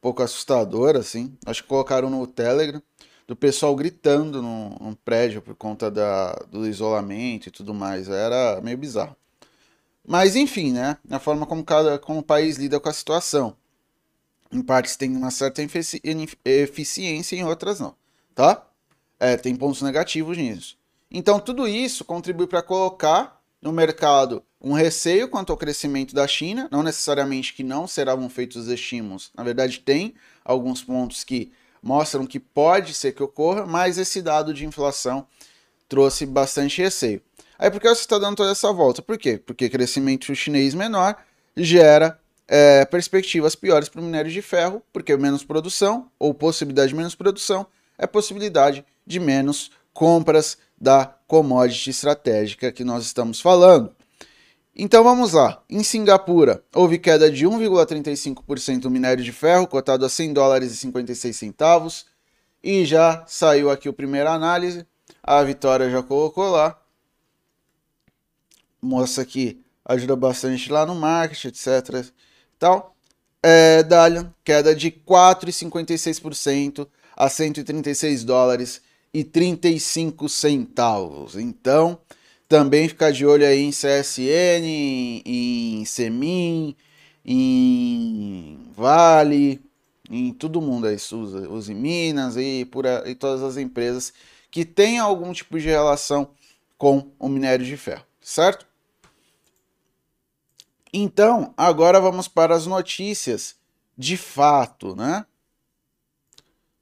pouco 0.00 0.22
assustador, 0.22 0.96
assim, 0.96 1.36
acho 1.46 1.62
que 1.62 1.68
colocaram 1.68 2.10
no 2.10 2.26
Telegram, 2.26 2.82
do 3.26 3.36
pessoal 3.36 3.74
gritando 3.76 4.42
num, 4.42 4.94
prédio 5.04 5.42
por 5.42 5.54
conta 5.54 5.90
da, 5.90 6.32
do 6.50 6.66
isolamento 6.66 7.48
e 7.48 7.50
tudo 7.50 7.74
mais, 7.74 8.08
era 8.08 8.60
meio 8.60 8.78
bizarro. 8.78 9.14
Mas 10.08 10.34
enfim, 10.34 10.72
né? 10.72 10.96
A 11.10 11.18
forma 11.18 11.44
como 11.44 11.62
cada 11.62 11.98
como 11.98 12.20
o 12.20 12.22
país 12.22 12.56
lida 12.56 12.80
com 12.80 12.88
a 12.88 12.92
situação. 12.94 13.54
Em 14.50 14.62
partes 14.62 14.96
tem 14.96 15.14
uma 15.14 15.30
certa 15.30 15.62
eficiência, 15.62 17.36
em 17.36 17.44
outras 17.44 17.78
não, 17.78 17.94
tá? 18.34 18.66
É, 19.20 19.36
tem 19.36 19.54
pontos 19.54 19.82
negativos 19.82 20.38
nisso. 20.38 20.78
Então, 21.10 21.38
tudo 21.38 21.68
isso 21.68 22.06
contribui 22.06 22.46
para 22.46 22.62
colocar 22.62 23.42
no 23.60 23.70
mercado 23.70 24.42
um 24.58 24.72
receio 24.72 25.28
quanto 25.28 25.52
ao 25.52 25.58
crescimento 25.58 26.14
da 26.14 26.26
China, 26.26 26.68
não 26.72 26.82
necessariamente 26.82 27.52
que 27.52 27.62
não 27.62 27.86
serão 27.86 28.30
feitos 28.30 28.66
estímulos, 28.68 29.30
na 29.36 29.44
verdade, 29.44 29.80
tem 29.80 30.14
alguns 30.42 30.82
pontos 30.82 31.22
que 31.22 31.52
mostram 31.82 32.26
que 32.26 32.40
pode 32.40 32.94
ser 32.94 33.12
que 33.12 33.22
ocorra, 33.22 33.66
mas 33.66 33.98
esse 33.98 34.22
dado 34.22 34.54
de 34.54 34.64
inflação 34.64 35.26
trouxe 35.86 36.24
bastante 36.24 36.80
receio. 36.80 37.20
Aí 37.58 37.70
por 37.70 37.80
que 37.80 37.88
você 37.88 38.02
está 38.02 38.18
dando 38.18 38.36
toda 38.36 38.52
essa 38.52 38.72
volta? 38.72 39.02
Por 39.02 39.18
quê? 39.18 39.36
Porque 39.36 39.68
crescimento 39.68 40.34
chinês 40.34 40.74
menor 40.74 41.16
gera 41.56 42.18
é, 42.46 42.84
perspectivas 42.84 43.54
piores 43.54 43.88
para 43.88 44.00
o 44.00 44.04
minério 44.04 44.30
de 44.30 44.40
ferro, 44.40 44.82
porque 44.92 45.16
menos 45.16 45.42
produção, 45.42 46.10
ou 46.18 46.32
possibilidade 46.32 46.90
de 46.90 46.94
menos 46.94 47.14
produção, 47.14 47.66
é 47.98 48.06
possibilidade 48.06 48.84
de 49.06 49.18
menos 49.18 49.70
compras 49.92 50.56
da 50.80 51.16
commodity 51.26 51.90
estratégica 51.90 52.70
que 52.70 52.84
nós 52.84 53.04
estamos 53.04 53.40
falando. 53.40 53.92
Então 54.74 55.02
vamos 55.02 55.32
lá. 55.32 55.60
Em 55.68 55.82
Singapura, 55.82 56.62
houve 56.72 57.00
queda 57.00 57.28
de 57.28 57.44
1,35% 57.44 58.82
do 58.82 58.90
minério 58.90 59.24
de 59.24 59.32
ferro, 59.32 59.66
cotado 59.66 60.06
a 60.06 60.08
100 60.08 60.32
dólares 60.32 60.72
e 60.72 60.76
56 60.76 61.36
centavos. 61.36 62.06
E 62.62 62.84
já 62.84 63.24
saiu 63.26 63.70
aqui 63.70 63.88
a 63.88 63.92
primeira 63.92 64.30
análise. 64.30 64.86
A 65.20 65.42
Vitória 65.42 65.90
já 65.90 66.00
colocou 66.00 66.48
lá. 66.48 66.80
Moça 68.80 69.24
que 69.24 69.60
ajuda 69.84 70.14
bastante 70.14 70.70
lá 70.70 70.84
no 70.86 70.94
marketing, 70.94 71.48
etc. 71.48 72.06
Tal. 72.58 72.94
É, 73.42 73.82
Dalian, 73.82 74.32
queda 74.44 74.74
de 74.74 74.90
4,56% 74.90 76.88
a 77.16 77.28
136 77.28 78.24
dólares 78.24 78.80
e 79.12 79.24
35 79.24 80.28
centavos. 80.28 81.36
Então, 81.36 81.98
também 82.48 82.88
ficar 82.88 83.10
de 83.10 83.26
olho 83.26 83.46
aí 83.46 83.60
em 83.60 83.70
CSN, 83.70 85.22
em 85.24 85.84
Semin, 85.84 86.76
em 87.24 88.58
Vale, 88.74 89.60
em 90.10 90.32
todo 90.32 90.62
mundo 90.62 90.86
aí, 90.86 90.96
os, 90.96 91.12
os 91.12 91.68
em 91.68 91.74
Minas 91.74 92.36
e 92.36 92.64
por 92.64 92.84
e 93.06 93.14
todas 93.14 93.42
as 93.42 93.56
empresas 93.56 94.12
que 94.50 94.64
têm 94.64 94.98
algum 94.98 95.32
tipo 95.32 95.58
de 95.58 95.68
relação 95.68 96.30
com 96.78 97.10
o 97.18 97.28
minério 97.28 97.66
de 97.66 97.76
ferro, 97.76 98.04
certo? 98.20 98.67
Então, 100.92 101.52
agora 101.56 102.00
vamos 102.00 102.28
para 102.28 102.54
as 102.54 102.66
notícias 102.66 103.58
de 103.96 104.16
fato, 104.16 104.96
né? 104.96 105.26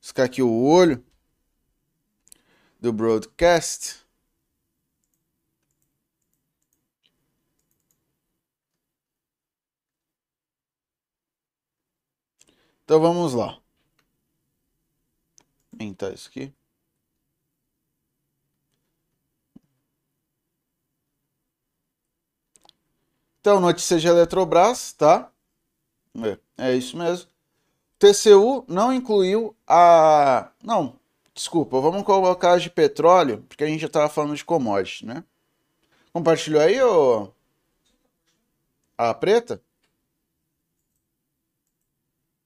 Vou 0.00 0.08
ficar 0.08 0.24
aqui 0.24 0.42
o 0.42 0.62
olho 0.62 1.04
do 2.80 2.92
broadcast. 2.92 4.06
Então 12.84 13.00
vamos 13.00 13.34
lá. 13.34 13.60
Aumentar 15.72 16.12
isso 16.12 16.28
aqui. 16.28 16.54
Então, 23.46 23.60
notícia 23.60 23.96
de 23.96 24.08
Eletrobras, 24.08 24.92
tá? 24.92 25.30
É, 26.56 26.70
é 26.70 26.74
isso 26.74 26.96
mesmo. 26.96 27.30
TCU 27.96 28.64
não 28.66 28.92
incluiu 28.92 29.56
a. 29.64 30.50
Não, 30.60 30.98
desculpa, 31.32 31.80
vamos 31.80 32.02
colocar 32.02 32.58
de 32.58 32.68
petróleo, 32.68 33.44
porque 33.48 33.62
a 33.62 33.68
gente 33.68 33.82
já 33.82 33.86
estava 33.86 34.08
falando 34.08 34.34
de 34.34 34.44
commodity, 34.44 35.06
né? 35.06 35.22
Compartilhou 36.12 36.60
aí, 36.60 36.82
ô. 36.82 37.32
A 38.98 39.14
preta? 39.14 39.62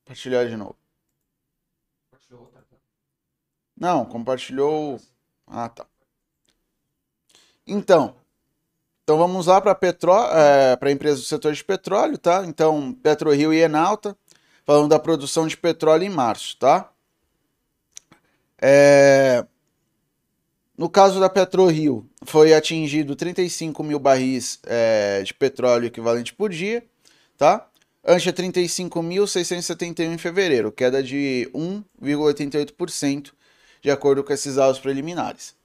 Compartilhar 0.04 0.44
de 0.50 0.56
novo. 0.58 0.76
Não, 3.74 4.04
compartilhou. 4.04 5.00
Ah, 5.46 5.70
tá. 5.70 5.86
Então, 7.66 8.19
então 9.10 9.18
vamos 9.18 9.46
lá 9.46 9.60
para 9.60 9.76
é, 9.82 10.78
a 10.80 10.90
empresa 10.92 11.16
do 11.16 11.24
setor 11.24 11.52
de 11.52 11.64
petróleo, 11.64 12.16
tá? 12.16 12.44
Então, 12.46 12.92
PetroRio 13.02 13.52
e 13.52 13.58
Enalta, 13.58 14.16
falando 14.64 14.88
da 14.88 15.00
produção 15.00 15.48
de 15.48 15.56
petróleo 15.56 16.04
em 16.04 16.08
março, 16.08 16.56
tá? 16.56 16.92
É... 18.62 19.44
No 20.78 20.88
caso 20.88 21.18
da 21.18 21.28
PetroRio, 21.28 22.08
foi 22.24 22.54
atingido 22.54 23.16
35 23.16 23.82
mil 23.82 23.98
barris 23.98 24.60
é, 24.64 25.24
de 25.24 25.34
petróleo 25.34 25.86
equivalente 25.86 26.32
por 26.32 26.48
dia, 26.48 26.84
tá? 27.36 27.66
Ancha 28.06 28.32
35.671 28.32 30.04
em 30.04 30.18
fevereiro, 30.18 30.70
queda 30.70 31.02
de 31.02 31.50
1,88%, 31.52 33.32
de 33.82 33.90
acordo 33.90 34.22
com 34.22 34.32
esses 34.32 34.54
dados 34.54 34.78
preliminares. 34.78 35.58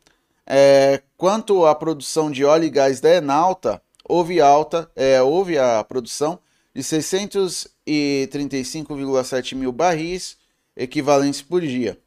É, 0.47 1.01
quanto 1.17 1.65
à 1.65 1.73
produção 1.73 2.29
de 2.29 2.45
óleo 2.45 2.65
e 2.65 2.69
gás 2.69 2.99
da 2.99 3.15
Enalta, 3.15 3.81
houve 4.07 4.39
alta, 4.39 4.87
é, 4.95 5.19
houve 5.21 5.57
a 5.57 5.83
produção 5.83 6.37
de 6.73 6.81
635,7 6.81 9.55
mil 9.55 9.71
barris 9.71 10.37
equivalentes 10.75 11.41
por 11.41 11.61
dia, 11.61 11.97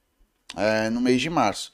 é, 0.56 0.88
no 0.90 1.00
mês 1.00 1.20
de 1.20 1.30
março. 1.30 1.72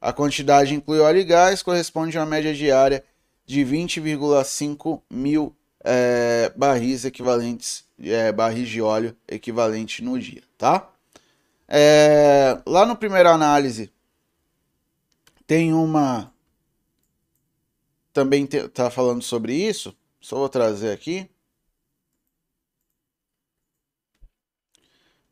A 0.00 0.12
quantidade 0.12 0.74
inclui 0.74 0.98
óleo 0.98 1.20
e 1.20 1.24
gás, 1.24 1.62
corresponde 1.62 2.16
a 2.16 2.22
uma 2.22 2.26
média 2.26 2.52
diária 2.54 3.04
de 3.44 3.60
20,5 3.60 5.02
mil 5.10 5.54
é, 5.84 6.50
barris 6.56 7.04
equivalentes, 7.04 7.84
é, 8.02 8.32
barris 8.32 8.66
de 8.68 8.80
óleo 8.80 9.14
equivalente 9.28 10.02
no 10.02 10.18
dia, 10.18 10.42
tá? 10.56 10.88
É, 11.68 12.58
lá 12.66 12.86
no 12.86 12.96
primeira 12.96 13.30
análise 13.30 13.92
tem 15.50 15.72
uma 15.72 16.32
também 18.12 18.46
te, 18.46 18.68
tá 18.68 18.88
falando 18.88 19.20
sobre 19.20 19.52
isso. 19.52 19.92
Só 20.20 20.36
vou 20.36 20.48
trazer 20.48 20.92
aqui. 20.92 21.28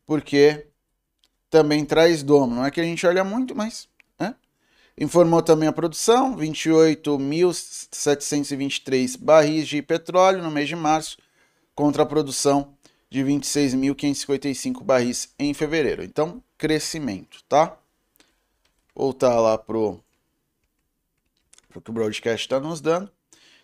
Porque 0.05 0.67
também 1.49 1.85
traz 1.85 2.25
domo. 2.25 2.57
Não 2.57 2.67
é 2.67 2.71
que 2.73 2.81
a 2.81 2.85
gente 2.85 3.07
olha 3.07 3.23
muito, 3.23 3.55
mas 3.55 3.89
Informou 5.01 5.41
também 5.41 5.69
a 5.69 5.73
produção, 5.73 6.37
28.723 6.37 9.17
barris 9.17 9.69
de 9.69 9.81
petróleo 9.81 10.43
no 10.43 10.51
mês 10.51 10.67
de 10.67 10.75
março, 10.75 11.19
contra 11.77 12.03
a 12.03 12.07
produção 12.07 12.77
de 13.09 13.23
26.555 13.23 14.83
barris 14.83 15.33
em 15.39 15.55
fevereiro. 15.55 16.03
Então, 16.03 16.43
crescimento, 16.59 17.45
tá? 17.49 17.79
Voltar 18.93 19.39
lá 19.39 19.57
pro, 19.57 20.03
que 21.81 21.91
o 21.91 21.93
broadcast 21.93 22.47
está 22.47 22.61
nos 22.61 22.81
dando. 22.81 23.11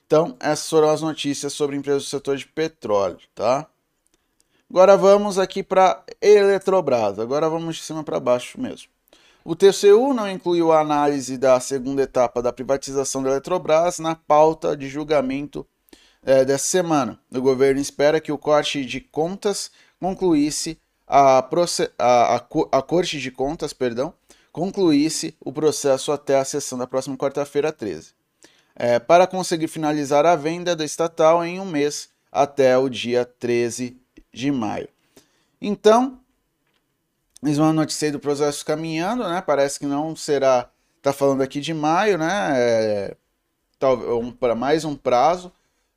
Então, 0.07 0.37
essas 0.41 0.69
foram 0.69 0.91
as 0.91 1.01
notícias 1.01 1.53
sobre 1.53 1.77
empresas 1.77 2.05
do 2.05 2.09
setor 2.09 2.37
de 2.37 2.47
petróleo, 2.47 3.19
tá? 3.35 3.67
Agora 4.69 4.97
vamos 4.97 5.39
aqui 5.39 5.63
para 5.63 6.05
Eletrobras. 6.21 7.19
Agora 7.19 7.49
vamos 7.49 7.77
de 7.77 7.83
cima 7.83 8.03
para 8.03 8.21
baixo 8.21 8.61
mesmo. 8.61 8.89
O 9.45 9.55
TCU 9.55 10.15
não 10.15 10.29
incluiu 10.29 10.73
a 10.73 10.81
análise 10.81 11.37
da 11.37 11.61
segunda 11.61 12.03
etapa 12.03 12.43
da 12.43 12.53
privatização 12.53 13.23
da 13.23 13.31
Eletrobras 13.31 13.99
na 13.99 14.15
pauta 14.15 14.77
de 14.77 14.89
julgamento 14.89 15.67
é, 16.23 16.45
dessa 16.45 16.67
semana. 16.67 17.19
O 17.31 17.41
governo 17.41 17.81
espera 17.81 18.21
que 18.21 18.33
o 18.33 18.39
corte 18.39 18.85
de 18.85 19.01
contas 19.01 19.71
concluísse 20.01 20.79
a, 21.07 21.39
a, 21.39 21.45
a, 21.99 22.37
a 22.73 22.83
Corte 22.83 23.21
de 23.21 23.31
Contas, 23.31 23.73
perdão, 23.73 24.15
concluísse 24.55 25.37
o 25.41 25.53
processo 25.53 26.13
até 26.13 26.39
a 26.39 26.45
sessão 26.45 26.79
da 26.79 26.87
próxima 26.87 27.17
quarta-feira, 27.17 27.73
13. 27.73 28.13
É, 28.77 29.01
para 29.01 29.27
conseguir 29.27 29.67
finalizar 29.67 30.25
a 30.25 30.37
venda 30.37 30.77
da 30.77 30.85
estatal 30.85 31.45
em 31.45 31.59
um 31.59 31.65
mês 31.65 32.09
até 32.31 32.79
o 32.79 32.89
dia 32.89 33.25
13 33.25 34.01
de 34.33 34.53
maio. 34.53 34.89
Então, 35.61 36.21
eles 37.43 37.59
vão 37.59 37.73
noticiar 37.73 38.13
do 38.13 38.21
processo 38.21 38.65
caminhando, 38.65 39.29
né? 39.29 39.43
Parece 39.45 39.81
que 39.81 39.87
não 39.87 40.15
será. 40.15 40.71
Tá 41.03 41.13
falando 41.13 41.43
aqui 41.43 41.61
de 41.61 41.75
maio, 41.75 42.17
né? 42.17 42.53
É, 42.55 43.17
um, 44.23 44.31
para 44.31 44.55
mais 44.55 44.85
um 44.85 44.95
prazo. 44.95 45.53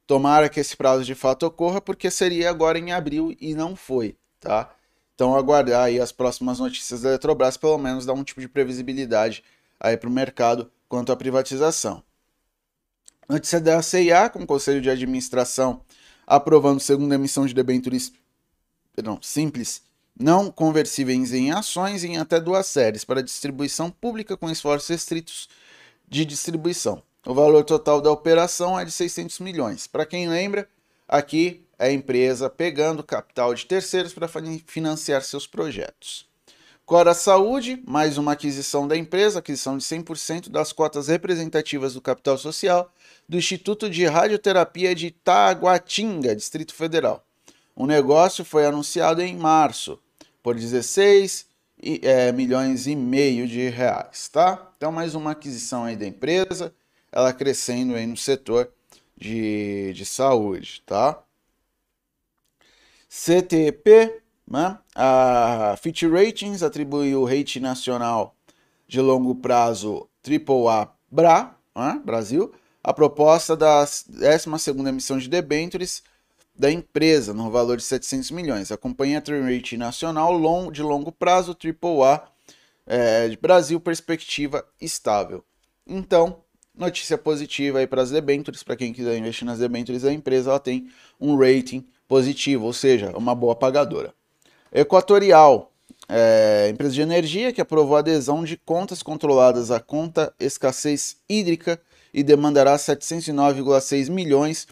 Tomara 0.07 0.49
que 0.49 0.59
esse 0.59 0.75
prazo 0.75 1.03
de 1.03 1.13
fato 1.13 1.45
ocorra, 1.45 1.79
porque 1.79 2.09
seria 2.09 2.49
agora 2.49 2.79
em 2.79 2.91
abril 2.91 3.37
e 3.39 3.53
não 3.53 3.75
foi, 3.75 4.15
tá? 4.39 4.71
Então 5.17 5.35
aguardar 5.35 5.85
aí 5.85 5.99
as 5.99 6.11
próximas 6.11 6.59
notícias 6.59 7.01
da 7.01 7.09
Eletrobras, 7.09 7.57
pelo 7.57 7.79
menos 7.79 8.05
dar 8.05 8.13
um 8.13 8.23
tipo 8.23 8.39
de 8.39 8.47
previsibilidade 8.47 9.43
aí 9.79 9.97
para 9.97 10.07
o 10.07 10.11
mercado 10.11 10.71
quanto 10.87 11.11
à 11.11 11.15
privatização. 11.15 12.03
Notícia 13.27 13.59
da 13.59 13.81
CIA, 13.81 14.29
com 14.29 14.43
o 14.43 14.45
Conselho 14.45 14.79
de 14.79 14.91
Administração 14.91 15.81
aprovando 16.27 16.79
segunda 16.79 17.15
emissão 17.15 17.47
de 17.47 17.55
debêntures 17.55 18.13
perdão, 18.93 19.17
simples 19.19 19.81
não 20.19 20.51
conversíveis 20.51 21.33
em 21.33 21.49
ações 21.51 22.03
em 22.03 22.17
até 22.17 22.39
duas 22.39 22.67
séries 22.67 23.03
para 23.03 23.23
distribuição 23.23 23.89
pública 23.89 24.37
com 24.37 24.51
esforços 24.51 24.87
restritos 24.87 25.49
de 26.07 26.25
distribuição. 26.25 27.01
O 27.25 27.33
valor 27.33 27.63
total 27.63 27.99
da 27.99 28.11
operação 28.11 28.79
é 28.79 28.85
de 28.85 28.91
600 28.91 29.39
milhões. 29.39 29.87
Para 29.87 30.05
quem 30.05 30.29
lembra, 30.29 30.69
aqui 31.07 31.66
a 31.77 31.89
empresa 31.91 32.49
pegando 32.49 33.03
capital 33.03 33.53
de 33.53 33.65
terceiros 33.65 34.13
para 34.13 34.29
financiar 34.65 35.21
seus 35.21 35.45
projetos. 35.45 36.27
Cora 36.85 37.13
Saúde, 37.13 37.83
mais 37.85 38.17
uma 38.17 38.31
aquisição 38.31 38.87
da 38.87 38.95
empresa, 38.95 39.39
aquisição 39.39 39.77
de 39.77 39.83
100% 39.83 40.49
das 40.49 40.71
cotas 40.71 41.09
representativas 41.09 41.93
do 41.93 42.01
capital 42.01 42.37
social 42.37 42.89
do 43.27 43.37
Instituto 43.37 43.89
de 43.89 44.05
Radioterapia 44.05 44.95
de 44.95 45.11
Taguatinga, 45.11 46.33
Distrito 46.33 46.73
Federal. 46.73 47.25
O 47.75 47.85
negócio 47.85 48.45
foi 48.45 48.65
anunciado 48.65 49.21
em 49.21 49.35
março 49.35 49.99
por 50.41 50.55
16 50.55 51.45
é, 52.01 52.31
milhões 52.31 52.87
e 52.87 52.95
meio 52.95 53.47
de 53.47 53.67
reais, 53.67 54.29
tá? 54.29 54.71
Então 54.77 54.89
mais 54.89 55.13
uma 55.13 55.31
aquisição 55.31 55.83
aí 55.83 55.97
da 55.97 56.07
empresa, 56.07 56.73
ela 57.11 57.33
crescendo 57.33 57.95
aí 57.95 58.07
no 58.07 58.15
setor 58.15 58.71
de, 59.17 59.91
de 59.93 60.05
saúde, 60.05 60.81
tá? 60.85 61.21
CTP, 63.17 64.21
né? 64.47 64.77
A 64.93 65.75
Fitch 65.81 66.03
Ratings 66.03 66.61
atribuiu 66.61 67.21
o 67.21 67.25
rate 67.25 67.59
nacional 67.59 68.35
de 68.87 69.01
longo 69.01 69.33
prazo 69.33 70.07
AAA 70.23 70.93
BRA, 71.09 71.55
né, 71.75 71.99
Brasil, 72.05 72.53
a 72.83 72.93
proposta 72.93 73.57
da 73.57 73.83
12ª 73.83 74.87
emissão 74.87 75.17
de 75.17 75.27
debêntures 75.27 76.03
da 76.55 76.71
empresa, 76.71 77.33
no 77.33 77.49
valor 77.49 77.77
de 77.77 77.83
700 77.83 78.29
milhões. 78.29 78.71
A 78.71 78.77
companhia 78.77 79.19
tem 79.19 79.41
rating 79.41 79.77
nacional 79.77 80.71
de 80.71 80.83
longo 80.83 81.11
prazo, 81.11 81.57
AAA, 81.57 82.23
é, 82.85 83.29
de 83.29 83.37
Brasil, 83.37 83.79
perspectiva 83.79 84.63
estável. 84.79 85.43
Então, 85.87 86.43
notícia 86.73 87.17
positiva 87.17 87.79
aí 87.79 87.87
para 87.87 88.03
as 88.03 88.11
debêntures, 88.11 88.61
para 88.61 88.75
quem 88.75 88.93
quiser 88.93 89.17
investir 89.17 89.45
nas 89.45 89.57
debêntures 89.57 90.03
da 90.03 90.13
empresa, 90.13 90.51
ela 90.51 90.59
tem 90.59 90.87
um 91.19 91.35
rating 91.35 91.83
positivo, 92.07 92.65
ou 92.65 92.73
seja, 92.73 93.11
uma 93.17 93.35
boa 93.35 93.55
pagadora. 93.55 94.13
Equatorial, 94.71 95.71
é, 96.09 96.69
empresa 96.71 96.93
de 96.93 97.01
energia 97.01 97.51
que 97.51 97.61
aprovou 97.61 97.95
a 97.95 97.99
adesão 97.99 98.43
de 98.43 98.57
contas 98.57 99.03
controladas 99.03 99.71
à 99.71 99.79
conta 99.79 100.33
escassez 100.39 101.17
hídrica 101.27 101.79
e 102.13 102.23
demandará 102.23 102.75
709,6 102.75 104.09
milhões 104.09 104.67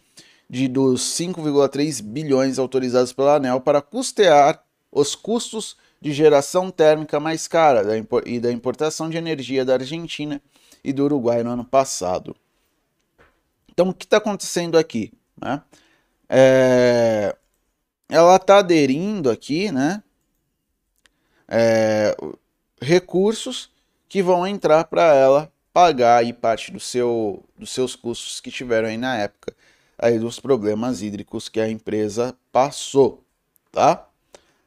de 0.49 0.67
dos 0.67 1.01
5,3 1.17 2.01
bilhões 2.01 2.59
autorizados 2.59 3.11
pela 3.11 3.35
ANEL 3.35 3.59
para 3.59 3.81
custear 3.81 4.63
os 4.91 5.15
custos 5.15 5.75
de 5.99 6.13
geração 6.13 6.69
térmica 6.69 7.19
mais 7.19 7.47
cara 7.47 7.83
da, 7.83 7.93
e 8.25 8.39
da 8.39 8.51
importação 8.51 9.09
de 9.09 9.17
energia 9.17 9.65
da 9.65 9.73
Argentina 9.73 10.41
e 10.83 10.93
do 10.93 11.03
Uruguai 11.03 11.43
no 11.43 11.49
ano 11.49 11.65
passado. 11.65 12.35
Então, 13.71 13.89
o 13.89 13.93
que 13.93 14.05
está 14.05 14.17
acontecendo 14.17 14.77
aqui? 14.77 15.11
Né? 15.41 15.61
É, 16.29 17.35
ela 18.09 18.35
está 18.35 18.59
aderindo 18.59 19.29
aqui, 19.29 19.71
né? 19.71 20.03
É, 21.47 22.15
recursos 22.81 23.69
que 24.09 24.21
vão 24.23 24.47
entrar 24.47 24.85
para 24.85 25.13
ela 25.13 25.51
pagar 25.73 26.17
aí 26.17 26.33
parte 26.33 26.71
do 26.71 26.79
seu, 26.79 27.43
dos 27.57 27.71
seus 27.71 27.95
custos 27.95 28.39
que 28.39 28.49
tiveram 28.49 28.87
aí 28.87 28.97
na 28.97 29.17
época 29.17 29.55
aí 29.97 30.19
dos 30.19 30.39
problemas 30.39 31.01
hídricos 31.01 31.49
que 31.49 31.59
a 31.59 31.69
empresa 31.69 32.35
passou, 32.51 33.23
tá? 33.71 34.07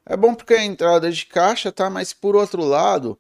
É 0.07 0.17
bom 0.17 0.35
porque 0.35 0.55
a 0.55 0.65
entrada 0.65 1.11
de 1.11 1.27
caixa, 1.27 1.71
tá? 1.71 1.91
Mas 1.91 2.13
por 2.13 2.35
outro 2.35 2.65
lado, 2.65 3.19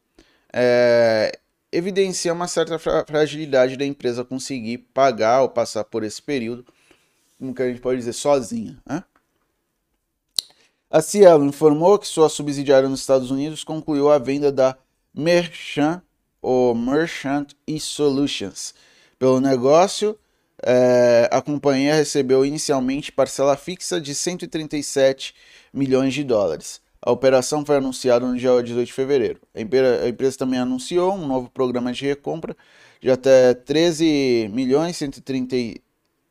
é, 0.52 1.38
evidencia 1.70 2.32
uma 2.32 2.48
certa 2.48 2.78
fragilidade 2.78 3.76
da 3.76 3.84
empresa 3.84 4.24
conseguir 4.24 4.78
pagar 4.94 5.42
ou 5.42 5.48
passar 5.50 5.84
por 5.84 6.02
esse 6.02 6.20
período, 6.22 6.64
como 7.38 7.54
que 7.54 7.62
a 7.62 7.68
gente 7.68 7.80
pode 7.80 7.98
dizer, 7.98 8.12
sozinha, 8.12 8.76
né? 8.86 9.02
A 10.90 11.02
Cielo 11.02 11.44
informou 11.44 11.98
que 11.98 12.08
sua 12.08 12.30
subsidiária 12.30 12.88
nos 12.88 13.00
Estados 13.00 13.30
Unidos 13.30 13.62
concluiu 13.62 14.10
a 14.10 14.18
venda 14.18 14.50
da 14.50 14.76
Merchant 15.14 16.00
ou 16.40 16.74
Merchant 16.74 17.52
e-Solutions. 17.66 18.74
Pelo 19.18 19.38
negócio, 19.38 20.18
é, 20.62 21.28
a 21.30 21.42
companhia 21.42 21.94
recebeu 21.94 22.44
inicialmente 22.44 23.12
parcela 23.12 23.56
fixa 23.56 24.00
de 24.00 24.14
137 24.14 25.34
milhões 25.74 26.14
de 26.14 26.24
dólares. 26.24 26.80
A 27.02 27.12
operação 27.12 27.64
foi 27.64 27.76
anunciada 27.76 28.26
no 28.26 28.36
dia 28.36 28.62
18 28.62 28.86
de 28.86 28.92
fevereiro. 28.92 29.40
A 29.54 29.60
empresa, 29.60 30.38
também 30.38 30.58
anunciou 30.58 31.12
um 31.14 31.26
novo 31.26 31.50
programa 31.50 31.92
de 31.92 32.06
recompra 32.06 32.56
de 33.00 33.10
até 33.10 33.54
13 33.54 34.50
milhões 34.52 34.96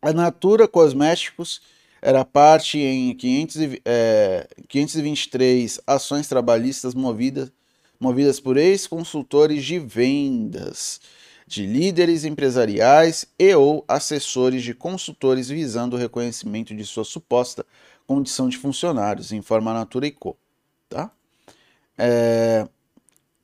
A 0.01 0.12
Natura 0.12 0.66
Cosméticos 0.66 1.61
era 2.01 2.24
parte 2.24 2.78
em 2.78 3.14
500, 3.14 3.57
é, 3.85 4.49
523 4.66 5.81
ações 5.87 6.26
trabalhistas 6.26 6.95
movidas, 6.95 7.53
movidas 8.01 8.41
por 8.41 8.57
ex-consultores 8.57 9.62
de 9.62 9.78
vendas, 9.78 10.99
de 11.51 11.67
líderes 11.67 12.25
empresariais 12.25 13.27
e 13.37 13.53
ou 13.57 13.85
assessores 13.89 14.63
de 14.63 14.73
consultores 14.73 15.49
visando 15.49 15.97
o 15.97 15.99
reconhecimento 15.99 16.73
de 16.73 16.85
sua 16.87 17.03
suposta 17.03 17.67
condição 18.07 18.49
de 18.49 18.57
funcionários, 18.57 19.33
informa 19.33 19.73
a 19.73 19.75
Natura 19.75 20.07
e 20.07 20.13
Co. 20.13 20.37
Tá? 20.89 21.11
É, 21.99 22.69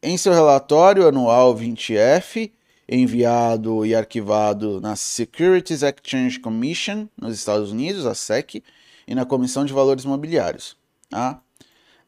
em 0.01 0.17
seu 0.17 0.33
relatório 0.33 1.09
anual 1.09 1.53
20F, 1.57 2.53
enviado 2.89 3.85
e 3.85 3.93
arquivado 3.93 4.81
na 4.81 4.95
Securities 4.95 5.83
Exchange 5.83 6.39
Commission 6.39 7.09
nos 7.21 7.37
Estados 7.37 7.73
Unidos, 7.73 8.07
a 8.07 8.15
SEC, 8.15 8.63
e 9.05 9.17
na 9.17 9.27
Comissão 9.27 9.65
de 9.65 9.73
Valores 9.73 10.05
Mobiliários. 10.05 10.77
Tá? 11.11 11.41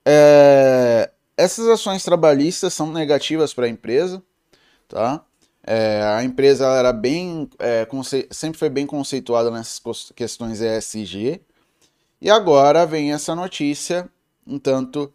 É, 0.05 1.11
essas 1.37 1.67
ações 1.67 2.05
trabalhistas 2.05 2.73
são 2.73 2.93
negativas 2.93 3.53
para 3.53 3.67
a 3.67 3.69
empresa. 3.69 4.23
Tá? 4.87 5.25
É, 5.71 6.03
a 6.03 6.25
empresa 6.25 6.67
era 6.67 6.95
bem, 6.95 7.47
é, 7.59 7.87
sempre 8.31 8.59
foi 8.59 8.71
bem 8.71 8.87
conceituada 8.87 9.51
nessas 9.51 10.11
questões 10.17 10.63
ESG. 10.63 11.43
E 12.23 12.31
agora 12.31 12.87
vem 12.87 13.13
essa 13.13 13.35
notícia 13.35 14.11
um 14.47 14.59
tanto 14.59 15.13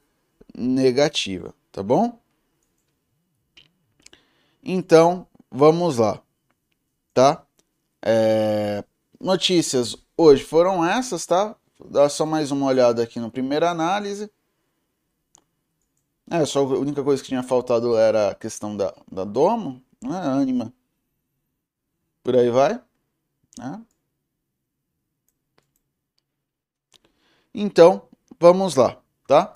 negativa, 0.55 1.55
tá 1.71 1.81
bom? 1.81 2.19
Então, 4.63 5.25
vamos 5.49 5.97
lá, 5.97 6.21
tá? 7.15 7.43
É... 7.99 8.83
Notícias 9.19 9.97
hoje 10.15 10.43
foram 10.43 10.85
essas, 10.85 11.25
tá? 11.25 11.55
Dá 11.83 12.07
só 12.07 12.27
mais 12.27 12.51
uma 12.51 12.67
olhada 12.67 13.01
aqui 13.01 13.19
no 13.19 13.31
primeira 13.31 13.71
análise. 13.71 14.29
É, 16.29 16.45
só 16.45 16.59
a 16.59 16.77
única 16.77 17.03
coisa 17.03 17.23
que 17.23 17.29
tinha 17.29 17.41
faltado 17.41 17.97
era 17.97 18.29
a 18.29 18.35
questão 18.35 18.77
da, 18.77 18.93
da 19.11 19.23
Domo, 19.23 19.82
né? 20.03 20.17
Anima. 20.17 20.73
Por 22.23 22.35
aí 22.35 22.49
vai. 22.49 22.81
Né? 23.57 23.81
Então, 27.53 28.07
vamos 28.39 28.75
lá, 28.75 29.01
tá? 29.27 29.55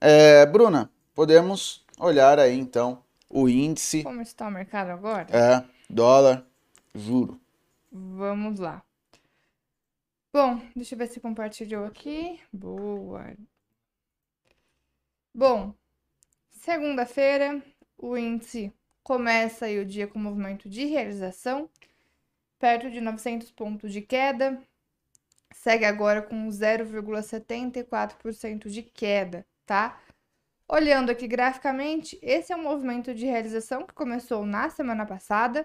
É, 0.00 0.44
Bruna, 0.46 0.90
podemos 1.14 1.84
olhar 1.98 2.38
aí 2.38 2.58
então 2.58 3.02
o 3.30 3.48
índice. 3.48 4.02
Como 4.02 4.20
está 4.20 4.48
o 4.48 4.50
mercado 4.50 4.90
agora? 4.90 5.28
É, 5.30 5.64
dólar, 5.88 6.44
juro. 6.94 7.40
Vamos 7.90 8.58
lá. 8.58 8.82
Bom, 10.32 10.60
deixa 10.74 10.94
eu 10.94 10.98
ver 10.98 11.06
se 11.06 11.20
compartilhou 11.20 11.86
aqui. 11.86 12.40
Boa. 12.52 13.34
Bom, 15.34 15.74
segunda-feira, 16.50 17.62
o 17.96 18.16
índice 18.16 18.72
começa 19.06 19.64
aí 19.66 19.78
o 19.78 19.86
dia 19.86 20.08
com 20.08 20.18
movimento 20.18 20.68
de 20.68 20.84
realização, 20.86 21.70
perto 22.58 22.90
de 22.90 23.00
900 23.00 23.52
pontos 23.52 23.92
de 23.92 24.02
queda. 24.02 24.60
Segue 25.52 25.84
agora 25.84 26.20
com 26.20 26.48
0,74% 26.48 28.68
de 28.68 28.82
queda, 28.82 29.46
tá? 29.64 30.00
Olhando 30.68 31.10
aqui 31.10 31.28
graficamente, 31.28 32.18
esse 32.20 32.52
é 32.52 32.56
um 32.56 32.64
movimento 32.64 33.14
de 33.14 33.26
realização 33.26 33.86
que 33.86 33.94
começou 33.94 34.44
na 34.44 34.70
semana 34.70 35.06
passada 35.06 35.64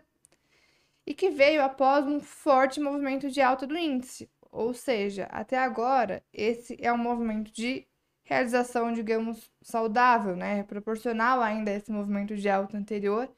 e 1.03 1.15
que 1.15 1.31
veio 1.31 1.63
após 1.63 2.05
um 2.05 2.19
forte 2.19 2.79
movimento 2.79 3.31
de 3.31 3.41
alta 3.41 3.65
do 3.65 3.75
índice. 3.75 4.29
Ou 4.51 4.71
seja, 4.71 5.23
até 5.31 5.57
agora, 5.57 6.23
esse 6.31 6.77
é 6.79 6.93
um 6.93 6.97
movimento 6.97 7.51
de 7.51 7.87
realização, 8.31 8.93
digamos, 8.93 9.51
saudável, 9.61 10.35
né? 10.37 10.63
Proporcional 10.63 11.41
ainda 11.41 11.71
a 11.71 11.73
esse 11.75 11.91
movimento 11.91 12.35
de 12.35 12.49
alta 12.49 12.77
anterior. 12.77 13.29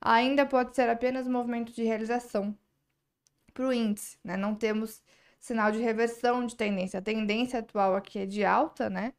Ainda 0.00 0.44
pode 0.44 0.74
ser 0.74 0.88
apenas 0.90 1.28
movimento 1.28 1.72
de 1.72 1.84
realização 1.84 2.56
para 3.54 3.68
o 3.68 3.72
índice, 3.72 4.18
né? 4.24 4.36
Não 4.36 4.54
temos 4.56 5.02
sinal 5.38 5.70
de 5.70 5.78
reversão 5.78 6.44
de 6.46 6.56
tendência. 6.56 6.98
A 6.98 7.02
tendência 7.02 7.60
atual 7.60 7.94
aqui 7.94 8.18
é 8.18 8.26
de 8.26 8.44
alta, 8.44 8.90
né? 8.90 9.14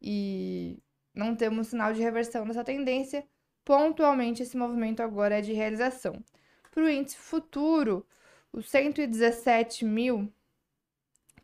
E 0.00 0.78
não 1.14 1.34
temos 1.34 1.68
sinal 1.68 1.92
de 1.92 2.00
reversão 2.00 2.46
dessa 2.46 2.62
tendência. 2.64 3.26
Pontualmente, 3.64 4.42
esse 4.42 4.56
movimento 4.56 5.02
agora 5.02 5.38
é 5.38 5.40
de 5.40 5.52
realização. 5.52 6.22
Para 6.70 6.84
o 6.84 6.88
índice 6.88 7.16
futuro, 7.16 8.06
os 8.52 8.70
117 8.70 9.84
mil 9.84 10.32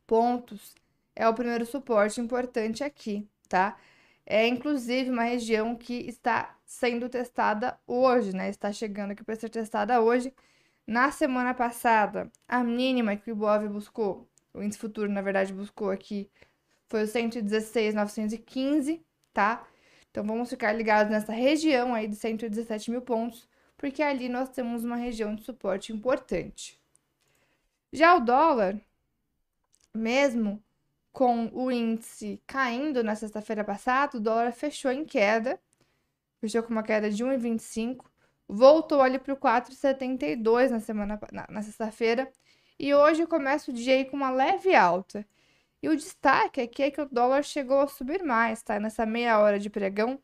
pontos 0.06 0.74
é 1.20 1.28
o 1.28 1.34
primeiro 1.34 1.66
suporte 1.66 2.18
importante 2.18 2.82
aqui, 2.82 3.28
tá? 3.46 3.76
É 4.24 4.46
inclusive 4.46 5.10
uma 5.10 5.24
região 5.24 5.76
que 5.76 5.94
está 6.08 6.56
sendo 6.64 7.10
testada 7.10 7.78
hoje, 7.86 8.34
né? 8.34 8.48
Está 8.48 8.72
chegando 8.72 9.10
aqui 9.10 9.22
para 9.22 9.36
ser 9.36 9.50
testada 9.50 10.00
hoje. 10.00 10.32
Na 10.86 11.10
semana 11.10 11.52
passada, 11.52 12.32
a 12.48 12.64
mínima 12.64 13.16
que 13.16 13.30
o 13.30 13.34
Ibov 13.34 13.68
buscou, 13.68 14.26
o 14.54 14.62
índice 14.62 14.78
futuro, 14.78 15.12
na 15.12 15.20
verdade, 15.20 15.52
buscou 15.52 15.90
aqui, 15.90 16.30
foi 16.88 17.02
o 17.04 17.06
116,915, 17.06 19.04
tá? 19.34 19.66
Então 20.10 20.24
vamos 20.24 20.48
ficar 20.48 20.72
ligados 20.72 21.12
nessa 21.12 21.32
região 21.32 21.94
aí 21.94 22.08
de 22.08 22.16
117 22.16 22.90
mil 22.90 23.02
pontos, 23.02 23.46
porque 23.76 24.02
ali 24.02 24.30
nós 24.30 24.48
temos 24.48 24.84
uma 24.84 24.96
região 24.96 25.34
de 25.34 25.42
suporte 25.44 25.92
importante. 25.92 26.80
Já 27.92 28.16
o 28.16 28.20
dólar, 28.20 28.80
mesmo 29.94 30.62
com 31.12 31.50
o 31.52 31.70
índice 31.70 32.42
caindo 32.46 33.02
na 33.02 33.14
sexta-feira 33.16 33.64
passada, 33.64 34.16
o 34.16 34.20
dólar 34.20 34.52
fechou 34.52 34.90
em 34.92 35.04
queda, 35.04 35.60
fechou 36.40 36.62
com 36.62 36.70
uma 36.72 36.82
queda 36.82 37.10
de 37.10 37.24
1,25, 37.24 38.04
voltou 38.48 39.00
ali 39.00 39.18
para 39.18 39.34
o 39.34 39.36
4,72 39.36 40.70
na 40.70 40.80
semana 40.80 41.20
na, 41.32 41.46
na 41.48 41.62
sexta-feira 41.62 42.30
e 42.78 42.94
hoje 42.94 43.26
começa 43.26 43.70
o 43.70 43.74
dia 43.74 43.94
aí 43.94 44.04
com 44.04 44.16
uma 44.16 44.30
leve 44.30 44.74
alta. 44.74 45.26
E 45.82 45.88
o 45.88 45.96
destaque 45.96 46.60
aqui 46.60 46.82
é 46.82 46.90
que 46.90 47.00
o 47.00 47.06
dólar 47.06 47.42
chegou 47.42 47.80
a 47.80 47.88
subir 47.88 48.22
mais, 48.22 48.62
tá? 48.62 48.78
Nessa 48.78 49.06
meia 49.06 49.38
hora 49.38 49.58
de 49.58 49.70
pregão, 49.70 50.18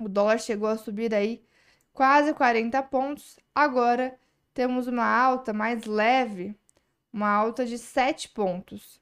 o 0.00 0.08
dólar 0.08 0.38
chegou 0.38 0.68
a 0.68 0.76
subir 0.76 1.14
aí 1.14 1.42
quase 1.92 2.34
40 2.34 2.82
pontos. 2.84 3.38
Agora 3.54 4.18
temos 4.54 4.86
uma 4.86 5.04
alta 5.04 5.52
mais 5.52 5.84
leve, 5.84 6.54
uma 7.12 7.28
alta 7.28 7.66
de 7.66 7.78
7 7.78 8.28
pontos. 8.30 9.00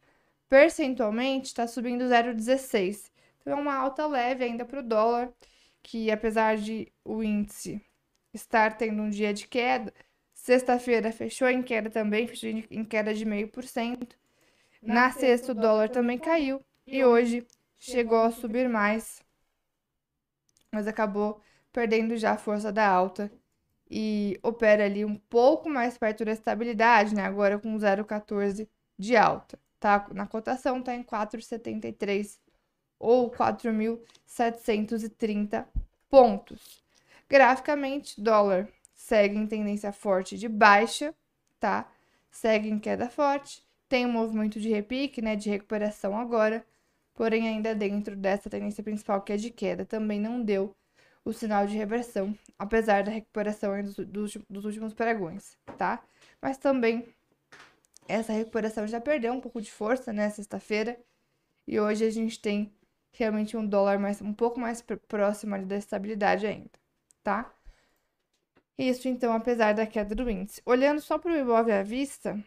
Percentualmente 0.54 1.46
está 1.46 1.66
subindo 1.66 2.04
0,16. 2.04 3.10
Então 3.40 3.58
é 3.58 3.60
uma 3.60 3.74
alta 3.74 4.06
leve 4.06 4.44
ainda 4.44 4.64
para 4.64 4.78
o 4.78 4.84
dólar, 4.84 5.32
que 5.82 6.12
apesar 6.12 6.56
de 6.56 6.92
o 7.04 7.24
índice 7.24 7.84
estar 8.32 8.76
tendo 8.76 9.02
um 9.02 9.10
dia 9.10 9.34
de 9.34 9.48
queda, 9.48 9.92
sexta-feira 10.32 11.10
fechou 11.10 11.48
em 11.48 11.60
queda 11.60 11.90
também, 11.90 12.28
fechou 12.28 12.50
em 12.70 12.84
queda 12.84 13.12
de 13.12 13.26
0,5%. 13.26 14.14
Na 14.80 15.10
sexta, 15.10 15.50
o 15.50 15.56
dólar 15.56 15.88
também 15.88 16.18
caiu 16.18 16.64
e 16.86 17.04
hoje 17.04 17.44
chegou 17.76 18.20
a 18.20 18.30
subir 18.30 18.68
mais, 18.68 19.20
mas 20.70 20.86
acabou 20.86 21.40
perdendo 21.72 22.16
já 22.16 22.30
a 22.30 22.38
força 22.38 22.70
da 22.70 22.88
alta 22.88 23.28
e 23.90 24.38
opera 24.40 24.84
ali 24.84 25.04
um 25.04 25.16
pouco 25.16 25.68
mais 25.68 25.98
perto 25.98 26.24
da 26.24 26.30
estabilidade, 26.30 27.12
né? 27.12 27.24
Agora 27.24 27.58
com 27.58 27.76
0,14 27.76 28.68
de 28.96 29.16
alta, 29.16 29.58
tá? 29.84 30.06
Na 30.14 30.26
cotação 30.26 30.82
tá 30.82 30.94
em 30.94 31.02
4,73 31.02 32.38
ou 32.98 33.30
4.730 33.30 35.66
pontos. 36.08 36.82
Graficamente, 37.28 38.18
dólar 38.20 38.68
segue 38.94 39.36
em 39.36 39.46
tendência 39.46 39.92
forte 39.92 40.38
de 40.38 40.48
baixa, 40.48 41.14
tá? 41.60 41.86
Segue 42.30 42.70
em 42.70 42.78
queda 42.78 43.10
forte 43.10 43.62
tem 43.88 44.06
um 44.06 44.12
movimento 44.12 44.58
de 44.58 44.68
repique, 44.68 45.22
né, 45.22 45.36
de 45.36 45.48
recuperação 45.48 46.18
agora, 46.18 46.66
porém 47.14 47.48
ainda 47.48 47.74
dentro 47.74 48.16
dessa 48.16 48.50
tendência 48.50 48.82
principal 48.82 49.22
que 49.22 49.32
é 49.32 49.36
de 49.36 49.50
queda, 49.50 49.84
também 49.84 50.20
não 50.20 50.42
deu 50.42 50.74
o 51.24 51.32
sinal 51.32 51.66
de 51.66 51.76
reversão, 51.76 52.36
apesar 52.58 53.04
da 53.04 53.12
recuperação 53.12 53.80
dos, 53.82 53.96
dos, 53.96 54.36
dos 54.50 54.64
últimos 54.64 54.92
pregões, 54.92 55.56
tá? 55.78 56.02
Mas 56.42 56.58
também 56.58 57.06
essa 58.08 58.32
recuperação 58.32 58.86
já 58.86 59.00
perdeu 59.00 59.32
um 59.32 59.40
pouco 59.40 59.60
de 59.60 59.70
força, 59.70 60.12
né, 60.12 60.30
sexta-feira, 60.30 60.98
e 61.66 61.80
hoje 61.80 62.04
a 62.04 62.10
gente 62.10 62.40
tem 62.40 62.72
realmente 63.12 63.56
um 63.56 63.66
dólar 63.66 63.98
mais, 63.98 64.20
um 64.20 64.32
pouco 64.32 64.58
mais 64.60 64.82
próximo 65.08 65.54
ali 65.54 65.64
da 65.64 65.76
estabilidade 65.76 66.46
ainda, 66.46 66.70
tá? 67.22 67.52
Isso, 68.76 69.08
então, 69.08 69.32
apesar 69.32 69.72
da 69.72 69.86
queda 69.86 70.14
do 70.14 70.28
índice. 70.28 70.60
Olhando 70.66 71.00
só 71.00 71.16
para 71.16 71.32
o 71.32 71.36
Ibov 71.36 71.70
à 71.70 71.82
vista, 71.82 72.42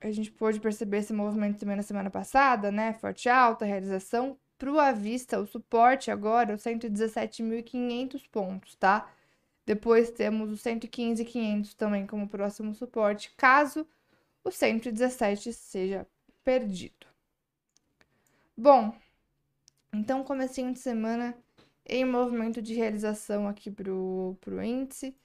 a 0.00 0.10
gente 0.10 0.30
pôde 0.30 0.60
perceber 0.60 0.98
esse 0.98 1.12
movimento 1.12 1.58
também 1.58 1.76
na 1.76 1.82
semana 1.82 2.10
passada, 2.10 2.70
né? 2.70 2.92
Forte 2.94 3.28
alta, 3.28 3.64
realização. 3.64 4.36
Para 4.58 4.70
o 4.70 4.78
à 4.78 4.92
vista, 4.92 5.40
o 5.40 5.46
suporte 5.46 6.10
agora, 6.10 6.54
os 6.54 6.62
117.500 6.62 8.28
pontos, 8.30 8.74
tá? 8.74 9.10
Depois 9.64 10.10
temos 10.10 10.52
o 10.52 10.56
115.500 10.56 11.74
também 11.74 12.06
como 12.06 12.28
próximo 12.28 12.74
suporte, 12.74 13.32
caso 13.36 13.86
o 14.44 14.50
117 14.50 15.52
seja 15.52 16.06
perdido. 16.44 17.06
Bom, 18.56 18.94
então 19.92 20.24
comecinho 20.24 20.72
de 20.72 20.78
semana 20.78 21.36
em 21.86 22.04
movimento 22.04 22.62
de 22.62 22.74
realização 22.74 23.48
aqui 23.48 23.70
pro, 23.70 24.36
pro 24.40 24.62
índice. 24.62 25.16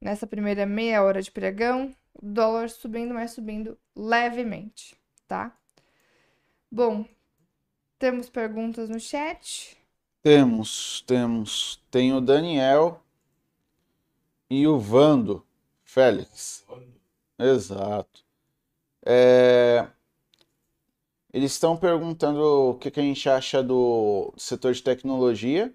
Nessa 0.00 0.26
primeira 0.26 0.66
meia 0.66 1.02
hora 1.02 1.22
de 1.22 1.30
pregão, 1.30 1.94
o 2.12 2.26
dólar 2.26 2.68
subindo, 2.68 3.14
mas 3.14 3.30
subindo 3.30 3.78
levemente, 3.96 4.94
tá? 5.26 5.56
Bom, 6.70 7.06
temos 7.98 8.28
perguntas 8.28 8.88
no 8.88 9.00
chat? 9.00 9.78
Temos, 10.22 11.02
temos. 11.06 11.82
Tem 11.90 12.12
o 12.12 12.20
Daniel 12.20 13.02
e 14.50 14.66
o 14.66 14.78
Vando 14.78 15.46
Félix. 15.82 16.66
Exato. 17.38 18.24
É... 19.04 19.86
Eles 21.32 21.52
estão 21.52 21.76
perguntando 21.76 22.40
o 22.40 22.74
que, 22.74 22.90
que 22.90 23.00
a 23.00 23.02
gente 23.02 23.28
acha 23.28 23.62
do 23.62 24.32
setor 24.36 24.72
de 24.72 24.82
tecnologia 24.82 25.74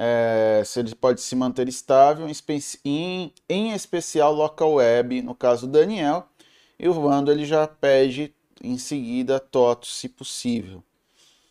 é, 0.00 0.62
se 0.64 0.78
ele 0.78 0.94
pode 0.94 1.20
se 1.20 1.34
manter 1.34 1.68
estável, 1.68 2.28
em, 2.84 3.32
em 3.48 3.72
especial 3.72 4.32
local 4.32 4.74
web, 4.74 5.20
no 5.22 5.34
caso 5.34 5.66
do 5.66 5.72
Daniel, 5.72 6.28
e 6.78 6.88
o 6.88 6.94
Vando 6.94 7.32
ele 7.32 7.44
já 7.44 7.66
pede 7.66 8.32
em 8.62 8.78
seguida 8.78 9.40
TOTO, 9.40 9.86
se 9.86 10.08
possível. 10.08 10.84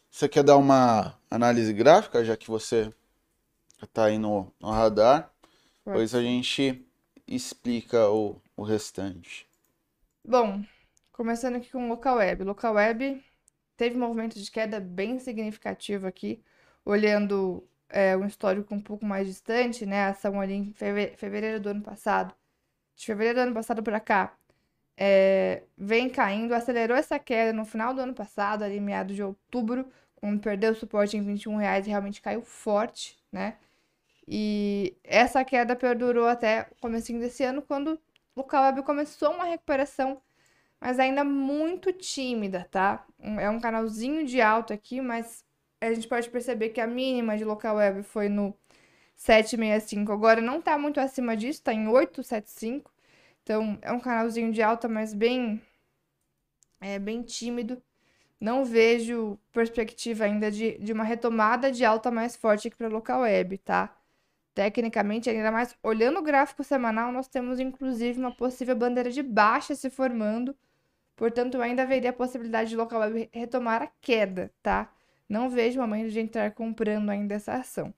Você 0.09 0.29
quer 0.29 0.43
dar 0.43 0.55
uma 0.55 1.13
análise 1.29 1.73
gráfica, 1.73 2.23
já 2.23 2.37
que 2.37 2.49
você 2.49 2.91
está 3.83 4.05
aí 4.05 4.17
no, 4.17 4.51
no 4.61 4.71
radar? 4.71 5.29
Pois 5.83 6.15
a 6.15 6.21
gente 6.21 6.85
explica 7.27 8.09
o, 8.09 8.41
o 8.55 8.63
restante. 8.63 9.46
Bom, 10.29 10.61
começando 11.13 11.55
aqui 11.55 11.71
com 11.71 11.85
o 11.85 11.87
local 11.87 12.17
web. 12.17 12.43
Local 12.43 12.73
web 12.73 13.23
teve 13.77 13.97
movimento 13.97 14.37
de 14.37 14.51
queda 14.51 14.77
bem 14.77 15.19
significativo 15.19 16.05
aqui, 16.05 16.43
olhando 16.83 17.65
é, 17.87 18.15
um 18.17 18.25
histórico 18.25 18.75
um 18.75 18.81
pouco 18.81 19.05
mais 19.05 19.25
distante, 19.25 19.85
né? 19.85 20.03
A 20.03 20.09
ação 20.09 20.41
ali 20.41 20.53
em 20.53 20.73
fevereiro 20.73 21.61
do 21.61 21.69
ano 21.69 21.81
passado. 21.81 22.35
De 22.93 23.05
fevereiro 23.05 23.39
do 23.39 23.43
ano 23.43 23.53
passado 23.53 23.81
para 23.81 24.01
cá, 24.01 24.37
é, 24.97 25.63
vem 25.77 26.09
caindo, 26.09 26.53
acelerou 26.53 26.97
essa 26.97 27.17
queda 27.17 27.53
no 27.53 27.63
final 27.65 27.93
do 27.93 28.01
ano 28.01 28.13
passado, 28.13 28.63
ali 28.63 28.81
meados 28.81 29.15
de 29.15 29.23
outubro, 29.23 29.87
quando 30.15 30.41
perdeu 30.41 30.73
o 30.73 30.75
suporte 30.75 31.15
em 31.15 31.23
21 31.23 31.55
reais 31.55 31.87
e 31.87 31.89
realmente 31.89 32.21
caiu 32.21 32.41
forte, 32.41 33.17
né? 33.31 33.57
E 34.27 34.97
essa 35.05 35.45
queda 35.45 35.75
perdurou 35.75 36.27
até 36.27 36.67
o 36.71 36.81
começo 36.81 37.13
desse 37.13 37.43
ano, 37.43 37.61
quando 37.61 37.97
o 38.41 38.43
Calab 38.43 38.81
começou 38.83 39.31
uma 39.31 39.45
recuperação 39.45 40.21
mas 40.79 40.99
ainda 40.99 41.23
muito 41.23 41.91
tímida, 41.91 42.67
tá? 42.71 43.05
É 43.19 43.49
um 43.49 43.59
canalzinho 43.59 44.25
de 44.25 44.39
alta 44.41 44.73
aqui, 44.73 45.01
mas 45.01 45.43
a 45.81 45.93
gente 45.93 46.07
pode 46.07 46.29
perceber 46.29 46.69
que 46.69 46.81
a 46.81 46.87
mínima 46.87 47.37
de 47.37 47.43
local 47.43 47.77
web 47.77 48.03
foi 48.03 48.29
no 48.29 48.55
765. 49.15 50.11
Agora 50.11 50.41
não 50.41 50.61
tá 50.61 50.77
muito 50.77 50.99
acima 50.99 51.35
disso, 51.35 51.63
tá 51.63 51.73
em 51.73 51.87
875. 51.87 52.91
Então 53.43 53.79
é 53.81 53.91
um 53.91 53.99
canalzinho 53.99 54.51
de 54.51 54.61
alta, 54.61 54.87
mas 54.87 55.13
bem 55.13 55.61
é 56.81 56.99
bem 56.99 57.23
tímido. 57.23 57.81
Não 58.39 58.63
vejo 58.63 59.39
perspectiva 59.51 60.25
ainda 60.25 60.51
de, 60.51 60.77
de 60.79 60.93
uma 60.93 61.03
retomada 61.03 61.71
de 61.71 61.83
alta 61.83 62.11
mais 62.11 62.35
forte 62.35 62.67
aqui 62.67 62.77
para 62.77 62.87
local 62.87 63.21
web, 63.21 63.57
tá? 63.59 63.96
Tecnicamente, 64.57 65.29
ainda 65.29 65.51
mais 65.51 65.77
olhando 65.83 66.17
o 66.17 66.23
gráfico 66.23 66.63
semanal, 66.63 67.11
nós 67.11 67.27
temos 67.27 67.59
inclusive 67.59 68.19
uma 68.19 68.35
possível 68.35 68.75
bandeira 68.75 69.11
de 69.11 69.21
baixa 69.21 69.75
se 69.75 69.87
formando. 69.87 70.55
Portanto, 71.15 71.61
ainda 71.61 71.85
veria 71.85 72.09
a 72.09 72.13
possibilidade 72.13 72.71
de 72.71 72.75
local 72.75 73.01
web 73.01 73.29
retomar 73.31 73.83
a 73.83 73.87
queda, 74.01 74.51
tá? 74.63 74.91
Não 75.29 75.47
vejo 75.47 75.79
momento 75.79 76.09
de 76.09 76.19
entrar 76.19 76.51
comprando 76.53 77.11
ainda 77.11 77.35
essa 77.35 77.53
ação. 77.53 77.93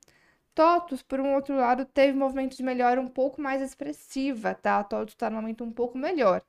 TOTUS, 0.54 1.02
por 1.02 1.22
um 1.22 1.34
outro 1.34 1.56
lado, 1.56 1.86
teve 1.86 2.12
movimento 2.18 2.58
de 2.58 2.64
melhora 2.64 3.00
um 3.00 3.08
pouco 3.08 3.42
mais 3.42 3.62
expressiva, 3.62 4.54
tá? 4.54 4.80
A 4.80 4.84
TOTUS 4.84 5.14
está 5.14 5.30
no 5.30 5.38
momento 5.38 5.64
um 5.64 5.72
pouco 5.72 5.98
melhor. 5.98 6.42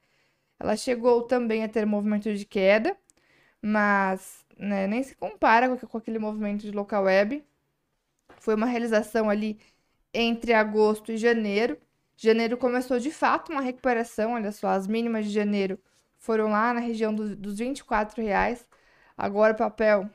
Ela 0.58 0.76
chegou 0.76 1.22
também 1.22 1.62
a 1.62 1.68
ter 1.68 1.86
movimento 1.86 2.34
de 2.34 2.44
queda, 2.44 2.96
mas 3.62 4.44
né, 4.58 4.88
nem 4.88 5.04
se 5.04 5.14
compara 5.16 5.68
com, 5.68 5.86
com 5.86 5.98
aquele 5.98 6.18
movimento 6.18 6.62
de 6.62 6.72
local 6.72 7.04
web. 7.04 7.44
Foi 8.40 8.54
uma 8.54 8.66
realização 8.66 9.30
ali 9.30 9.58
entre 10.12 10.52
agosto 10.52 11.12
e 11.12 11.16
janeiro. 11.16 11.78
Janeiro 12.16 12.56
começou 12.56 12.98
de 12.98 13.10
fato 13.10 13.50
uma 13.52 13.60
recuperação, 13.62 14.34
olha 14.34 14.52
só, 14.52 14.68
as 14.68 14.86
mínimas 14.86 15.26
de 15.26 15.32
janeiro 15.32 15.78
foram 16.18 16.50
lá 16.50 16.74
na 16.74 16.80
região 16.80 17.14
do, 17.14 17.34
dos 17.36 17.58
24 17.58 18.22
reais. 18.22 18.66
Agora 19.16 19.54
o 19.54 19.56
papel 19.56 20.08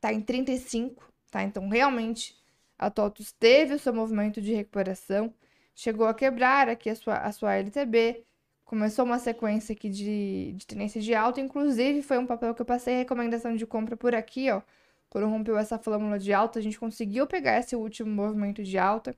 tá 0.00 0.12
em 0.12 0.20
35, 0.20 1.02
tá? 1.30 1.42
Então 1.42 1.68
realmente 1.68 2.36
a 2.78 2.90
TOTUS 2.90 3.32
teve 3.32 3.74
o 3.74 3.78
seu 3.78 3.92
movimento 3.92 4.40
de 4.40 4.54
recuperação, 4.54 5.34
chegou 5.74 6.06
a 6.06 6.14
quebrar 6.14 6.68
aqui 6.68 6.90
a 6.90 6.94
sua, 6.94 7.18
a 7.18 7.32
sua 7.32 7.54
LTB, 7.54 8.24
começou 8.64 9.04
uma 9.04 9.18
sequência 9.18 9.72
aqui 9.74 9.90
de, 9.90 10.52
de 10.52 10.66
tendência 10.66 11.00
de 11.00 11.14
alta, 11.14 11.40
inclusive 11.40 12.02
foi 12.02 12.18
um 12.18 12.26
papel 12.26 12.54
que 12.54 12.62
eu 12.62 12.66
passei 12.66 12.96
recomendação 12.96 13.54
de 13.56 13.66
compra 13.66 13.96
por 13.96 14.14
aqui, 14.14 14.50
ó. 14.50 14.62
Quando 15.10 15.26
rompeu 15.28 15.58
essa 15.58 15.78
flâmula 15.78 16.18
de 16.18 16.32
alta, 16.32 16.58
a 16.60 16.62
gente 16.62 16.78
conseguiu 16.78 17.26
pegar 17.26 17.58
esse 17.58 17.74
último 17.76 18.10
movimento 18.10 18.62
de 18.62 18.78
alta. 18.78 19.14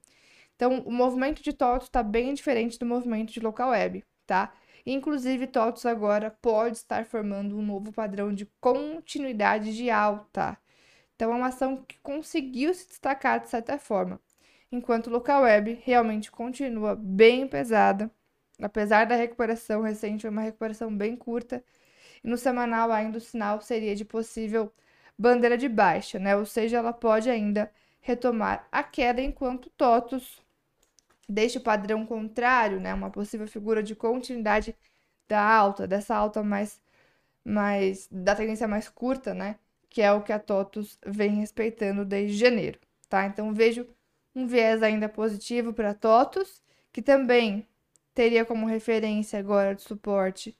Então, 0.57 0.80
o 0.86 0.93
movimento 0.93 1.43
de 1.43 1.53
TOTUS 1.53 1.84
está 1.88 2.03
bem 2.03 2.34
diferente 2.34 2.78
do 2.78 2.86
movimento 2.86 3.32
de 3.32 3.40
local 3.40 3.70
web, 3.70 4.05
tá? 4.26 4.53
Inclusive, 4.86 5.47
TOTUS 5.47 5.86
agora 5.86 6.30
pode 6.30 6.78
estar 6.78 7.05
formando 7.05 7.57
um 7.59 7.62
novo 7.62 7.93
padrão 7.93 8.34
de 8.34 8.47
continuidade 8.61 9.76
de 9.76 9.90
alta. 9.90 10.59
Então, 11.14 11.32
é 11.32 11.36
uma 11.36 11.49
ação 11.49 11.84
que 11.84 11.99
conseguiu 12.03 12.74
se 12.74 12.88
destacar 12.88 13.40
de 13.40 13.49
certa 13.49 13.78
forma. 13.78 14.20
Enquanto 14.70 15.09
o 15.09 15.11
local 15.11 15.43
web 15.43 15.78
realmente 15.84 16.30
continua 16.30 16.97
bem 16.97 17.47
pesada, 17.47 18.11
apesar 18.61 19.07
da 19.07 19.16
recuperação 19.16 19.82
recente, 19.82 20.22
foi 20.22 20.30
uma 20.30 20.43
recuperação 20.43 20.97
bem 20.97 21.16
curta. 21.16 21.62
E 22.24 22.28
no 22.28 22.38
semanal, 22.38 22.90
ainda 22.93 23.18
o 23.18 23.20
sinal 23.20 23.61
seria 23.61 23.95
de 23.95 24.05
possível 24.05 24.72
bandeira 25.22 25.56
de 25.56 25.68
baixa, 25.68 26.18
né? 26.18 26.36
Ou 26.36 26.44
seja, 26.44 26.78
ela 26.78 26.92
pode 26.92 27.30
ainda 27.30 27.72
retomar 28.00 28.66
a 28.72 28.82
queda 28.82 29.22
enquanto 29.22 29.70
TOTUS 29.70 30.42
deixa 31.28 31.58
o 31.60 31.62
padrão 31.62 32.04
contrário, 32.04 32.80
né? 32.80 32.92
Uma 32.92 33.10
possível 33.10 33.46
figura 33.46 33.82
de 33.82 33.94
continuidade 33.94 34.76
da 35.28 35.40
alta, 35.40 35.86
dessa 35.86 36.16
alta 36.16 36.42
mais, 36.42 36.82
mais 37.44 38.08
da 38.10 38.34
tendência 38.34 38.66
mais 38.66 38.88
curta, 38.88 39.32
né? 39.32 39.56
Que 39.88 40.02
é 40.02 40.12
o 40.12 40.22
que 40.22 40.32
a 40.32 40.40
TOTUS 40.40 40.98
vem 41.06 41.36
respeitando 41.36 42.04
desde 42.04 42.36
janeiro, 42.36 42.80
tá? 43.08 43.24
Então 43.26 43.54
vejo 43.54 43.86
um 44.34 44.46
viés 44.46 44.82
ainda 44.82 45.08
positivo 45.08 45.72
para 45.72 45.94
TOTUS, 45.94 46.60
que 46.92 47.00
também 47.02 47.66
teria 48.14 48.44
como 48.44 48.66
referência 48.66 49.38
agora 49.38 49.74
de 49.74 49.82
suporte 49.82 50.56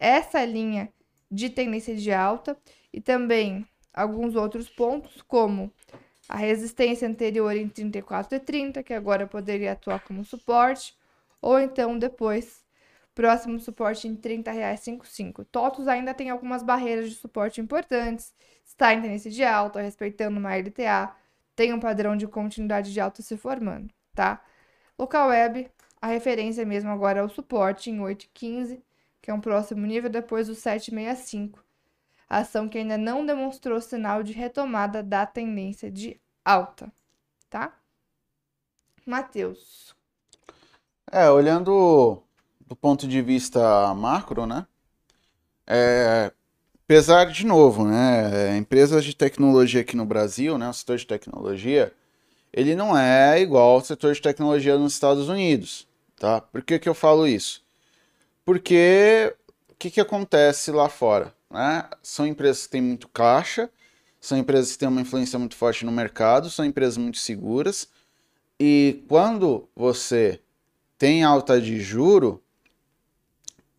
essa 0.00 0.44
linha 0.44 0.92
de 1.30 1.48
tendência 1.50 1.94
de 1.94 2.12
alta 2.12 2.56
e 2.92 3.00
também 3.00 3.66
alguns 3.92 4.34
outros 4.36 4.68
pontos, 4.68 5.22
como 5.22 5.72
a 6.28 6.36
resistência 6.36 7.08
anterior 7.08 7.56
em 7.56 7.68
34,30, 7.68 8.82
que 8.82 8.94
agora 8.94 9.26
poderia 9.26 9.72
atuar 9.72 10.00
como 10.00 10.24
suporte, 10.24 10.96
ou 11.42 11.58
então 11.58 11.98
depois, 11.98 12.64
próximo 13.14 13.58
suporte 13.58 14.06
em 14.06 14.12
R$ 14.12 14.42
30,55. 14.42 15.44
TOTUS 15.50 15.88
ainda 15.88 16.14
tem 16.14 16.30
algumas 16.30 16.62
barreiras 16.62 17.10
de 17.10 17.16
suporte 17.16 17.60
importantes, 17.60 18.32
está 18.64 18.94
em 18.94 19.02
tendência 19.02 19.30
de 19.30 19.42
alta, 19.42 19.80
respeitando 19.80 20.38
uma 20.38 20.54
LTA, 20.54 21.14
tem 21.56 21.72
um 21.72 21.80
padrão 21.80 22.16
de 22.16 22.26
continuidade 22.26 22.92
de 22.92 23.00
alta 23.00 23.22
se 23.22 23.36
formando, 23.36 23.92
tá? 24.14 24.42
Local 24.98 25.28
web, 25.28 25.70
a 26.00 26.06
referência 26.06 26.64
mesmo 26.64 26.90
agora 26.90 27.20
é 27.20 27.22
o 27.22 27.28
suporte 27.28 27.90
em 27.90 27.98
8,15, 27.98 28.80
que 29.20 29.30
é 29.30 29.34
um 29.34 29.40
próximo 29.40 29.84
nível, 29.84 30.08
depois 30.08 30.48
o 30.48 30.52
7,65 30.52 31.58
ação 32.30 32.68
que 32.68 32.78
ainda 32.78 32.96
não 32.96 33.26
demonstrou 33.26 33.80
sinal 33.80 34.22
de 34.22 34.32
retomada 34.32 35.02
da 35.02 35.26
tendência 35.26 35.90
de 35.90 36.20
alta, 36.44 36.92
tá? 37.50 37.76
Matheus. 39.04 39.94
É, 41.10 41.28
olhando 41.28 42.22
do 42.66 42.76
ponto 42.76 43.08
de 43.08 43.20
vista 43.20 43.92
macro, 43.94 44.46
né? 44.46 44.64
É, 45.66 46.32
apesar 46.84 47.24
de 47.26 47.44
novo, 47.44 47.84
né? 47.84 48.56
Empresas 48.56 49.04
de 49.04 49.14
tecnologia 49.14 49.80
aqui 49.80 49.96
no 49.96 50.06
Brasil, 50.06 50.56
né? 50.56 50.68
O 50.68 50.72
setor 50.72 50.96
de 50.98 51.06
tecnologia, 51.06 51.92
ele 52.52 52.76
não 52.76 52.96
é 52.96 53.40
igual 53.40 53.70
ao 53.70 53.80
setor 53.80 54.14
de 54.14 54.22
tecnologia 54.22 54.78
nos 54.78 54.92
Estados 54.92 55.28
Unidos, 55.28 55.88
tá? 56.16 56.40
Por 56.40 56.62
que, 56.62 56.78
que 56.78 56.88
eu 56.88 56.94
falo 56.94 57.26
isso? 57.26 57.64
Porque 58.44 59.34
o 59.68 59.74
que, 59.74 59.90
que 59.90 60.00
acontece 60.00 60.70
lá 60.70 60.88
fora? 60.88 61.34
Né? 61.50 61.88
São 62.02 62.26
empresas 62.26 62.64
que 62.64 62.70
têm 62.70 62.82
muito 62.82 63.08
caixa, 63.08 63.70
são 64.20 64.38
empresas 64.38 64.72
que 64.72 64.78
têm 64.78 64.88
uma 64.88 65.00
influência 65.00 65.38
muito 65.38 65.56
forte 65.56 65.84
no 65.84 65.92
mercado, 65.92 66.50
são 66.50 66.64
empresas 66.64 66.96
muito 66.96 67.18
seguras. 67.18 67.88
E 68.58 69.02
quando 69.08 69.68
você 69.74 70.40
tem 70.98 71.24
alta 71.24 71.60
de 71.60 71.80
juro, 71.80 72.42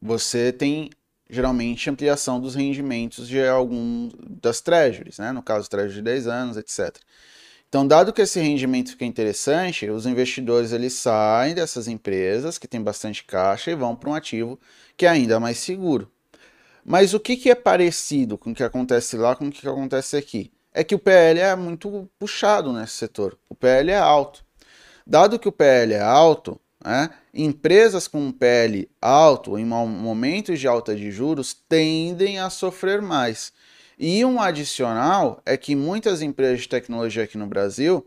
você 0.02 0.52
tem 0.52 0.90
geralmente 1.30 1.90
ampliação 1.90 2.42
dos 2.42 2.56
rendimentos 2.56 3.28
de 3.28 3.42
algum 3.42 4.10
das 4.30 4.60
treasuries, 4.60 5.18
né? 5.18 5.32
no 5.32 5.42
caso 5.42 5.70
treasury 5.70 5.96
de 5.96 6.02
10 6.02 6.28
anos, 6.28 6.58
etc. 6.58 6.98
Então, 7.70 7.88
dado 7.88 8.12
que 8.12 8.22
esse 8.22 8.38
rendimento 8.38 8.90
fica 8.90 9.06
interessante, 9.06 9.90
os 9.90 10.06
investidores 10.06 10.74
eles 10.74 10.92
saem 10.92 11.56
dessas 11.56 11.88
empresas 11.88 12.58
que 12.58 12.68
têm 12.68 12.82
bastante 12.82 13.24
caixa 13.24 13.72
e 13.72 13.76
vão 13.76 13.96
para 13.96 14.10
um 14.10 14.14
ativo 14.14 14.60
que 14.98 15.06
é 15.06 15.10
ainda 15.10 15.40
mais 15.40 15.58
seguro. 15.58 16.12
Mas 16.84 17.14
o 17.14 17.20
que, 17.20 17.38
que 17.38 17.50
é 17.50 17.56
parecido 17.56 18.38
com 18.38 18.52
o 18.52 18.56
que 18.56 18.64
acontece 18.64 19.16
lá 19.18 19.36
com 19.36 19.48
o 19.48 19.52
que 19.52 19.68
acontece 19.68 20.18
aqui? 20.18 20.52
É 20.74 20.84
que 20.84 20.96
o 20.96 21.00
PL 21.00 21.40
é 21.40 21.56
muito 21.56 22.10
puxado 22.18 22.72
nesse 22.74 22.94
setor. 22.94 23.38
O 23.50 23.56
PL 23.56 23.92
é 23.92 23.98
alto. 23.98 24.44
Dado 25.06 25.38
que 25.38 25.48
o 25.48 25.52
PL 25.52 25.94
é 25.94 26.02
alto, 26.02 26.60
né, 26.84 27.10
empresas 27.34 28.08
com 28.08 28.32
PL 28.32 28.90
alto 29.02 29.58
em 29.58 29.66
momentos 29.66 30.60
de 30.60 30.68
alta 30.68 30.96
de 30.96 31.12
juros 31.12 31.54
tendem 31.54 32.40
a 32.40 32.50
sofrer 32.50 33.02
mais. 33.02 33.54
E 33.98 34.26
um 34.26 34.42
adicional 34.42 35.42
é 35.46 35.56
que 35.58 35.76
muitas 35.76 36.22
empresas 36.22 36.62
de 36.62 36.70
tecnologia 36.70 37.24
aqui 37.24 37.38
no 37.38 37.46
Brasil 37.46 38.06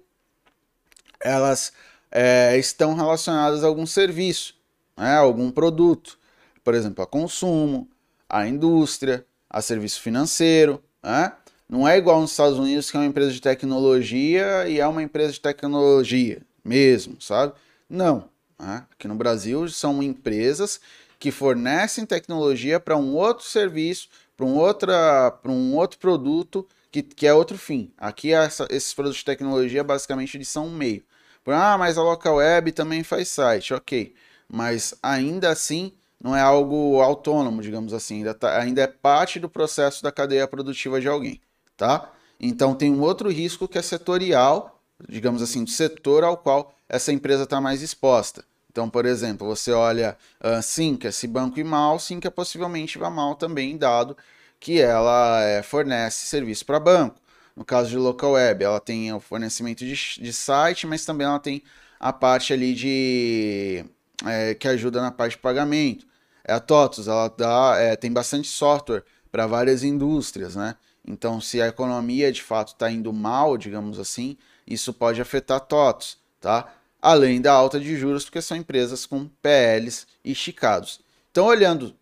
elas 1.21 1.73
é, 2.11 2.57
estão 2.59 2.95
relacionadas 2.95 3.65
a 3.65 3.67
algum 3.67 3.87
serviço, 3.87 4.55
né, 4.97 5.17
algum 5.17 5.51
produto, 5.51 6.19
por 6.63 6.75
exemplo, 6.75 7.03
a 7.03 7.07
consumo, 7.07 7.89
a 8.35 8.49
indústria, 8.49 9.25
a 9.49 9.63
serviço 9.63 10.01
financeiro. 10.01 10.83
Né? 11.01 11.33
Não 11.69 11.87
é 11.87 11.97
igual 11.97 12.21
nos 12.21 12.33
Estados 12.33 12.59
Unidos, 12.59 12.91
que 12.91 12.97
é 12.97 13.01
uma 13.01 13.07
empresa 13.07 13.31
de 13.31 13.41
tecnologia 13.41 14.69
e 14.69 14.81
é 14.81 14.87
uma 14.89 15.05
empresa 15.05 15.35
de 15.35 15.41
tecnologia 15.41 16.43
mesmo, 16.65 17.17
sabe? 17.21 17.53
Não. 17.89 18.29
Né? 18.59 18.85
Aqui 18.91 19.07
no 19.07 19.15
Brasil 19.15 19.69
são 19.69 20.03
empresas 20.03 20.81
que 21.17 21.31
fornecem 21.31 22.05
tecnologia 22.05 22.81
para 22.81 22.97
um 22.97 23.15
outro 23.15 23.47
serviço, 23.47 24.09
para 24.37 24.45
um, 24.45 24.57
outra, 24.57 25.39
um 25.45 25.77
outro 25.77 26.01
produto 26.01 26.67
que, 26.91 27.05
que 27.05 27.29
é 27.29 27.33
outro 27.33 27.57
fim. 27.57 27.93
Aqui 27.97 28.33
essa, 28.33 28.67
esses 28.69 28.93
produtos 28.93 29.19
de 29.19 29.27
tecnologia 29.27 29.85
basicamente 29.85 30.37
eles 30.37 30.49
são 30.49 30.67
um 30.67 30.75
meio. 30.75 31.05
Ah, 31.47 31.79
mas 31.79 31.97
a 31.97 32.03
local 32.03 32.37
web 32.37 32.73
também 32.73 33.05
faz 33.05 33.29
site, 33.29 33.73
ok. 33.73 34.13
Mas 34.49 34.93
ainda 35.01 35.51
assim 35.51 35.93
não 36.25 36.35
é 36.35 36.41
algo 36.41 37.03
autônomo, 37.03 37.61
digamos 37.61 37.93
assim, 37.93 38.17
ainda, 38.17 38.33
tá, 38.33 38.59
ainda 38.59 38.81
é 38.81 38.87
parte 38.87 39.39
do 39.39 39.47
processo 39.47 40.03
da 40.03 40.11
cadeia 40.11 40.49
produtiva 40.49 40.99
de 40.99 41.07
alguém, 41.07 41.39
tá? 41.77 42.11
Então 42.41 42.75
tem 42.75 42.91
um 42.91 43.03
outro 43.03 43.29
risco 43.31 43.69
que 43.69 43.77
é 43.77 43.83
setorial, 43.83 44.81
digamos 45.07 45.43
assim, 45.43 45.65
do 45.65 45.71
setor 45.71 46.25
ao 46.25 46.39
qual 46.39 46.75
essa 46.89 47.13
empresa 47.13 47.43
está 47.43 47.61
mais 47.61 47.83
exposta. 47.83 48.43
Então, 48.71 48.89
por 48.89 49.05
exemplo, 49.05 49.47
você 49.47 49.71
olha 49.71 50.17
uh, 50.43 50.63
Sinca, 50.63 51.13
se 51.13 51.27
banco 51.27 51.61
e 51.61 51.65
mal, 51.65 51.99
Sinca 51.99 52.31
possivelmente 52.31 52.97
vai 52.97 53.11
mal 53.11 53.35
também, 53.35 53.77
dado 53.77 54.17
que 54.59 54.81
ela 54.81 55.43
é, 55.43 55.63
fornece 55.63 56.27
serviço 56.27 56.65
para 56.65 56.81
banco. 56.81 57.21
No 57.55 57.67
caso 57.67 57.91
de 57.91 57.99
local 57.99 58.33
web, 58.33 58.65
ela 58.65 58.81
tem 58.81 59.13
o 59.13 59.21
fornecimento 59.21 59.85
de, 59.85 59.95
de 59.95 60.33
site, 60.33 60.87
mas 60.87 61.05
também 61.05 61.27
ela 61.27 61.39
tem 61.39 61.63
a 62.01 62.15
parte 62.15 62.55
ali 62.55 62.73
de 62.73 63.85
é, 64.25 64.55
que 64.55 64.67
ajuda 64.67 65.03
na 65.03 65.11
parte 65.11 65.33
de 65.33 65.39
pagamento. 65.39 66.14
É 66.45 66.53
a 66.53 66.61
TOTUS, 66.61 67.09
ela 67.09 67.29
dá, 67.29 67.77
é, 67.79 67.97
tem 67.97 68.13
bastante 68.13 68.49
software 68.49 69.03
para 69.33 69.47
várias 69.47 69.83
indústrias, 69.83 70.55
né? 70.55 70.77
Então, 71.07 71.41
se 71.41 71.61
a 71.61 71.69
economia 71.69 72.31
de 72.31 72.43
fato 72.43 72.69
está 72.69 72.91
indo 72.91 73.13
mal, 73.13 73.57
digamos 73.57 73.99
assim, 73.99 74.37
isso 74.67 74.93
pode 74.93 75.21
afetar 75.21 75.61
TOTUS, 75.61 76.19
tá? 76.41 76.73
Além 77.01 77.41
da 77.41 77.53
alta 77.53 77.79
de 77.79 77.97
juros, 77.97 78.25
porque 78.25 78.41
são 78.41 78.57
empresas 78.57 79.05
com 79.07 79.29
PLs 79.43 80.07
esticados. 80.25 81.01
Então, 81.31 81.47
olhando 81.47 81.95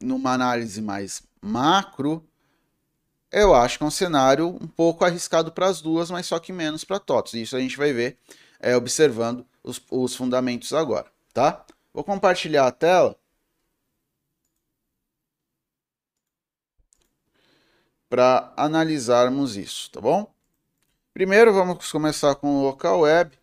numa 0.00 0.32
análise 0.32 0.80
mais 0.80 1.22
macro, 1.40 2.24
eu 3.30 3.54
acho 3.54 3.76
que 3.76 3.84
é 3.84 3.86
um 3.86 3.90
cenário 3.90 4.48
um 4.48 4.66
pouco 4.66 5.04
arriscado 5.04 5.52
para 5.52 5.66
as 5.66 5.80
duas, 5.80 6.10
mas 6.10 6.26
só 6.26 6.38
que 6.38 6.52
menos 6.52 6.84
para 6.84 6.98
TOTOS. 6.98 7.34
Isso 7.34 7.56
a 7.56 7.60
gente 7.60 7.76
vai 7.76 7.92
ver 7.92 8.16
é, 8.60 8.76
observando 8.76 9.44
os, 9.62 9.80
os 9.90 10.14
fundamentos 10.16 10.72
agora, 10.72 11.06
tá? 11.34 11.64
Vou 11.92 12.04
compartilhar 12.04 12.66
a 12.66 12.72
tela. 12.72 13.16
Para 18.08 18.52
analisarmos 18.56 19.56
isso, 19.56 19.90
tá 19.90 20.00
bom? 20.00 20.32
Primeiro 21.12 21.52
vamos 21.52 21.90
começar 21.90 22.34
com 22.36 22.60
o 22.60 22.62
local 22.62 23.00
web, 23.00 23.36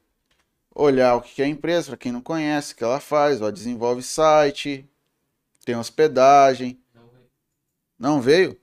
olhar 0.73 1.15
o 1.15 1.21
que 1.21 1.41
é 1.41 1.45
a 1.45 1.47
empresa, 1.47 1.89
para 1.89 1.97
quem 1.97 2.11
não 2.11 2.21
conhece, 2.21 2.73
o 2.73 2.75
que 2.77 2.83
ela 2.83 2.99
faz, 2.99 3.41
ó, 3.41 3.51
desenvolve 3.51 4.01
site, 4.01 4.89
tem 5.65 5.75
hospedagem. 5.75 6.79
Não 7.97 8.21
veio? 8.21 8.59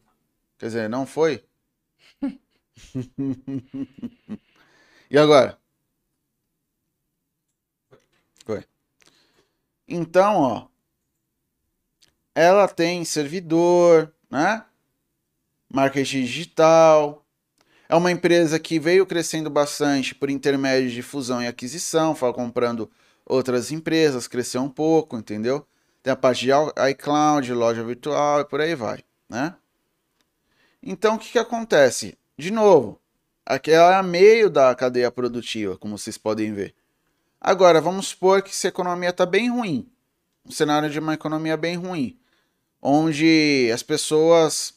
Quer 0.59 0.67
dizer, 0.67 0.89
não 0.89 1.07
foi? 1.07 1.45
e 5.11 5.19
agora? 5.19 5.59
Foi. 8.45 8.65
Então, 9.87 10.37
ó, 10.41 10.69
ela 12.35 12.67
tem 12.69 13.05
servidor, 13.05 14.15
né? 14.31 14.65
Marketing 15.73 16.25
digital. 16.25 17.25
É 17.89 17.95
uma 17.95 18.11
empresa 18.13 18.59
que 18.59 18.79
veio 18.79 19.07
crescendo 19.07 19.49
bastante 19.49 20.15
por 20.15 20.29
intermédio 20.29 20.91
de 20.91 21.03
fusão 21.03 21.43
e 21.43 21.47
aquisição, 21.47 22.15
foi 22.15 22.33
comprando 22.33 22.91
outras 23.25 23.73
empresas, 23.73 24.29
cresceu 24.29 24.63
um 24.63 24.69
pouco, 24.69 25.17
entendeu? 25.17 25.67
Tem 26.03 26.13
a 26.13 26.17
parte 26.17 26.45
de 26.45 26.51
iCloud, 26.91 27.53
loja 27.55 27.83
virtual 27.83 28.41
e 28.41 28.45
por 28.45 28.61
aí 28.61 28.75
vai, 28.75 29.03
né? 29.29 29.55
Então, 30.83 31.15
o 31.15 31.19
que, 31.19 31.33
que 31.33 31.39
acontece? 31.39 32.19
De 32.37 32.51
novo, 32.51 33.01
aqui 33.47 33.71
é 33.71 33.79
a 33.79 34.03
meio 34.03 34.51
da 34.51 34.75
cadeia 34.75 35.11
produtiva, 35.11 35.79
como 35.79 35.97
vocês 35.97 36.19
podem 36.19 36.53
ver. 36.53 36.75
Agora, 37.41 37.81
vamos 37.81 38.09
supor 38.09 38.43
que 38.43 38.51
essa 38.51 38.69
economia 38.69 39.11
está 39.11 39.25
bem 39.25 39.51
ruim. 39.51 39.89
Um 40.45 40.51
cenário 40.51 40.91
de 40.91 40.99
uma 40.99 41.15
economia 41.15 41.57
bem 41.57 41.77
ruim. 41.77 42.19
Onde 42.81 43.71
as 43.73 43.83
pessoas. 43.83 44.75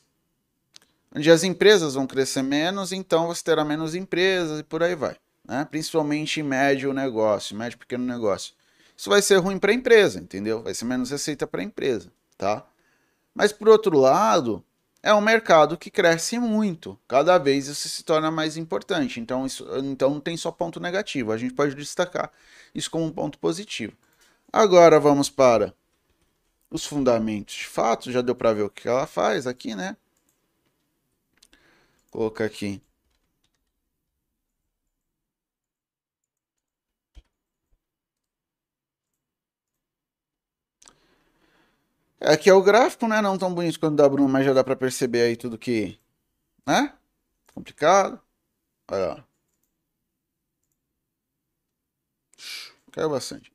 Onde 1.16 1.32
as 1.32 1.44
empresas 1.44 1.94
vão 1.94 2.06
crescer 2.06 2.42
menos, 2.42 2.92
então 2.92 3.28
você 3.28 3.42
terá 3.42 3.64
menos 3.64 3.96
empresas 3.96 4.60
e 4.60 4.64
por 4.64 4.84
aí 4.84 4.96
vai. 4.96 5.16
Né? 5.48 5.66
Principalmente 5.70 6.42
em 6.42 6.44
médio 6.44 6.92
negócio, 6.92 7.56
médio 7.56 7.78
pequeno 7.78 8.04
negócio. 8.04 8.54
Isso 8.98 9.10
vai 9.10 9.22
ser 9.22 9.38
ruim 9.38 9.58
para 9.58 9.72
a 9.72 9.76
empresa, 9.76 10.20
entendeu? 10.20 10.62
Vai 10.62 10.74
ser 10.74 10.84
menos 10.84 11.12
receita 11.12 11.48
para 11.48 11.62
a 11.62 11.64
empresa, 11.64 12.12
tá? 12.38 12.66
Mas 13.34 13.54
por 13.54 13.70
outro 13.70 13.98
lado, 13.98 14.64
é 15.02 15.14
um 15.14 15.22
mercado 15.22 15.78
que 15.78 15.90
cresce 15.90 16.38
muito. 16.38 17.00
Cada 17.08 17.38
vez 17.38 17.68
isso 17.68 17.88
se 17.88 18.04
torna 18.04 18.30
mais 18.30 18.58
importante. 18.58 19.20
Então, 19.20 19.46
isso, 19.46 19.66
então 19.84 20.10
não 20.10 20.20
tem 20.20 20.36
só 20.36 20.52
ponto 20.52 20.80
negativo. 20.80 21.32
A 21.32 21.38
gente 21.38 21.54
pode 21.54 21.76
destacar 21.76 22.32
isso 22.74 22.92
como 22.92 23.06
um 23.06 23.12
ponto 23.12 23.38
positivo. 23.38 23.94
Agora 24.52 25.00
vamos 25.00 25.30
para 25.30 25.74
os 26.70 26.86
fundamentos 26.86 27.56
de 27.56 27.68
fato. 27.68 28.12
Já 28.12 28.22
deu 28.22 28.36
para 28.36 28.54
ver 28.54 28.64
o 28.64 28.70
que 28.70 28.88
ela 28.88 29.06
faz 29.06 29.46
aqui, 29.48 29.76
né? 29.76 29.96
Colocar 32.16 32.46
aqui. 32.46 32.82
Aqui 42.22 42.50
é 42.50 42.54
o 42.54 42.64
gráfico, 42.64 43.06
né? 43.06 43.20
Não 43.22 43.38
tão 43.38 43.54
bonito 43.54 43.78
quanto 43.82 43.94
o 43.96 43.98
da 43.98 44.08
Bruna, 44.08 44.30
mas 44.30 44.46
já 44.46 44.54
dá 44.54 44.64
para 44.64 44.78
perceber 44.78 45.24
aí 45.24 45.36
tudo 45.36 45.58
que, 45.58 46.00
né? 46.68 46.94
Complicado. 47.54 48.22
Olha 48.92 49.08
lá. 49.08 49.28
Caiu 52.92 53.10
bastante. 53.10 53.52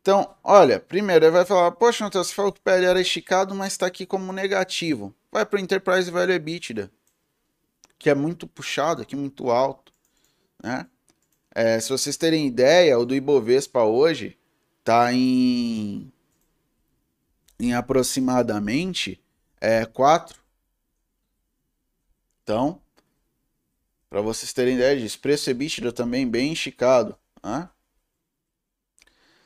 Então, 0.00 0.34
olha, 0.42 0.78
primeiro 0.80 1.24
ele 1.24 1.32
vai 1.32 1.44
falar, 1.44 1.72
poxa, 1.72 2.04
Matheus, 2.04 2.28
você 2.28 2.34
falou 2.34 2.52
que 2.52 2.60
o 2.60 2.62
PL 2.62 2.86
era 2.86 3.00
esticado, 3.00 3.54
mas 3.54 3.72
está 3.72 3.86
aqui 3.86 4.06
como 4.06 4.32
negativo. 4.32 5.14
Vai 5.34 5.44
para 5.44 5.60
Enterprise 5.60 6.08
Value 6.12 6.34
EBITDA, 6.34 6.92
que 7.98 8.08
é 8.08 8.14
muito 8.14 8.46
puxado 8.46 9.02
aqui, 9.02 9.16
muito 9.16 9.50
alto, 9.50 9.92
né? 10.62 10.86
É, 11.52 11.80
se 11.80 11.88
vocês 11.88 12.16
terem 12.16 12.46
ideia, 12.46 12.96
o 12.96 13.04
do 13.04 13.16
Ibovespa 13.16 13.82
hoje 13.82 14.38
tá 14.84 15.12
em 15.12 16.12
em 17.58 17.74
aproximadamente 17.74 19.20
é, 19.60 19.84
4. 19.84 20.40
Então, 22.44 22.80
para 24.08 24.20
vocês 24.20 24.52
terem 24.52 24.76
ideia 24.76 25.00
disso, 25.00 25.18
preço 25.18 25.50
EBITDA 25.50 25.92
também 25.92 26.30
bem 26.30 26.52
esticado. 26.52 27.18
Né? 27.42 27.68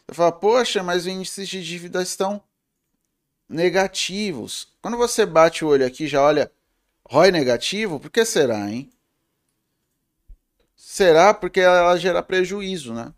Você 0.07 0.15
fala, 0.15 0.33
poxa, 0.33 0.83
mas 0.83 1.05
os 1.05 1.07
índices 1.07 1.49
de 1.49 1.65
dívida 1.65 2.03
estão 2.03 2.43
negativos. 3.49 4.69
Quando 4.83 4.97
você 4.97 5.25
bate 5.25 5.65
o 5.65 5.69
olho 5.69 5.87
aqui 5.87 6.07
já 6.07 6.23
olha 6.23 6.53
ROI 7.09 7.31
negativo, 7.31 7.99
por 7.99 8.11
que 8.11 8.25
será, 8.25 8.71
hein? 8.71 8.91
Será 10.77 11.33
porque 11.33 11.61
ela 11.61 11.97
gera 11.97 12.23
prejuízo, 12.23 12.93
né? 12.93 13.13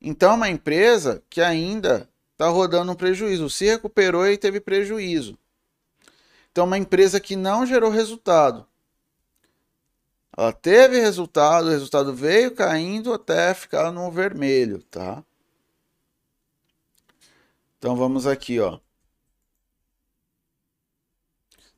Então, 0.00 0.32
é 0.32 0.34
uma 0.34 0.48
empresa 0.48 1.22
que 1.28 1.40
ainda 1.40 2.08
está 2.32 2.48
rodando 2.48 2.90
um 2.92 2.94
prejuízo. 2.94 3.50
Se 3.50 3.66
recuperou 3.66 4.26
e 4.26 4.38
teve 4.38 4.60
prejuízo. 4.60 5.38
Então, 6.50 6.64
uma 6.64 6.78
empresa 6.78 7.20
que 7.20 7.36
não 7.36 7.66
gerou 7.66 7.90
resultado. 7.90 8.66
Ela 10.36 10.52
teve 10.52 10.98
resultado, 10.98 11.66
o 11.66 11.70
resultado 11.70 12.14
veio 12.14 12.54
caindo 12.54 13.12
até 13.12 13.52
ficar 13.52 13.92
no 13.92 14.10
vermelho, 14.10 14.82
tá? 14.84 15.22
Então 17.80 17.96
vamos 17.96 18.26
aqui, 18.26 18.60
ó. 18.60 18.78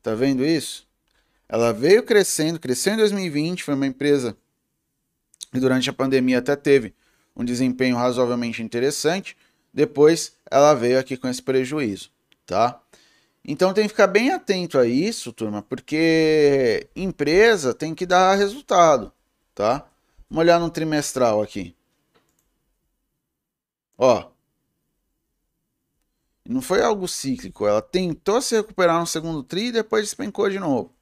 Tá 0.03 0.17
vendo 0.17 0.45
isso? 0.45 0.85
Ela 1.49 1.73
veio 1.73 2.03
crescendo, 2.03 2.59
cresceu 2.59 2.95
em 2.95 2.97
2020, 2.97 3.63
foi 3.63 3.75
uma 3.75 3.87
empresa 3.87 4.37
que 5.53 5.61
durante 5.61 5.89
a 5.89 5.93
pandemia 5.93 6.41
até 6.41 6.57
teve 6.57 6.93
um 7.37 7.45
desempenho 7.45 7.95
razoavelmente 7.95 8.65
interessante. 8.65 9.37
Depois 9.73 10.33
ela 10.51 10.75
veio 10.75 10.99
aqui 10.99 11.17
com 11.17 11.29
esse 11.29 11.41
prejuízo, 11.41 12.11
tá? 12.45 12.83
Então 13.45 13.73
tem 13.73 13.85
que 13.85 13.91
ficar 13.91 14.09
bem 14.09 14.33
atento 14.33 14.79
a 14.79 14.87
isso, 14.87 15.33
turma, 15.33 15.63
porque 15.63 16.89
empresa 16.97 17.73
tem 17.73 17.95
que 17.95 18.07
dar 18.07 18.35
resultado, 18.35 19.13
tá? 19.55 19.87
Vamos 20.29 20.43
olhar 20.43 20.59
no 20.59 20.69
trimestral 20.69 21.41
aqui. 21.41 21.77
Ó. 23.97 24.32
Não 26.49 26.61
foi 26.61 26.83
algo 26.83 27.07
cíclico, 27.07 27.67
ela 27.67 27.81
tentou 27.81 28.43
se 28.43 28.57
recuperar 28.57 28.99
no 29.01 29.07
segundo 29.07 29.43
tri 29.45 29.67
e 29.69 29.73
depois 29.73 30.05
despencou 30.05 30.51
de 30.51 30.59
novo, 30.59 30.93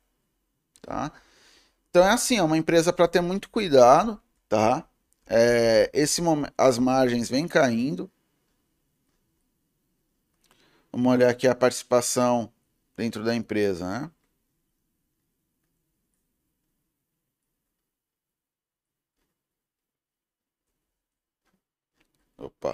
tá? 0.83 1.13
Então 1.91 2.05
é 2.05 2.11
assim, 2.13 2.39
é 2.39 2.43
uma 2.45 2.59
empresa 2.59 2.93
para 2.93 3.09
ter 3.09 3.21
muito 3.23 3.51
cuidado, 3.51 4.21
tá? 4.49 4.89
É, 5.27 5.91
esse 5.95 6.23
momento, 6.23 6.55
as 6.59 6.79
margens 6.79 7.29
vêm 7.31 7.49
caindo, 7.49 8.11
Vamos 10.93 11.13
olhar 11.13 11.29
aqui 11.31 11.47
a 11.49 11.55
participação 11.55 12.53
dentro 12.97 13.25
da 13.25 13.35
empresa, 13.35 13.89
né? 13.89 14.11
Opa. 22.37 22.73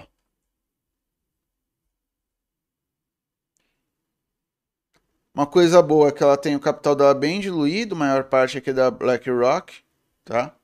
Uma 5.37 5.45
coisa 5.45 5.83
boa 5.83 6.09
é 6.09 6.11
que 6.11 6.23
ela 6.23 6.35
tem 6.35 6.55
o 6.55 6.59
capital 6.59 6.95
dela 6.95 7.13
bem 7.13 7.39
diluído, 7.39 7.95
maior 7.95 8.23
parte 8.23 8.57
aqui 8.57 8.73
da 8.73 8.89
BlackRock, 8.89 9.83
tá? 10.25 10.55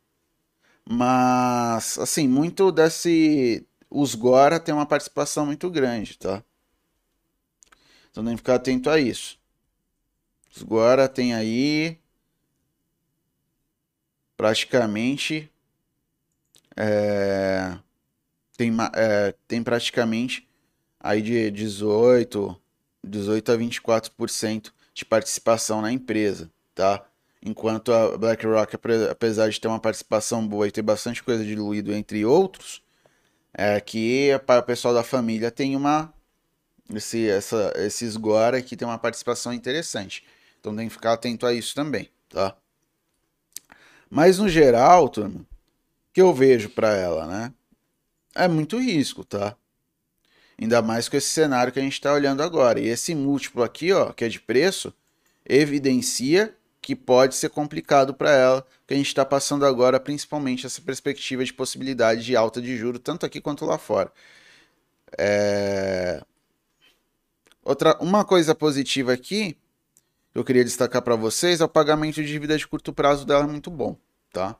Mas, 0.83 1.99
assim, 1.99 2.27
muito 2.27 2.71
desse. 2.71 3.67
Os 3.87 4.15
Gora 4.15 4.59
tem 4.59 4.73
uma 4.73 4.87
participação 4.87 5.45
muito 5.45 5.69
grande, 5.69 6.17
tá? 6.17 6.43
Então 8.09 8.25
tem 8.25 8.33
que 8.33 8.37
ficar 8.37 8.55
atento 8.55 8.89
a 8.89 8.99
isso. 8.99 9.37
Os 10.55 10.63
Gora 10.63 11.07
tem 11.07 11.35
aí. 11.35 11.99
Praticamente. 14.35 15.51
É, 16.75 17.77
tem, 18.57 18.71
é, 18.95 19.35
tem 19.47 19.61
praticamente 19.61 20.49
aí 20.99 21.21
de 21.21 21.51
18, 21.51 22.59
18 23.03 23.51
a 23.51 23.57
24% 23.57 24.71
de 24.93 25.05
participação 25.05 25.81
na 25.81 25.91
empresa, 25.91 26.49
tá? 26.73 27.05
Enquanto 27.45 27.91
a 27.91 28.17
BlackRock, 28.17 28.77
apesar 29.11 29.49
de 29.49 29.59
ter 29.59 29.67
uma 29.67 29.79
participação 29.79 30.47
boa 30.47 30.67
e 30.67 30.71
ter 30.71 30.81
bastante 30.81 31.21
coisa 31.21 31.43
diluído 31.43 31.93
entre 31.93 32.23
outros, 32.25 32.81
é 33.53 33.79
que 33.81 34.29
para 34.45 34.61
o 34.61 34.63
pessoal 34.63 34.93
da 34.93 35.03
família 35.03 35.51
tem 35.51 35.75
uma 35.75 36.13
esse 36.93 37.29
essa 37.29 37.73
esses 37.75 38.15
Gora 38.17 38.57
aqui 38.57 38.75
tem 38.75 38.87
uma 38.87 38.97
participação 38.97 39.53
interessante. 39.53 40.25
Então 40.59 40.75
tem 40.75 40.87
que 40.87 40.93
ficar 40.93 41.13
atento 41.13 41.45
a 41.45 41.53
isso 41.53 41.75
também, 41.75 42.09
tá? 42.29 42.55
Mas 44.09 44.39
no 44.39 44.47
geral, 44.47 45.09
turma, 45.09 45.45
que 46.13 46.21
eu 46.21 46.33
vejo 46.33 46.69
para 46.69 46.95
ela, 46.95 47.27
né? 47.27 47.53
É 48.35 48.47
muito 48.47 48.79
risco, 48.79 49.25
tá? 49.25 49.55
Ainda 50.59 50.81
mais 50.81 51.09
com 51.09 51.17
esse 51.17 51.29
cenário 51.29 51.73
que 51.73 51.79
a 51.79 51.83
gente 51.83 51.93
está 51.93 52.13
olhando 52.13 52.43
agora. 52.43 52.79
E 52.79 52.87
esse 52.87 53.13
múltiplo 53.15 53.63
aqui, 53.63 53.91
ó, 53.91 54.11
que 54.11 54.23
é 54.23 54.29
de 54.29 54.39
preço, 54.39 54.93
evidencia 55.45 56.55
que 56.81 56.95
pode 56.95 57.35
ser 57.35 57.49
complicado 57.49 58.13
para 58.13 58.31
ela, 58.31 58.67
que 58.85 58.93
a 58.93 58.97
gente 58.97 59.07
está 59.07 59.23
passando 59.23 59.65
agora, 59.65 60.01
principalmente 60.01 60.65
essa 60.65 60.81
perspectiva 60.81 61.43
de 61.43 61.53
possibilidade 61.53 62.25
de 62.25 62.35
alta 62.35 62.61
de 62.61 62.75
juros, 62.75 62.99
tanto 63.01 63.25
aqui 63.25 63.39
quanto 63.39 63.65
lá 63.65 63.77
fora. 63.77 64.11
É... 65.17 66.21
Outra, 67.63 67.97
uma 68.01 68.25
coisa 68.25 68.53
positiva 68.53 69.13
aqui, 69.13 69.57
que 70.33 70.39
eu 70.39 70.43
queria 70.43 70.63
destacar 70.63 71.01
para 71.01 71.15
vocês, 71.15 71.61
é 71.61 71.63
o 71.63 71.69
pagamento 71.69 72.15
de 72.15 72.25
dívida 72.25 72.57
de 72.57 72.67
curto 72.67 72.91
prazo 72.91 73.25
dela 73.25 73.45
é 73.45 73.47
muito 73.47 73.71
bom, 73.71 73.95
tá? 74.33 74.57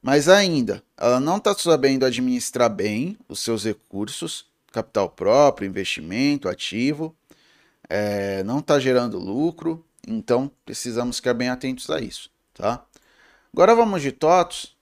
Mas 0.00 0.30
ainda, 0.30 0.82
ela 0.96 1.20
não 1.20 1.36
está 1.36 1.54
sabendo 1.54 2.06
administrar 2.06 2.70
bem 2.70 3.18
os 3.28 3.40
seus 3.40 3.64
recursos, 3.64 4.46
capital 4.72 5.08
próprio, 5.08 5.66
investimento, 5.66 6.48
ativo, 6.48 7.16
é, 7.88 8.42
não 8.44 8.58
está 8.58 8.78
gerando 8.78 9.18
lucro, 9.18 9.84
então 10.06 10.50
precisamos 10.64 11.16
ficar 11.16 11.34
bem 11.34 11.48
atentos 11.48 11.90
a 11.90 12.00
isso, 12.00 12.30
tá? 12.54 12.84
Agora 13.52 13.74
vamos 13.74 14.02
de 14.02 14.12
TOTOS, 14.12 14.76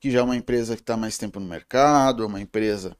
que 0.00 0.10
já 0.10 0.20
é 0.20 0.22
uma 0.22 0.36
empresa 0.36 0.74
que 0.74 0.82
está 0.82 0.96
mais 0.96 1.16
tempo 1.16 1.38
no 1.40 1.46
mercado, 1.46 2.26
uma 2.26 2.40
empresa 2.40 2.96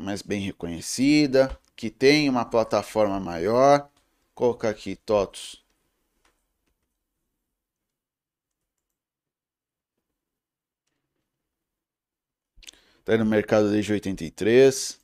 mais 0.00 0.22
bem 0.22 0.40
reconhecida, 0.40 1.58
que 1.74 1.90
tem 1.90 2.28
uma 2.28 2.44
plataforma 2.44 3.18
maior. 3.18 3.80
Vou 3.80 3.88
colocar 4.34 4.68
aqui 4.68 4.96
TOTOS 4.96 5.62
Tá 13.08 13.14
aí 13.14 13.18
no 13.18 13.24
mercado 13.24 13.70
desde 13.70 13.90
83. 13.90 15.00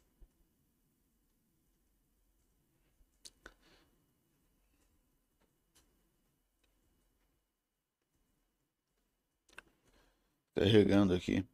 Carregando 10.55 11.15
aqui. 11.15 11.45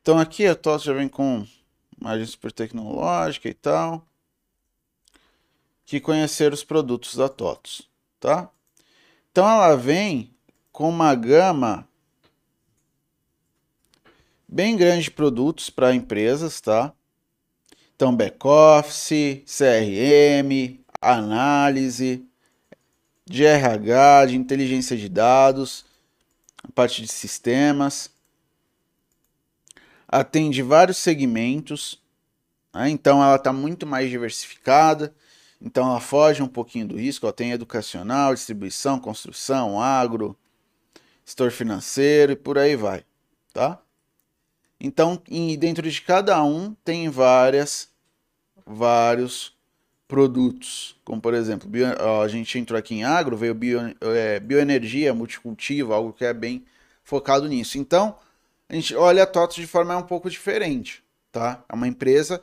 Então 0.00 0.18
aqui 0.18 0.46
a 0.46 0.54
TOS 0.56 0.82
já 0.84 0.92
vem 0.92 1.08
com 1.08 1.46
margem 2.00 2.26
super 2.26 2.50
tecnológica 2.52 3.48
e 3.48 3.54
tal 3.54 4.04
que 5.86 6.00
conhecer 6.00 6.52
os 6.52 6.64
produtos 6.64 7.14
da 7.14 7.28
TOTOS, 7.28 7.88
tá? 8.18 8.50
Então 9.30 9.48
ela 9.48 9.76
vem 9.76 10.34
com 10.72 10.88
uma 10.88 11.14
gama 11.14 11.88
bem 14.48 14.76
grande 14.76 15.04
de 15.04 15.10
produtos 15.12 15.70
para 15.70 15.94
empresas, 15.94 16.60
tá? 16.60 16.92
Então 17.94 18.14
back-office, 18.14 19.44
CRM, 19.46 20.80
análise, 21.00 22.26
de 23.24 23.44
RH, 23.44 24.26
de 24.26 24.36
inteligência 24.36 24.96
de 24.96 25.08
dados, 25.08 25.84
a 26.62 26.70
parte 26.72 27.00
de 27.00 27.08
sistemas, 27.08 28.10
atende 30.08 30.62
vários 30.62 30.96
segmentos, 30.96 32.00
né? 32.74 32.88
então 32.90 33.22
ela 33.22 33.36
está 33.36 33.52
muito 33.52 33.86
mais 33.86 34.10
diversificada. 34.10 35.14
Então 35.60 35.88
ela 35.88 36.00
foge 36.00 36.42
um 36.42 36.48
pouquinho 36.48 36.88
do 36.88 36.96
risco, 36.96 37.30
tem 37.32 37.52
educacional, 37.52 38.34
distribuição, 38.34 38.98
construção, 38.98 39.80
agro, 39.80 40.36
setor 41.24 41.50
financeiro 41.50 42.32
e 42.32 42.36
por 42.36 42.58
aí 42.58 42.76
vai, 42.76 43.04
tá? 43.52 43.80
Então, 44.78 45.20
em, 45.28 45.58
dentro 45.58 45.90
de 45.90 46.02
cada 46.02 46.42
um 46.44 46.74
tem 46.84 47.08
várias 47.08 47.88
vários 48.66 49.56
produtos, 50.08 50.96
como 51.04 51.20
por 51.20 51.34
exemplo, 51.34 51.68
bio, 51.68 51.86
ó, 52.00 52.22
a 52.22 52.28
gente 52.28 52.58
entrou 52.58 52.78
aqui 52.78 52.94
em 52.94 53.04
agro, 53.04 53.36
veio 53.36 53.54
bio, 53.54 53.80
é, 54.00 54.38
bioenergia, 54.40 55.14
multicultivo, 55.14 55.92
algo 55.92 56.12
que 56.12 56.24
é 56.24 56.32
bem 56.32 56.64
focado 57.02 57.48
nisso. 57.48 57.78
Então, 57.78 58.16
a 58.68 58.74
gente 58.74 58.94
olha 58.94 59.22
a 59.22 59.26
TOTOS 59.26 59.56
de 59.56 59.66
forma 59.66 59.96
um 59.96 60.02
pouco 60.02 60.28
diferente, 60.28 61.02
tá? 61.32 61.64
É 61.68 61.74
uma 61.74 61.88
empresa 61.88 62.40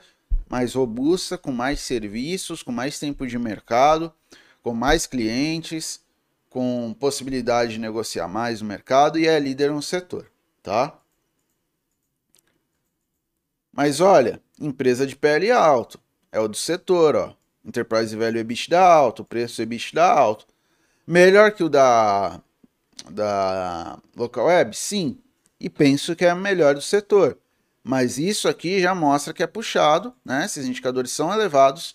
mais 0.53 0.75
robusta, 0.75 1.35
com 1.35 1.51
mais 1.51 1.79
serviços, 1.79 2.61
com 2.61 2.71
mais 2.71 2.99
tempo 2.99 3.25
de 3.25 3.39
mercado, 3.39 4.13
com 4.61 4.71
mais 4.71 5.07
clientes, 5.07 5.99
com 6.47 6.95
possibilidade 6.99 7.71
de 7.71 7.79
negociar 7.79 8.27
mais 8.27 8.61
no 8.61 8.67
mercado 8.67 9.17
e 9.17 9.27
é 9.27 9.39
líder 9.39 9.71
no 9.71 9.81
setor, 9.81 10.31
tá? 10.61 10.95
Mas 13.71 13.99
olha, 13.99 14.39
empresa 14.59 15.07
de 15.07 15.15
PL 15.15 15.49
alto, 15.49 15.99
é 16.31 16.39
o 16.39 16.47
do 16.47 16.55
setor, 16.55 17.15
ó. 17.15 17.33
Enterprise 17.65 18.15
Value 18.15 18.37
EBITDA 18.37 18.79
alto, 18.79 19.25
preço 19.25 19.59
EBITDA 19.59 20.03
alto. 20.03 20.45
Melhor 21.07 21.51
que 21.53 21.63
o 21.63 21.69
da 21.69 22.39
da 23.09 23.97
Local 24.15 24.45
Web? 24.45 24.77
Sim. 24.77 25.17
E 25.59 25.67
penso 25.67 26.15
que 26.15 26.25
é 26.25 26.31
o 26.31 26.37
melhor 26.37 26.75
do 26.75 26.81
setor. 26.81 27.39
Mas 27.83 28.17
isso 28.17 28.47
aqui 28.47 28.79
já 28.79 28.95
mostra 28.95 29.33
que 29.33 29.43
é 29.43 29.47
puxado, 29.47 30.13
né? 30.23 30.45
Esses 30.45 30.65
indicadores 30.65 31.11
são 31.11 31.33
elevados 31.33 31.93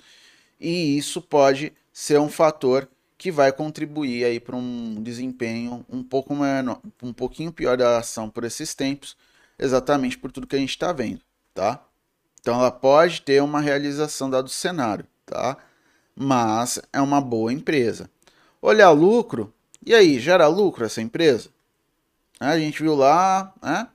e 0.61 0.99
isso 0.99 1.23
pode 1.23 1.73
ser 1.93 2.21
um 2.21 2.29
fator 2.29 2.89
que 3.17 3.33
vai 3.33 3.51
contribuir 3.53 4.25
aí 4.25 4.39
para 4.39 4.55
um 4.55 5.03
desempenho 5.03 5.85
um 5.89 6.03
pouco 6.03 6.35
menor, 6.37 6.81
um 7.03 7.13
pouquinho 7.13 7.53
pior 7.53 7.77
da 7.77 7.99
ação 7.99 8.31
por 8.31 8.45
esses 8.45 8.75
tempos, 8.75 9.17
exatamente 9.59 10.17
por 10.19 10.31
tudo 10.31 10.47
que 10.47 10.55
a 10.55 10.59
gente 10.59 10.71
está 10.71 10.93
vendo, 10.93 11.21
tá? 11.55 11.83
Então 12.41 12.55
ela 12.55 12.71
pode 12.71 13.23
ter 13.23 13.43
uma 13.43 13.61
realização 13.61 14.31
dado 14.31 14.47
o 14.47 14.51
cenário, 14.51 15.07
tá? 15.27 15.57
Mas 16.15 16.81
é 16.93 17.01
uma 17.01 17.21
boa 17.21 17.53
empresa. 17.53 18.09
Olhar 18.61 18.91
lucro, 18.91 19.53
e 19.85 19.95
aí, 19.95 20.19
gera 20.19 20.47
lucro 20.47 20.85
essa 20.85 21.01
empresa? 21.01 21.49
A 22.39 22.59
gente 22.59 22.83
viu 22.83 22.95
lá, 22.95 23.53
né? 23.63 23.89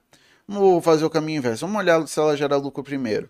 Vamos 0.48 0.84
fazer 0.84 1.06
o 1.06 1.10
caminho 1.10 1.38
inverso. 1.38 1.66
Vamos 1.66 1.80
olhar 1.80 2.06
se 2.08 2.20
ela 2.20 2.36
gera 2.36 2.56
lucro 2.58 2.84
primeiro. 2.84 3.30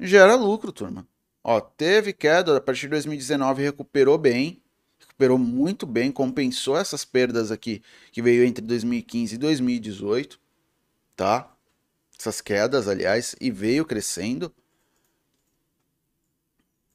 Gera 0.00 0.34
lucro, 0.34 0.72
turma. 0.72 1.06
Ó, 1.44 1.60
teve 1.60 2.12
queda 2.12 2.56
a 2.56 2.60
partir 2.60 2.82
de 2.82 2.88
2019, 2.88 3.62
recuperou 3.62 4.16
bem, 4.16 4.62
recuperou 4.98 5.38
muito 5.38 5.86
bem, 5.86 6.12
compensou 6.12 6.76
essas 6.76 7.04
perdas 7.04 7.50
aqui 7.50 7.82
que 8.12 8.22
veio 8.22 8.44
entre 8.44 8.64
2015 8.64 9.34
e 9.34 9.38
2018, 9.38 10.40
tá? 11.16 11.52
Essas 12.18 12.40
quedas, 12.40 12.86
aliás, 12.86 13.34
e 13.40 13.50
veio 13.50 13.84
crescendo. 13.84 14.54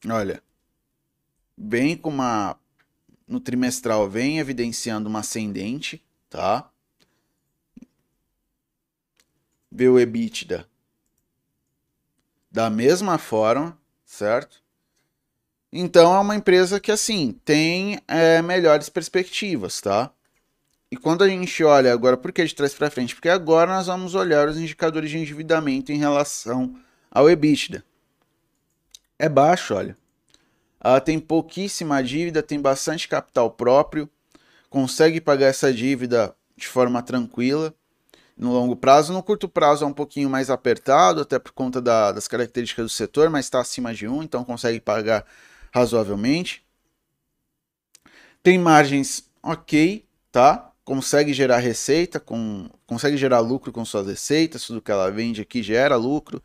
Olha, 0.10 0.42
vem 1.58 1.98
com 1.98 2.10
uma 2.10 2.58
no 3.28 3.40
trimestral 3.42 4.10
vem 4.10 4.40
evidenciando 4.40 5.10
uma 5.10 5.20
ascendente, 5.20 6.02
tá? 6.30 6.72
Vê 9.72 9.88
o 9.88 10.00
EBITDA 10.00 10.68
da 12.58 12.72
mesma 12.72 13.20
forma, 13.20 13.78
certo? 14.04 14.64
Então 15.72 16.16
é 16.16 16.20
uma 16.20 16.36
empresa 16.36 16.80
que 16.80 16.92
assim 16.92 17.40
tem 17.46 18.00
é, 18.08 18.42
melhores 18.42 18.90
perspectivas, 18.90 19.80
tá? 19.80 20.12
E 20.90 20.98
quando 20.98 21.24
a 21.24 21.28
gente 21.28 21.64
olha 21.64 21.94
agora, 21.94 22.18
por 22.18 22.32
que 22.32 22.44
de 22.44 22.56
trás 22.56 22.74
para 22.74 22.90
frente? 22.90 23.14
Porque 23.14 23.30
agora 23.30 23.74
nós 23.74 23.86
vamos 23.86 24.16
olhar 24.16 24.48
os 24.48 24.58
indicadores 24.58 25.12
de 25.12 25.20
endividamento 25.20 25.92
em 25.92 25.98
relação 25.98 26.76
ao 27.12 27.30
EBITDA. 27.30 27.84
É 29.20 29.30
baixo, 29.30 29.76
olha. 29.76 29.96
Ela 30.80 31.00
tem 31.00 31.20
pouquíssima 31.20 32.02
dívida, 32.02 32.42
tem 32.42 32.60
bastante 32.60 33.08
capital 33.08 33.52
próprio, 33.52 34.10
consegue 34.68 35.22
pagar 35.22 35.48
essa 35.48 35.72
dívida 35.72 36.34
de 36.56 36.68
forma 36.68 37.04
tranquila 37.04 37.72
no 38.38 38.54
longo 38.54 38.76
prazo. 38.76 39.12
No 39.12 39.24
curto 39.24 39.50
prazo 39.50 39.84
é 39.84 39.88
um 39.88 39.94
pouquinho 39.94 40.30
mais 40.30 40.50
apertado, 40.50 41.22
até 41.22 41.40
por 41.40 41.52
conta 41.52 41.82
da, 41.82 42.12
das 42.12 42.28
características 42.28 42.86
do 42.86 42.90
setor, 42.90 43.30
mas 43.30 43.46
está 43.46 43.60
acima 43.60 43.94
de 43.94 44.08
1, 44.08 44.24
então 44.24 44.44
consegue 44.44 44.80
pagar 44.80 45.26
razoavelmente. 45.74 46.64
Tem 48.44 48.58
margens 48.58 49.30
ok, 49.42 50.06
tá? 50.32 50.72
Consegue 50.86 51.34
gerar 51.34 51.58
receita, 51.58 52.20
com, 52.20 52.70
consegue 52.86 53.18
gerar 53.18 53.40
lucro 53.40 53.72
com 53.74 53.84
suas 53.84 54.08
receitas, 54.08 54.66
tudo 54.66 54.82
que 54.82 54.92
ela 54.92 55.12
vende 55.12 55.42
aqui 55.42 55.62
gera 55.62 55.96
lucro, 55.96 56.42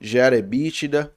gera 0.00 0.36
EBITDA. 0.36 1.12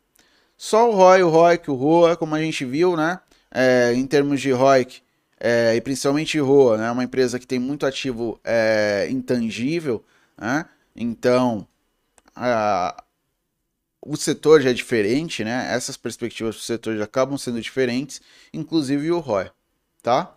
Só 0.55 0.89
o 0.89 0.93
ROI, 0.93 1.23
o 1.23 1.29
ROIC, 1.29 1.71
o 1.71 1.73
ROA, 1.73 2.15
como 2.15 2.35
a 2.35 2.39
gente 2.39 2.63
viu, 2.63 2.95
né? 2.95 3.19
É, 3.53 3.93
em 3.93 4.05
termos 4.05 4.39
de 4.39 4.51
ROIC, 4.51 5.01
é, 5.39 5.75
e 5.75 5.81
principalmente 5.81 6.39
ROA, 6.39 6.77
né? 6.77 6.91
Uma 6.91 7.03
empresa 7.03 7.39
que 7.39 7.47
tem 7.47 7.59
muito 7.59 7.85
ativo 7.85 8.39
é, 8.43 9.07
intangível, 9.09 10.05
né? 10.37 10.65
Então, 10.95 11.67
a, 12.35 13.03
o 14.01 14.15
setor 14.15 14.61
já 14.61 14.71
é 14.71 14.73
diferente, 14.73 15.43
né? 15.43 15.73
Essas 15.73 15.95
perspectivas 15.95 16.55
do 16.55 16.61
setor 16.61 16.97
já 16.97 17.03
acabam 17.03 17.37
sendo 17.37 17.61
diferentes, 17.61 18.21
inclusive 18.53 19.11
o 19.11 19.19
ROI, 19.19 19.51
tá? 20.01 20.35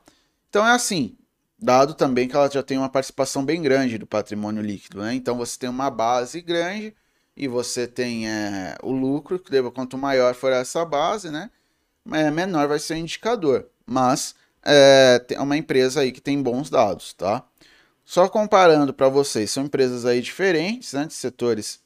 Então 0.50 0.66
é 0.66 0.72
assim, 0.72 1.16
dado 1.58 1.94
também 1.94 2.28
que 2.28 2.36
ela 2.36 2.50
já 2.50 2.62
tem 2.62 2.78
uma 2.78 2.88
participação 2.88 3.44
bem 3.44 3.62
grande 3.62 3.98
do 3.98 4.06
patrimônio 4.06 4.62
líquido, 4.62 5.00
né? 5.02 5.14
Então 5.14 5.36
você 5.36 5.58
tem 5.58 5.68
uma 5.68 5.90
base 5.90 6.40
grande 6.42 6.94
e 7.36 7.48
você 7.48 7.86
tem 7.86 8.28
é, 8.28 8.76
o 8.82 8.92
lucro, 8.92 9.38
que 9.38 9.70
quanto 9.70 9.98
maior 9.98 10.34
for 10.34 10.52
essa 10.52 10.84
base, 10.84 11.30
né? 11.30 11.50
É, 12.12 12.30
menor 12.30 12.68
vai 12.68 12.78
ser 12.78 12.94
o 12.94 12.96
indicador. 12.98 13.68
Mas 13.86 14.34
é, 14.62 15.24
uma 15.40 15.56
empresa 15.56 16.00
aí 16.00 16.12
que 16.12 16.20
tem 16.20 16.42
bons 16.42 16.70
dados, 16.70 17.12
tá? 17.14 17.44
Só 18.04 18.28
comparando 18.28 18.92
para 18.92 19.08
vocês, 19.08 19.50
são 19.50 19.64
empresas 19.64 20.04
aí 20.04 20.20
diferentes, 20.20 20.92
né, 20.92 21.06
de 21.06 21.14
setores 21.14 21.80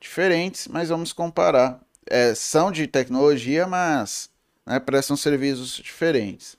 diferentes, 0.00 0.68
mas 0.68 0.88
vamos 0.90 1.12
comparar. 1.12 1.80
É, 2.06 2.34
são 2.34 2.70
de 2.72 2.86
tecnologia, 2.86 3.66
mas 3.66 4.30
né, 4.66 4.78
prestam 4.80 5.16
serviços 5.16 5.76
diferentes. 5.76 6.56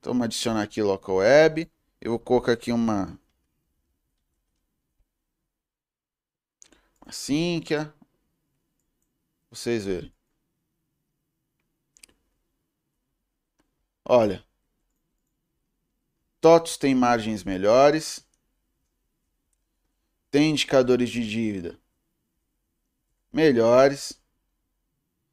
Então, 0.00 0.12
vamos 0.12 0.26
adicionar 0.26 0.62
aqui 0.62 0.82
local 0.82 1.16
web. 1.16 1.70
Eu 2.00 2.12
vou 2.12 2.18
colocar 2.18 2.52
aqui 2.52 2.72
uma, 2.72 3.18
uma 7.04 7.12
Sinqia. 7.12 7.92
Vocês 9.50 9.84
verem. 9.84 10.12
Olha, 14.04 14.45
TOTOS 16.46 16.76
tem 16.76 16.94
margens 16.94 17.42
melhores, 17.42 18.24
tem 20.30 20.52
indicadores 20.52 21.10
de 21.10 21.28
dívida 21.28 21.76
melhores. 23.32 24.16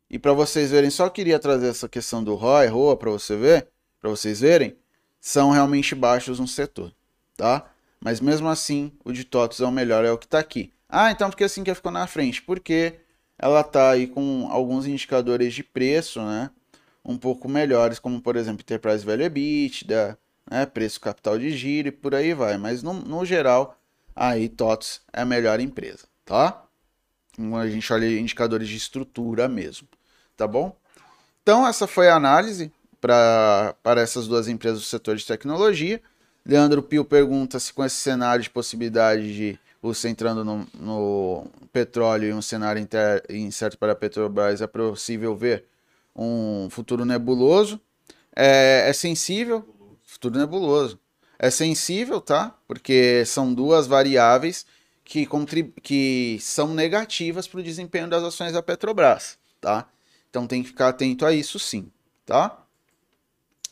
E 0.09 0.17
para 0.17 0.33
vocês 0.33 0.71
verem, 0.71 0.89
só 0.89 1.07
queria 1.11 1.37
trazer 1.37 1.67
essa 1.67 1.87
questão 1.87 2.23
do 2.23 2.33
ROI, 2.33 2.65
ROA 2.65 2.97
para 2.97 3.11
você 3.11 3.37
ver, 3.37 3.67
para 4.01 4.09
vocês 4.09 4.39
verem, 4.39 4.75
são 5.21 5.51
realmente 5.51 5.93
baixos 5.93 6.39
no 6.39 6.47
setor, 6.47 6.91
tá? 7.37 7.71
Mas 7.99 8.19
mesmo 8.19 8.49
assim, 8.49 8.91
o 9.05 9.13
de 9.13 9.23
TOTOS 9.23 9.61
é 9.61 9.65
o 9.67 9.71
melhor, 9.71 10.03
é 10.03 10.11
o 10.11 10.17
que 10.17 10.25
está 10.25 10.39
aqui. 10.39 10.73
Ah, 10.89 11.11
então 11.11 11.29
por 11.29 11.37
que 11.37 11.43
assim 11.43 11.63
que 11.63 11.75
ficou 11.75 11.91
na 11.91 12.07
frente? 12.07 12.41
Porque 12.41 12.95
ela 13.37 13.61
está 13.61 13.91
aí 13.91 14.07
com 14.07 14.47
alguns 14.49 14.87
indicadores 14.87 15.53
de 15.53 15.63
preço, 15.63 16.19
né? 16.23 16.49
um 17.05 17.19
pouco 17.19 17.47
melhores, 17.47 17.99
como 17.99 18.19
por 18.19 18.35
exemplo 18.35 18.61
Enterprise 18.61 19.05
Value 19.05 19.25
EBITDA, 19.25 20.17
né, 20.53 20.67
preço 20.67 21.01
capital 21.01 21.39
de 21.39 21.49
giro 21.49 21.87
e 21.87 21.91
por 21.91 22.13
aí 22.13 22.31
vai. 22.31 22.59
Mas 22.59 22.83
no, 22.83 22.93
no 22.93 23.25
geral, 23.25 23.75
aí 24.15 24.47
TOTS 24.47 25.01
é 25.11 25.21
a 25.21 25.25
melhor 25.25 25.59
empresa, 25.59 26.05
tá? 26.23 26.63
A 27.59 27.67
gente 27.67 27.91
olha 27.91 28.19
indicadores 28.19 28.69
de 28.69 28.77
estrutura 28.77 29.47
mesmo, 29.49 29.87
tá 30.37 30.45
bom? 30.45 30.77
Então 31.41 31.67
essa 31.67 31.87
foi 31.87 32.07
a 32.07 32.15
análise 32.15 32.71
para 33.01 33.75
essas 33.97 34.27
duas 34.27 34.47
empresas 34.47 34.79
do 34.79 34.85
setor 34.85 35.15
de 35.15 35.25
tecnologia. 35.25 35.99
Leandro 36.45 36.83
Pio 36.83 37.03
pergunta 37.03 37.59
se 37.59 37.73
com 37.73 37.83
esse 37.83 37.95
cenário 37.95 38.43
de 38.43 38.49
possibilidade 38.51 39.35
de 39.35 39.59
você 39.81 40.07
entrando 40.07 40.45
no, 40.45 40.67
no 40.79 41.47
petróleo 41.71 42.29
e 42.29 42.33
um 42.33 42.43
cenário 42.43 42.79
inter, 42.79 43.23
incerto 43.27 43.75
para 43.75 43.93
a 43.93 43.95
Petrobras, 43.95 44.61
é 44.61 44.67
possível 44.67 45.35
ver 45.35 45.65
um 46.15 46.69
futuro 46.69 47.03
nebuloso. 47.05 47.81
É, 48.35 48.89
é 48.89 48.93
sensível, 48.93 49.67
futuro 50.23 50.39
nebuloso. 50.39 50.99
É 51.37 51.49
sensível, 51.49 52.21
tá? 52.21 52.55
Porque 52.67 53.25
são 53.25 53.53
duas 53.53 53.87
variáveis 53.87 54.65
que, 55.03 55.27
que 55.81 56.37
são 56.39 56.73
negativas 56.73 57.47
para 57.47 57.59
o 57.59 57.63
desempenho 57.63 58.07
das 58.07 58.23
ações 58.23 58.53
da 58.53 58.63
Petrobras, 58.63 59.37
tá? 59.59 59.89
Então 60.29 60.47
tem 60.47 60.61
que 60.63 60.69
ficar 60.69 60.89
atento 60.89 61.25
a 61.25 61.33
isso 61.33 61.59
sim, 61.59 61.91
tá? 62.25 62.57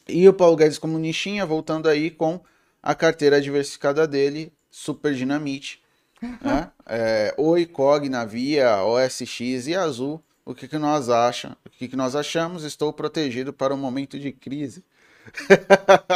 E 0.08 0.28
o 0.28 0.34
Paulo 0.34 0.58
Guedes 0.58 0.78
como 0.78 1.00
nichinha, 1.00 1.46
voltando 1.46 1.88
aí 1.88 2.12
com 2.12 2.42
a 2.84 2.94
carteira 2.94 3.40
diversificada 3.40 4.06
dele, 4.06 4.52
Super 4.70 5.14
Dinamite, 5.14 5.82
né? 6.42 6.70
é, 6.86 7.34
Oi, 7.38 7.66
Cogna, 7.66 8.26
Via, 8.26 8.84
OSX 8.84 9.68
e 9.68 9.76
Azul 9.76 10.22
o 10.44 10.56
que, 10.56 10.68
que 10.68 10.78
nós 10.78 11.10
acham? 11.10 11.56
O 11.66 11.70
que, 11.70 11.88
que 11.88 11.96
nós 11.96 12.16
achamos? 12.16 12.64
Estou 12.64 12.92
protegido 12.92 13.54
para 13.54 13.74
um 13.74 13.78
momento 13.78 14.20
de 14.20 14.32
crise. 14.32 14.84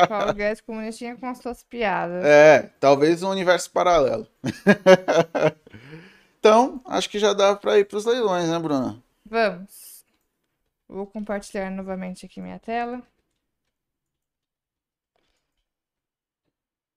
Paulo 0.10 0.34
Guedes 0.34 0.62
comunistinha 0.62 1.16
com 1.16 1.28
as 1.28 1.38
suas 1.38 1.64
piadas. 1.64 2.26
É, 2.26 2.72
talvez 2.80 3.24
um 3.24 3.30
universo 3.30 3.72
paralelo. 3.72 4.28
então, 6.40 6.82
acho 6.86 7.10
que 7.10 7.20
já 7.20 7.34
dá 7.34 7.56
para 7.56 7.80
ir 7.80 7.86
para 7.86 7.98
os 7.98 8.06
leilões, 8.06 8.50
né, 8.50 8.60
Bruna? 8.60 9.02
Vamos. 9.26 10.06
Vou 10.88 11.08
compartilhar 11.08 11.72
novamente 11.72 12.26
aqui 12.26 12.42
minha 12.42 12.60
tela. 12.60 13.02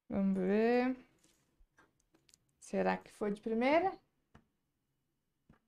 Vamos 0.08 0.38
ver. 0.38 0.96
Será 2.60 2.96
que 2.96 3.10
foi 3.12 3.30
de 3.32 3.40
primeira? 3.40 3.92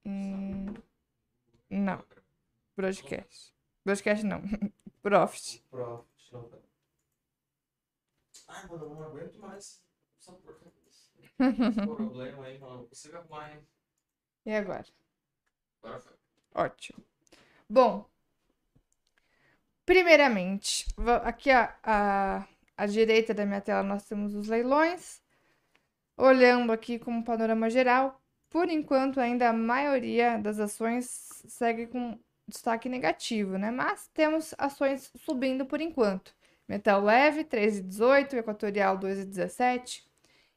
Hum. 0.05 0.67
Não. 1.69 2.03
Broadcast. 2.77 3.55
Broadcast 3.85 4.25
não. 4.25 4.43
Profit. 5.03 5.63
Profit. 5.71 6.10
Ai, 8.49 8.67
mano, 8.69 8.85
eu 8.85 8.91
não 8.91 9.03
aguento 9.03 9.39
mais 9.39 9.83
essa 10.21 10.33
porcaria. 10.33 10.73
problema 11.97 12.45
aí, 12.45 12.59
mano. 12.59 12.79
Não 12.79 12.87
consigo 12.87 13.17
arrumar, 13.17 13.53
hein? 13.53 13.61
E 14.45 14.53
agora? 14.55 14.87
Agora 15.83 16.01
foi. 16.01 16.17
Ótimo. 16.55 17.05
Bom, 17.69 18.07
primeiramente, 19.85 20.87
aqui 21.25 21.51
a, 21.51 21.75
a, 21.83 22.47
à 22.77 22.87
direita 22.87 23.35
da 23.35 23.45
minha 23.47 23.61
tela 23.61 23.83
nós 23.83 24.05
temos 24.07 24.35
os 24.35 24.49
leilões. 24.49 25.21
Olhando 26.17 26.73
aqui 26.73 26.99
como 26.99 27.25
panorama 27.25 27.71
geral, 27.71 28.21
por 28.51 28.69
enquanto 28.69 29.21
ainda 29.21 29.49
a 29.51 29.53
maioria 29.53 30.39
das 30.39 30.61
ações 30.61 31.07
segue 31.49 31.87
com 31.89 32.19
destaque 32.51 32.89
negativo, 32.89 33.57
né? 33.57 33.71
Mas 33.71 34.09
temos 34.13 34.55
ações 34.59 35.11
subindo 35.17 35.65
por 35.65 35.81
enquanto. 35.81 36.35
Metal 36.69 37.03
Leve 37.03 37.45
13,18, 37.45 38.35
Equatorial 38.35 38.99
2,17, 38.99 40.03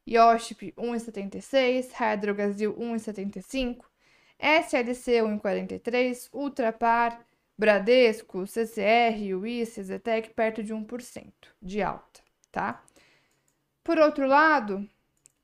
Yoship 0.08 0.74
1,76, 0.78 1.92
Hydrogasil 1.94 2.76
1,75, 2.76 3.86
SLC 4.38 5.22
1,43, 5.22 6.30
Ultrapar, 6.34 7.26
Bradesco, 7.58 8.46
CCR, 8.46 9.34
UIS, 9.36 9.76
Zetec 9.76 10.32
perto 10.34 10.62
de 10.62 10.74
1% 10.74 11.32
de 11.62 11.82
alta, 11.82 12.22
tá? 12.52 12.84
Por 13.84 13.98
outro 13.98 14.28
lado, 14.28 14.88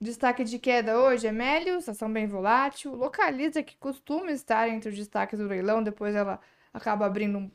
Destaque 0.02 0.46
de 0.46 0.58
queda 0.58 0.98
hoje 0.98 1.28
é 1.28 1.32
Melius, 1.32 1.90
ação 1.90 2.12
bem 2.12 2.26
volátil. 2.26 2.96
Localiza, 2.96 3.62
que 3.62 3.76
costuma 3.78 4.32
estar 4.32 4.70
entre 4.70 4.90
os 4.90 4.96
destaques 4.96 5.38
do 5.38 5.46
leilão, 5.46 5.84
depois 5.84 6.16
ela 6.16 6.40
acaba 6.74 7.06
abrindo 7.06 7.38
um 7.38 7.52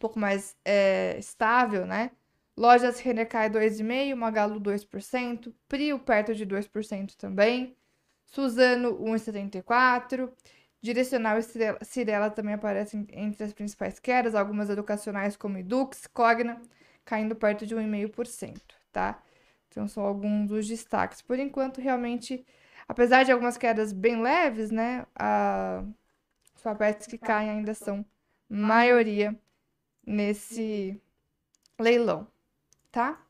pouco 0.00 0.18
mais 0.18 0.56
é, 0.64 1.16
estável, 1.18 1.86
né? 1.86 2.10
Lojas 2.56 2.98
Renecai 2.98 3.48
2,5%, 3.48 4.16
Magalu 4.16 4.60
2%, 4.60 5.54
Prio 5.68 6.00
perto 6.00 6.34
de 6.34 6.44
2% 6.44 7.14
também, 7.16 7.76
Suzano 8.26 8.98
1,74%, 8.98 10.32
Direcional 10.80 11.38
e 11.38 11.84
Cirela 11.84 12.28
também 12.28 12.54
aparecem 12.54 13.06
entre 13.12 13.44
as 13.44 13.52
principais 13.52 14.00
quedas, 14.00 14.34
algumas 14.34 14.68
educacionais 14.68 15.36
como 15.36 15.58
Edux, 15.58 16.08
Cogna, 16.08 16.60
caindo 17.04 17.36
perto 17.36 17.64
de 17.64 17.76
1,5%, 17.76 18.60
tá? 18.90 19.22
Então, 19.72 19.88
são 19.88 20.04
alguns 20.04 20.48
dos 20.48 20.68
destaques. 20.68 21.20
Por 21.20 21.38
enquanto, 21.38 21.80
realmente, 21.80 22.44
Apesar 22.88 23.24
de 23.24 23.32
algumas 23.32 23.56
quedas 23.56 23.92
bem 23.92 24.20
leves, 24.20 24.70
né? 24.70 25.06
A... 25.14 25.82
Os 26.54 26.62
papéis 26.62 27.06
que 27.06 27.18
caem 27.18 27.50
ainda 27.50 27.74
são 27.74 28.04
maioria 28.48 29.34
nesse 30.06 31.00
leilão, 31.78 32.28
tá? 32.90 33.20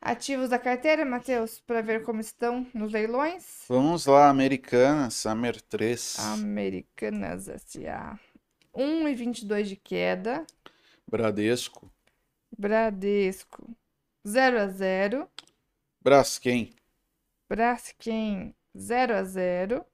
Ativos 0.00 0.48
da 0.48 0.58
carteira, 0.58 1.04
Matheus, 1.04 1.60
para 1.60 1.82
ver 1.82 2.02
como 2.02 2.20
estão 2.20 2.66
nos 2.72 2.92
leilões. 2.92 3.64
Vamos 3.68 4.06
lá, 4.06 4.30
Americanas, 4.30 5.14
Summer 5.14 5.60
3. 5.60 6.18
Americanas 6.20 7.48
S.A. 7.48 8.18
1,22 8.74 9.64
de 9.64 9.76
queda. 9.76 10.46
Bradesco. 11.06 11.92
Bradesco 12.56 13.76
0 14.26 14.60
a 14.60 14.68
0. 14.68 15.28
Braskem. 16.02 16.70
Braskem 17.48 18.54
0 18.76 19.14
a 19.14 19.24
0. 19.24 19.84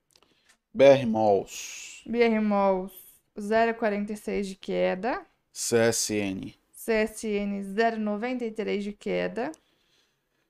BR 0.75 1.07
Malls. 1.07 2.03
BR 2.07 2.41
Malls 2.41 2.93
0,46 3.39 4.49
de 4.49 4.55
queda. 4.57 5.25
CSN. 5.53 6.53
CSN 6.73 7.63
0,93 7.75 8.83
de 8.83 8.93
queda. 8.93 9.53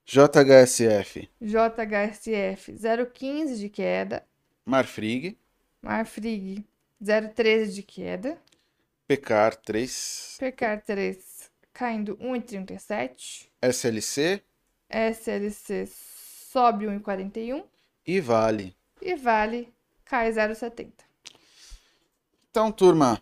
JHSF. 0.05 1.29
JHSF 1.41 2.73
0,15 2.73 3.59
de 3.59 3.69
queda. 3.69 4.27
Marfrig. 4.65 5.37
Marfrig 5.83 6.65
0,13 7.03 7.75
de 7.75 7.83
queda. 7.83 8.39
Pecar 9.07 9.55
3. 9.55 10.37
Pecar 10.41 10.81
3 10.81 11.51
caindo 11.77 12.17
1,37. 12.17 13.49
SLC 13.73 14.43
SLC 14.89 15.87
sobe 15.87 16.87
1,41. 16.87 17.65
e 18.07 18.21
Vale. 18.21 18.75
E 19.03 19.15
Vale 19.17 19.73
cai 20.05 20.31
0,70. 20.31 20.93
Então, 22.51 22.73
turma, 22.73 23.21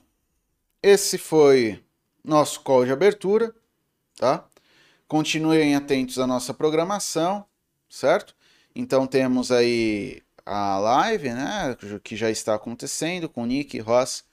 esse 0.82 1.18
foi 1.18 1.82
nosso 2.22 2.60
call 2.60 2.84
de 2.84 2.92
abertura, 2.92 3.54
tá? 4.16 4.46
Continuem 5.08 5.74
atentos 5.74 6.18
à 6.18 6.26
nossa 6.26 6.54
programação, 6.54 7.44
certo? 7.88 8.36
Então 8.74 9.06
temos 9.06 9.50
aí 9.50 10.22
a 10.44 10.78
live, 10.78 11.30
né, 11.30 11.76
que 12.02 12.16
já 12.16 12.30
está 12.30 12.54
acontecendo 12.54 13.28
com 13.28 13.46
Nick, 13.46 13.78
Ross 13.80 14.24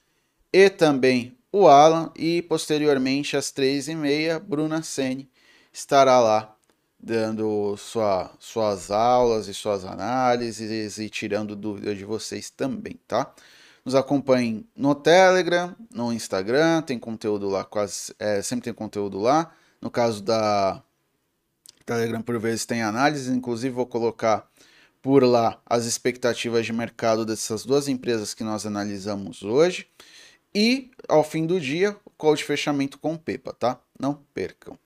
e 0.52 0.68
também 0.68 1.36
o 1.50 1.66
Alan 1.66 2.12
e 2.16 2.42
posteriormente 2.42 3.36
às 3.36 3.50
três 3.50 3.88
e 3.88 3.94
meia, 3.94 4.38
Bruna 4.38 4.82
Sene 4.82 5.31
estará 5.72 6.20
lá 6.20 6.54
dando 7.02 7.76
sua, 7.76 8.30
suas 8.38 8.90
aulas 8.90 9.48
e 9.48 9.54
suas 9.54 9.84
análises 9.84 10.98
e 10.98 11.10
tirando 11.10 11.56
dúvidas 11.56 11.98
de 11.98 12.04
vocês 12.04 12.48
também, 12.48 13.00
tá? 13.08 13.34
Nos 13.84 13.96
acompanhem 13.96 14.64
no 14.76 14.94
Telegram, 14.94 15.74
no 15.92 16.12
Instagram, 16.12 16.82
tem 16.82 16.98
conteúdo 16.98 17.48
lá, 17.48 17.64
quase 17.64 18.14
é, 18.18 18.40
sempre 18.40 18.64
tem 18.64 18.72
conteúdo 18.72 19.18
lá. 19.18 19.52
No 19.80 19.90
caso 19.90 20.22
da 20.22 20.80
Telegram, 21.84 22.22
por 22.22 22.38
vezes 22.38 22.64
tem 22.64 22.82
análise, 22.82 23.32
inclusive 23.32 23.74
vou 23.74 23.86
colocar 23.86 24.48
por 25.02 25.24
lá 25.24 25.60
as 25.66 25.84
expectativas 25.84 26.64
de 26.64 26.72
mercado 26.72 27.26
dessas 27.26 27.64
duas 27.64 27.88
empresas 27.88 28.32
que 28.32 28.44
nós 28.44 28.64
analisamos 28.64 29.42
hoje. 29.42 29.88
E 30.54 30.92
ao 31.08 31.24
fim 31.24 31.44
do 31.44 31.60
dia, 31.60 31.96
o 32.04 32.10
call 32.10 32.36
de 32.36 32.44
fechamento 32.44 32.98
com 33.00 33.14
o 33.14 33.18
Pepa, 33.18 33.52
tá? 33.52 33.80
Não 33.98 34.14
percam. 34.32 34.78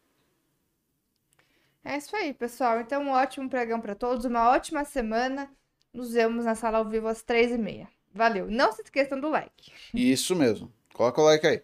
É 1.86 1.98
isso 1.98 2.16
aí, 2.16 2.34
pessoal. 2.34 2.80
Então, 2.80 3.00
um 3.00 3.10
ótimo 3.10 3.48
pregão 3.48 3.80
para 3.80 3.94
todos, 3.94 4.24
uma 4.24 4.50
ótima 4.50 4.84
semana. 4.84 5.48
Nos 5.94 6.12
vemos 6.12 6.44
na 6.44 6.56
sala 6.56 6.78
ao 6.78 6.84
vivo 6.84 7.06
às 7.06 7.22
três 7.22 7.52
e 7.52 7.56
meia. 7.56 7.88
Valeu. 8.12 8.50
Não 8.50 8.72
se 8.72 8.82
esqueçam 8.82 9.20
do 9.20 9.28
like. 9.28 9.72
Isso 9.94 10.34
mesmo. 10.34 10.72
Coloca 10.92 11.20
o 11.20 11.24
like 11.24 11.46
aí. 11.46 11.62